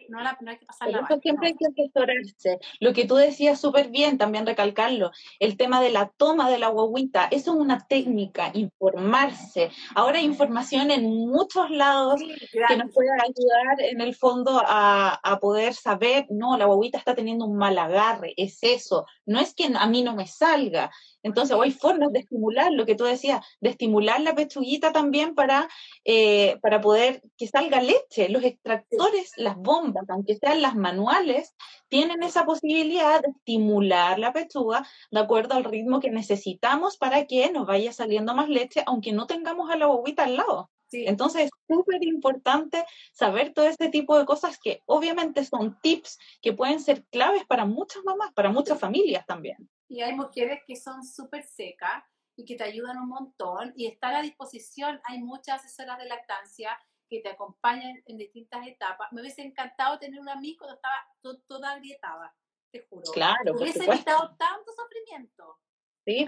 No, 0.09 0.19
hay 0.19 0.57
que 0.57 0.65
pasarla 0.65 1.07
Siempre 1.21 1.47
hay 1.49 1.55
que 1.55 1.65
asesorarse. 1.65 2.59
Lo 2.79 2.93
que 2.93 3.05
tú 3.05 3.15
decías 3.15 3.59
súper 3.59 3.89
bien, 3.89 4.17
también 4.17 4.45
recalcarlo, 4.45 5.11
el 5.39 5.57
tema 5.57 5.81
de 5.81 5.91
la 5.91 6.09
toma 6.09 6.49
de 6.49 6.57
la 6.57 6.69
guaguita, 6.69 7.27
eso 7.31 7.53
es 7.53 7.57
una 7.59 7.85
técnica, 7.87 8.51
informarse. 8.53 9.69
Ahora 9.95 10.19
hay 10.19 10.25
información 10.25 10.91
en 10.91 11.09
muchos 11.09 11.69
lados 11.69 12.21
que 12.67 12.77
nos 12.77 12.93
puede 12.93 13.09
ayudar 13.11 13.81
en 13.81 14.01
el 14.01 14.15
fondo 14.15 14.61
a, 14.65 15.19
a, 15.23 15.39
poder 15.39 15.73
saber, 15.73 16.25
no, 16.29 16.57
la 16.57 16.65
guaguita 16.65 16.97
está 16.97 17.13
teniendo 17.13 17.45
un 17.45 17.57
mal 17.57 17.77
agarre, 17.77 18.33
es 18.37 18.59
eso. 18.61 19.05
No 19.25 19.39
es 19.39 19.53
que 19.53 19.71
a 19.73 19.87
mí 19.87 20.03
no 20.03 20.15
me 20.15 20.27
salga, 20.27 20.91
entonces, 21.23 21.57
hay 21.59 21.71
formas 21.71 22.11
de 22.13 22.19
estimular, 22.19 22.71
lo 22.71 22.85
que 22.85 22.95
tú 22.95 23.03
decías, 23.03 23.45
de 23.59 23.69
estimular 23.69 24.21
la 24.21 24.35
pechuguita 24.35 24.91
también 24.91 25.35
para, 25.35 25.67
eh, 26.05 26.57
para 26.61 26.79
poder 26.81 27.21
que 27.37 27.47
salga 27.47 27.81
leche. 27.81 28.29
Los 28.29 28.43
extractores, 28.43 29.31
las 29.37 29.57
bombas, 29.57 30.05
aunque 30.09 30.35
sean 30.35 30.61
las 30.61 30.75
manuales, 30.75 31.55
tienen 31.89 32.23
esa 32.23 32.45
posibilidad 32.45 33.21
de 33.21 33.29
estimular 33.29 34.19
la 34.19 34.33
pechuga 34.33 34.87
de 35.11 35.19
acuerdo 35.19 35.55
al 35.55 35.63
ritmo 35.63 35.99
que 35.99 36.11
necesitamos 36.11 36.97
para 36.97 37.25
que 37.25 37.51
nos 37.51 37.65
vaya 37.67 37.91
saliendo 37.91 38.35
más 38.35 38.49
leche, 38.49 38.83
aunque 38.85 39.11
no 39.11 39.27
tengamos 39.27 39.69
a 39.71 39.77
la 39.77 39.87
bobita 39.87 40.23
al 40.23 40.37
lado. 40.37 40.69
Entonces 40.91 41.45
es 41.45 41.49
súper 41.67 42.01
importante 42.05 42.85
saber 43.11 43.53
todo 43.53 43.67
este 43.67 43.89
tipo 43.89 44.17
de 44.17 44.25
cosas 44.25 44.57
que 44.57 44.81
obviamente 44.85 45.43
son 45.43 45.77
tips 45.81 46.17
que 46.41 46.53
pueden 46.53 46.79
ser 46.79 47.03
claves 47.07 47.45
para 47.45 47.65
muchas 47.65 48.03
mamás, 48.05 48.31
para 48.33 48.49
muchas 48.49 48.79
familias 48.79 49.25
también 49.25 49.69
y 49.89 50.01
hay 50.01 50.13
mujeres 50.15 50.61
que 50.65 50.75
son 50.75 51.03
súper 51.03 51.43
secas 51.43 52.03
y 52.35 52.45
que 52.45 52.55
te 52.55 52.63
ayudan 52.63 52.97
un 52.97 53.09
montón 53.09 53.73
y 53.75 53.87
están 53.87 54.15
a 54.15 54.21
disposición. 54.21 55.01
Hay 55.05 55.19
muchas 55.19 55.65
asesoras 55.65 55.97
de 55.97 56.05
lactancia 56.05 56.77
que 57.09 57.21
te 57.21 57.29
acompañan 57.29 58.01
en 58.05 58.17
distintas 58.17 58.67
etapas. 58.67 59.11
Me 59.11 59.21
hubiese 59.21 59.41
encantado 59.41 59.97
tener 59.97 60.19
un 60.19 60.29
amigo 60.29 60.59
cuando 60.59 60.75
estaba 60.75 61.41
toda 61.47 61.71
agrietada, 61.71 62.35
te 62.71 62.85
juro. 62.89 63.03
Claro, 63.13 63.53
Me 63.53 63.61
hubiese 63.61 63.85
evitado 63.85 64.35
tanto 64.37 64.71
sufrimiento. 64.73 65.59
Sí, 66.05 66.25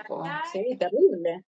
sí, 0.52 0.78
terrible. 0.78 1.46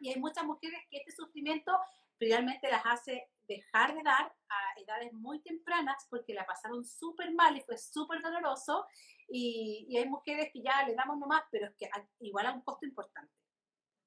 Y, 0.00 0.10
hay 0.10 0.20
muchas 0.20 0.44
mujeres 0.44 0.78
que 0.90 0.98
este 0.98 1.12
sufrimiento 1.12 1.72
realmente 2.18 2.70
las 2.70 2.84
hace 2.84 3.30
dejar 3.48 3.94
de 3.94 4.02
dar 4.02 4.34
a 4.48 4.80
edades 4.80 5.12
muy 5.12 5.40
tempranas 5.40 6.06
porque 6.10 6.34
la 6.34 6.44
pasaron 6.44 6.84
súper 6.84 7.32
mal 7.32 7.56
y 7.56 7.62
fue 7.62 7.78
súper 7.78 8.20
doloroso 8.20 8.86
y, 9.34 9.96
hay 9.96 10.08
mujeres 10.08 10.50
que 10.52 10.62
ya 10.62 10.86
le 10.86 10.94
damos 10.94 11.18
nomás, 11.18 11.42
pero 11.50 11.66
es 11.66 11.74
que 11.76 11.88
igual 12.20 12.46
a 12.46 12.52
un 12.52 12.60
costo 12.60 12.84
importante. 12.84 13.32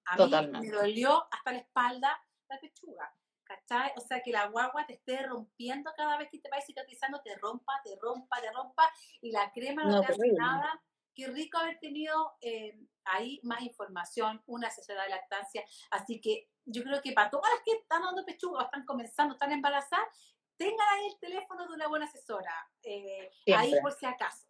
A 0.05 0.17
mí 0.17 0.59
me 0.59 0.69
dolió 0.69 1.28
hasta 1.32 1.51
la 1.51 1.57
espalda 1.57 2.19
la 2.47 2.59
pechuga, 2.59 3.11
¿cachai? 3.43 3.91
O 3.97 4.01
sea, 4.01 4.21
que 4.21 4.32
la 4.32 4.47
guagua 4.47 4.86
te 4.86 4.93
esté 4.93 5.26
rompiendo 5.26 5.91
cada 5.97 6.17
vez 6.17 6.30
que 6.32 6.38
te 6.38 6.49
va 6.49 6.61
cicatrizando, 6.61 7.21
te 7.23 7.36
rompa, 7.38 7.73
te 7.84 7.97
rompa, 7.99 8.39
te 8.39 8.51
rompa, 8.51 8.91
y 9.19 9.32
la 9.32 9.51
crema 9.51 9.84
no, 9.84 10.01
te 10.01 10.13
hace 10.13 10.32
nada. 10.34 10.80
Qué 11.15 11.28
rico 11.28 11.57
haber 11.57 11.80
tenido 11.80 12.36
eh, 12.41 12.78
ahí 13.05 13.39
más 13.41 13.61
información, 13.61 14.43
una 14.45 14.67
asesora 14.67 15.03
de 15.03 15.09
lactancia. 15.09 15.63
Así 15.89 16.21
que 16.21 16.49
yo 16.65 16.84
creo 16.84 17.01
que 17.01 17.13
para 17.13 17.32
todas 17.32 17.51
las 17.51 17.63
que 17.63 17.71
están 17.71 18.03
dando 18.03 18.26
pechuga, 18.26 18.59
o 18.59 18.65
están 18.65 18.86
comenzando, 18.86 19.34
están 19.34 19.51
embarazadas, 19.53 20.07
tengan 20.55 20.88
ahí 20.93 21.07
el 21.07 21.19
teléfono 21.19 21.67
de 21.67 21.73
una 21.73 21.88
buena 21.88 22.05
asesora, 22.05 22.69
eh, 22.84 23.32
ahí 23.55 23.73
por 23.82 23.93
si 23.93 24.05
acaso. 24.05 24.45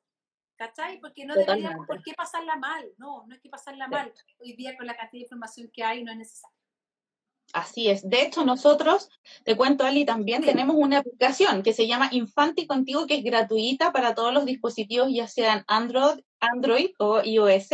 ¿Cachai? 0.57 0.99
Porque 0.99 1.25
no 1.25 1.35
deberíamos 1.35 1.85
por 1.85 2.01
qué 2.01 2.13
pasarla 2.13 2.55
mal, 2.55 2.85
no, 2.97 3.25
no 3.27 3.33
hay 3.33 3.39
que 3.41 3.49
pasarla 3.49 3.87
mal. 3.87 4.13
Hoy 4.39 4.53
día 4.53 4.77
con 4.77 4.87
la 4.87 4.95
cantidad 4.95 5.19
de 5.19 5.25
información 5.25 5.69
que 5.73 5.83
hay 5.83 6.03
no 6.03 6.11
es 6.11 6.17
necesario. 6.17 6.55
Así 7.53 7.89
es. 7.89 8.09
De 8.09 8.21
hecho, 8.21 8.43
nosotros, 8.43 9.09
te 9.43 9.55
cuento, 9.55 9.85
Ali, 9.85 10.05
también 10.05 10.43
tenemos 10.43 10.75
una 10.77 10.99
aplicación 10.99 11.61
que 11.61 11.73
se 11.73 11.87
llama 11.87 12.09
Infanti 12.11 12.67
Contigo, 12.67 13.05
que 13.05 13.15
es 13.15 13.23
gratuita 13.23 13.91
para 13.91 14.15
todos 14.15 14.33
los 14.33 14.45
dispositivos, 14.45 15.09
ya 15.11 15.27
sean 15.27 15.63
Android, 15.67 16.19
Android 16.39 16.91
o 16.99 17.21
iOS, 17.21 17.69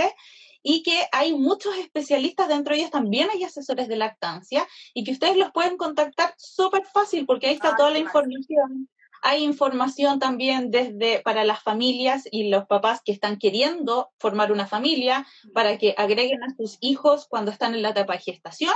y 0.62 0.84
que 0.84 1.08
hay 1.12 1.34
muchos 1.34 1.76
especialistas 1.78 2.48
dentro 2.48 2.74
de 2.74 2.82
ellos, 2.82 2.92
también 2.92 3.30
hay 3.32 3.44
asesores 3.44 3.88
de 3.88 3.96
lactancia, 3.96 4.68
y 4.94 5.04
que 5.04 5.12
ustedes 5.12 5.38
los 5.38 5.52
pueden 5.52 5.78
contactar 5.78 6.34
súper 6.38 6.86
fácil, 6.86 7.26
porque 7.26 7.48
ahí 7.48 7.54
está 7.54 7.76
toda 7.76 7.92
la 7.92 8.00
información 8.00 8.90
hay 9.22 9.44
información 9.44 10.20
también 10.20 10.72
desde 10.72 11.20
para 11.20 11.44
las 11.44 11.62
familias 11.62 12.24
y 12.32 12.50
los 12.50 12.66
papás 12.66 13.02
que 13.04 13.12
están 13.12 13.38
queriendo 13.38 14.12
formar 14.18 14.52
una 14.52 14.68
familia 14.68 15.28
para 15.54 15.78
que 15.78 15.94
agreguen 15.98 16.44
a 16.44 16.56
sus 16.56 16.78
hijos 16.82 17.28
cuando 17.28 17.52
están 17.52 17.76
en 17.76 17.84
la 17.84 17.90
etapa 17.90 18.14
de 18.14 18.20
gestación. 18.20 18.74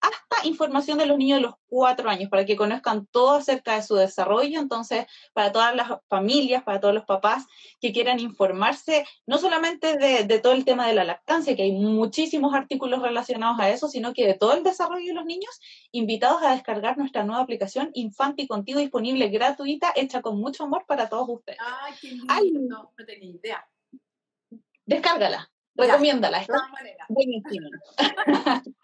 Hasta 0.00 0.46
información 0.46 0.98
de 0.98 1.06
los 1.06 1.18
niños 1.18 1.38
de 1.38 1.42
los 1.42 1.54
cuatro 1.66 2.08
años, 2.08 2.30
para 2.30 2.44
que 2.44 2.56
conozcan 2.56 3.06
todo 3.06 3.36
acerca 3.36 3.76
de 3.76 3.82
su 3.82 3.94
desarrollo. 3.96 4.60
Entonces, 4.60 5.06
para 5.32 5.52
todas 5.52 5.74
las 5.74 5.88
familias, 6.08 6.62
para 6.62 6.80
todos 6.80 6.94
los 6.94 7.04
papás 7.04 7.46
que 7.80 7.92
quieran 7.92 8.20
informarse, 8.20 9.04
no 9.26 9.38
solamente 9.38 9.96
de, 9.96 10.24
de 10.24 10.38
todo 10.38 10.52
el 10.52 10.64
tema 10.64 10.86
de 10.86 10.94
la 10.94 11.04
lactancia, 11.04 11.56
que 11.56 11.62
hay 11.62 11.72
muchísimos 11.72 12.54
artículos 12.54 13.02
relacionados 13.02 13.58
a 13.60 13.70
eso, 13.70 13.88
sino 13.88 14.12
que 14.12 14.26
de 14.26 14.34
todo 14.34 14.54
el 14.54 14.62
desarrollo 14.62 15.06
de 15.06 15.14
los 15.14 15.24
niños, 15.24 15.60
invitados 15.92 16.42
a 16.42 16.52
descargar 16.52 16.96
nuestra 16.98 17.24
nueva 17.24 17.42
aplicación 17.42 17.90
Infanti 17.94 18.46
Contigo 18.46 18.80
disponible 18.80 19.28
gratuita, 19.28 19.92
hecha 19.94 20.22
con 20.22 20.38
mucho 20.38 20.64
amor 20.64 20.84
para 20.86 21.08
todos 21.08 21.28
ustedes. 21.28 21.58
Ay, 21.60 21.94
qué 22.00 22.08
lindo. 22.10 22.92
no 22.96 23.04
tenía 23.04 23.30
idea. 23.30 23.68
Descárgala. 24.86 25.50
Recomiéndala, 25.78 26.40
está 26.40 26.60
buenísima. 27.08 27.70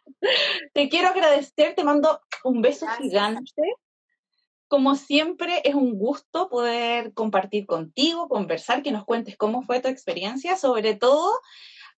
te 0.73 0.89
quiero 0.89 1.09
agradecer, 1.09 1.75
te 1.75 1.83
mando 1.83 2.21
un 2.45 2.63
beso 2.63 2.87
gigante. 2.99 3.63
Como 4.69 4.95
siempre, 4.95 5.61
es 5.65 5.75
un 5.75 5.99
gusto 5.99 6.49
poder 6.49 7.13
compartir 7.13 7.67
contigo, 7.67 8.29
conversar, 8.29 8.83
que 8.83 8.93
nos 8.93 9.05
cuentes 9.05 9.37
cómo 9.37 9.63
fue 9.63 9.81
tu 9.81 9.89
experiencia, 9.89 10.57
sobre 10.57 10.95
todo 10.95 11.41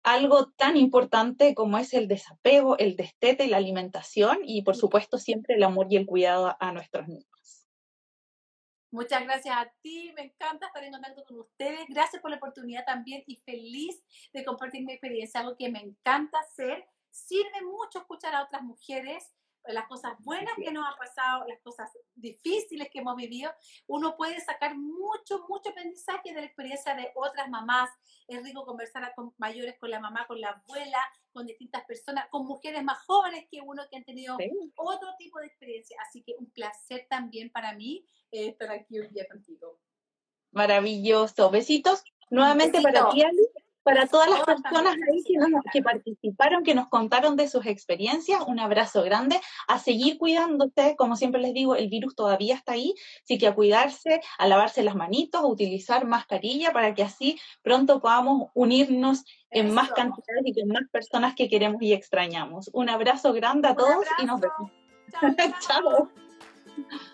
algo 0.03 0.51
tan 0.57 0.77
importante 0.77 1.55
como 1.55 1.79
es 1.79 1.93
el 1.93 2.09
desapego, 2.09 2.79
el 2.79 2.97
destete 2.97 3.45
y 3.45 3.49
la 3.49 3.59
alimentación, 3.59 4.39
y 4.45 4.63
por 4.63 4.77
supuesto 4.77 5.19
siempre 5.19 5.57
el 5.57 5.63
amor 5.63 5.89
y 5.91 5.97
el 5.97 6.07
cuidado 6.07 6.57
a 6.59 6.73
nuestros 6.73 7.07
niños. 7.07 7.56
Muchas 8.97 9.25
gracias 9.25 9.55
a 9.55 9.71
ti, 9.83 10.11
me 10.17 10.23
encanta 10.23 10.69
estar 10.69 10.83
en 10.83 10.91
contacto 10.91 11.23
con 11.27 11.41
ustedes. 11.41 11.85
Gracias 11.87 12.23
por 12.23 12.31
la 12.31 12.39
oportunidad 12.39 12.83
también 12.87 13.23
y 13.27 13.37
feliz 13.37 14.03
de 14.33 14.43
compartir 14.43 14.87
mi 14.87 14.95
experiencia, 14.95 15.41
algo 15.41 15.55
que 15.55 15.69
me 15.69 15.81
encanta 15.81 16.39
hacer. 16.39 16.83
Sirve 17.11 17.61
mucho 17.61 17.99
escuchar 17.99 18.35
a 18.35 18.45
otras 18.45 18.63
mujeres 18.63 19.35
las 19.69 19.87
cosas 19.87 20.13
buenas 20.21 20.55
que 20.57 20.71
nos 20.71 20.85
ha 20.87 20.97
pasado, 20.97 21.47
las 21.47 21.61
cosas 21.61 21.91
difíciles 22.15 22.89
que 22.91 23.01
hemos 23.01 23.17
vivido, 23.17 23.53
uno 23.87 24.17
puede 24.17 24.41
sacar 24.41 24.77
mucho, 24.77 25.45
mucho 25.49 25.71
aprendizaje 25.71 26.33
de 26.33 26.41
la 26.41 26.47
experiencia 26.47 26.95
de 26.95 27.11
otras 27.15 27.49
mamás. 27.49 27.91
Es 28.29 28.43
rico 28.43 28.65
conversar 28.65 29.13
con 29.15 29.35
mayores, 29.39 29.77
con 29.79 29.91
la 29.91 30.01
mamá, 30.01 30.27
con 30.27 30.41
la 30.41 30.51
abuela, 30.51 30.99
con 31.33 31.47
distintas 31.47 31.85
personas, 31.85 32.27
con 32.31 32.47
mujeres 32.47 32.83
más 32.83 32.99
jóvenes 33.05 33.47
que 33.51 33.61
uno 33.61 33.83
que 33.91 33.97
han 33.97 34.05
tenido 34.05 34.37
otro 34.77 35.09
tipo 35.19 35.39
de 35.41 35.47
experiencia. 35.47 35.97
Así 36.07 36.23
que 36.23 36.35
un 36.39 36.51
placer 36.51 37.07
también 37.09 37.51
para 37.51 37.75
mí 37.75 38.05
eh, 38.31 38.49
estar 38.49 38.71
aquí 38.71 38.99
hoy 38.99 39.09
día 39.09 39.27
contigo. 39.31 39.79
Maravilloso. 40.53 41.51
Besitos 41.51 42.05
nuevamente 42.31 42.81
para 42.81 43.11
ti, 43.11 43.23
Ali 43.23 43.47
para 43.87 44.09
todas 44.09 44.29
las 44.29 44.43
personas 44.43 44.97
que, 45.73 45.81
participaron, 45.81 46.65
que 46.65 46.75
nos 46.75 46.89
contaron 46.89 47.37
de 47.37 47.47
sus 47.47 47.67
experiencias, 47.67 48.43
un 48.45 48.59
abrazo 48.59 49.05
grande, 49.05 49.41
a 49.69 49.79
seguir 49.79 50.19
cuidándose, 50.19 50.97
como 50.97 51.15
siempre 51.15 51.41
les 51.41 51.55
digo, 51.55 51.77
el 51.77 51.89
virus 51.89 52.17
todavía 52.17 52.57
está 52.57 52.73
ahí, 52.73 52.95
así 53.23 53.39
que 53.39 53.47
a 53.47 53.55
cuidarse, 53.55 54.21
a 54.39 54.49
lavarse 54.49 54.83
las 54.83 54.97
manitos, 54.97 55.41
a 55.41 55.47
utilizar 55.47 56.05
mascarilla 56.05 56.73
para 56.73 56.95
que 56.95 57.05
así 57.05 57.39
pronto 57.63 58.01
podamos 58.01 58.51
unirnos 58.55 59.25
en 59.51 59.73
más 59.73 59.93
cantidades 59.93 60.43
y 60.47 60.53
con 60.53 60.69
más 60.71 60.83
personas 60.91 61.37
que 61.37 61.49
queremos 61.49 61.81
y 61.81 61.93
extrañamos. 61.93 62.69
Un 62.73 62.91
abrazo 62.91 63.33
grande 63.35 63.69
a 63.69 63.77
todos 63.77 64.05
y 64.21 64.27
nos 64.27 64.41
vemos. 64.41 64.73
chao. 65.61 66.11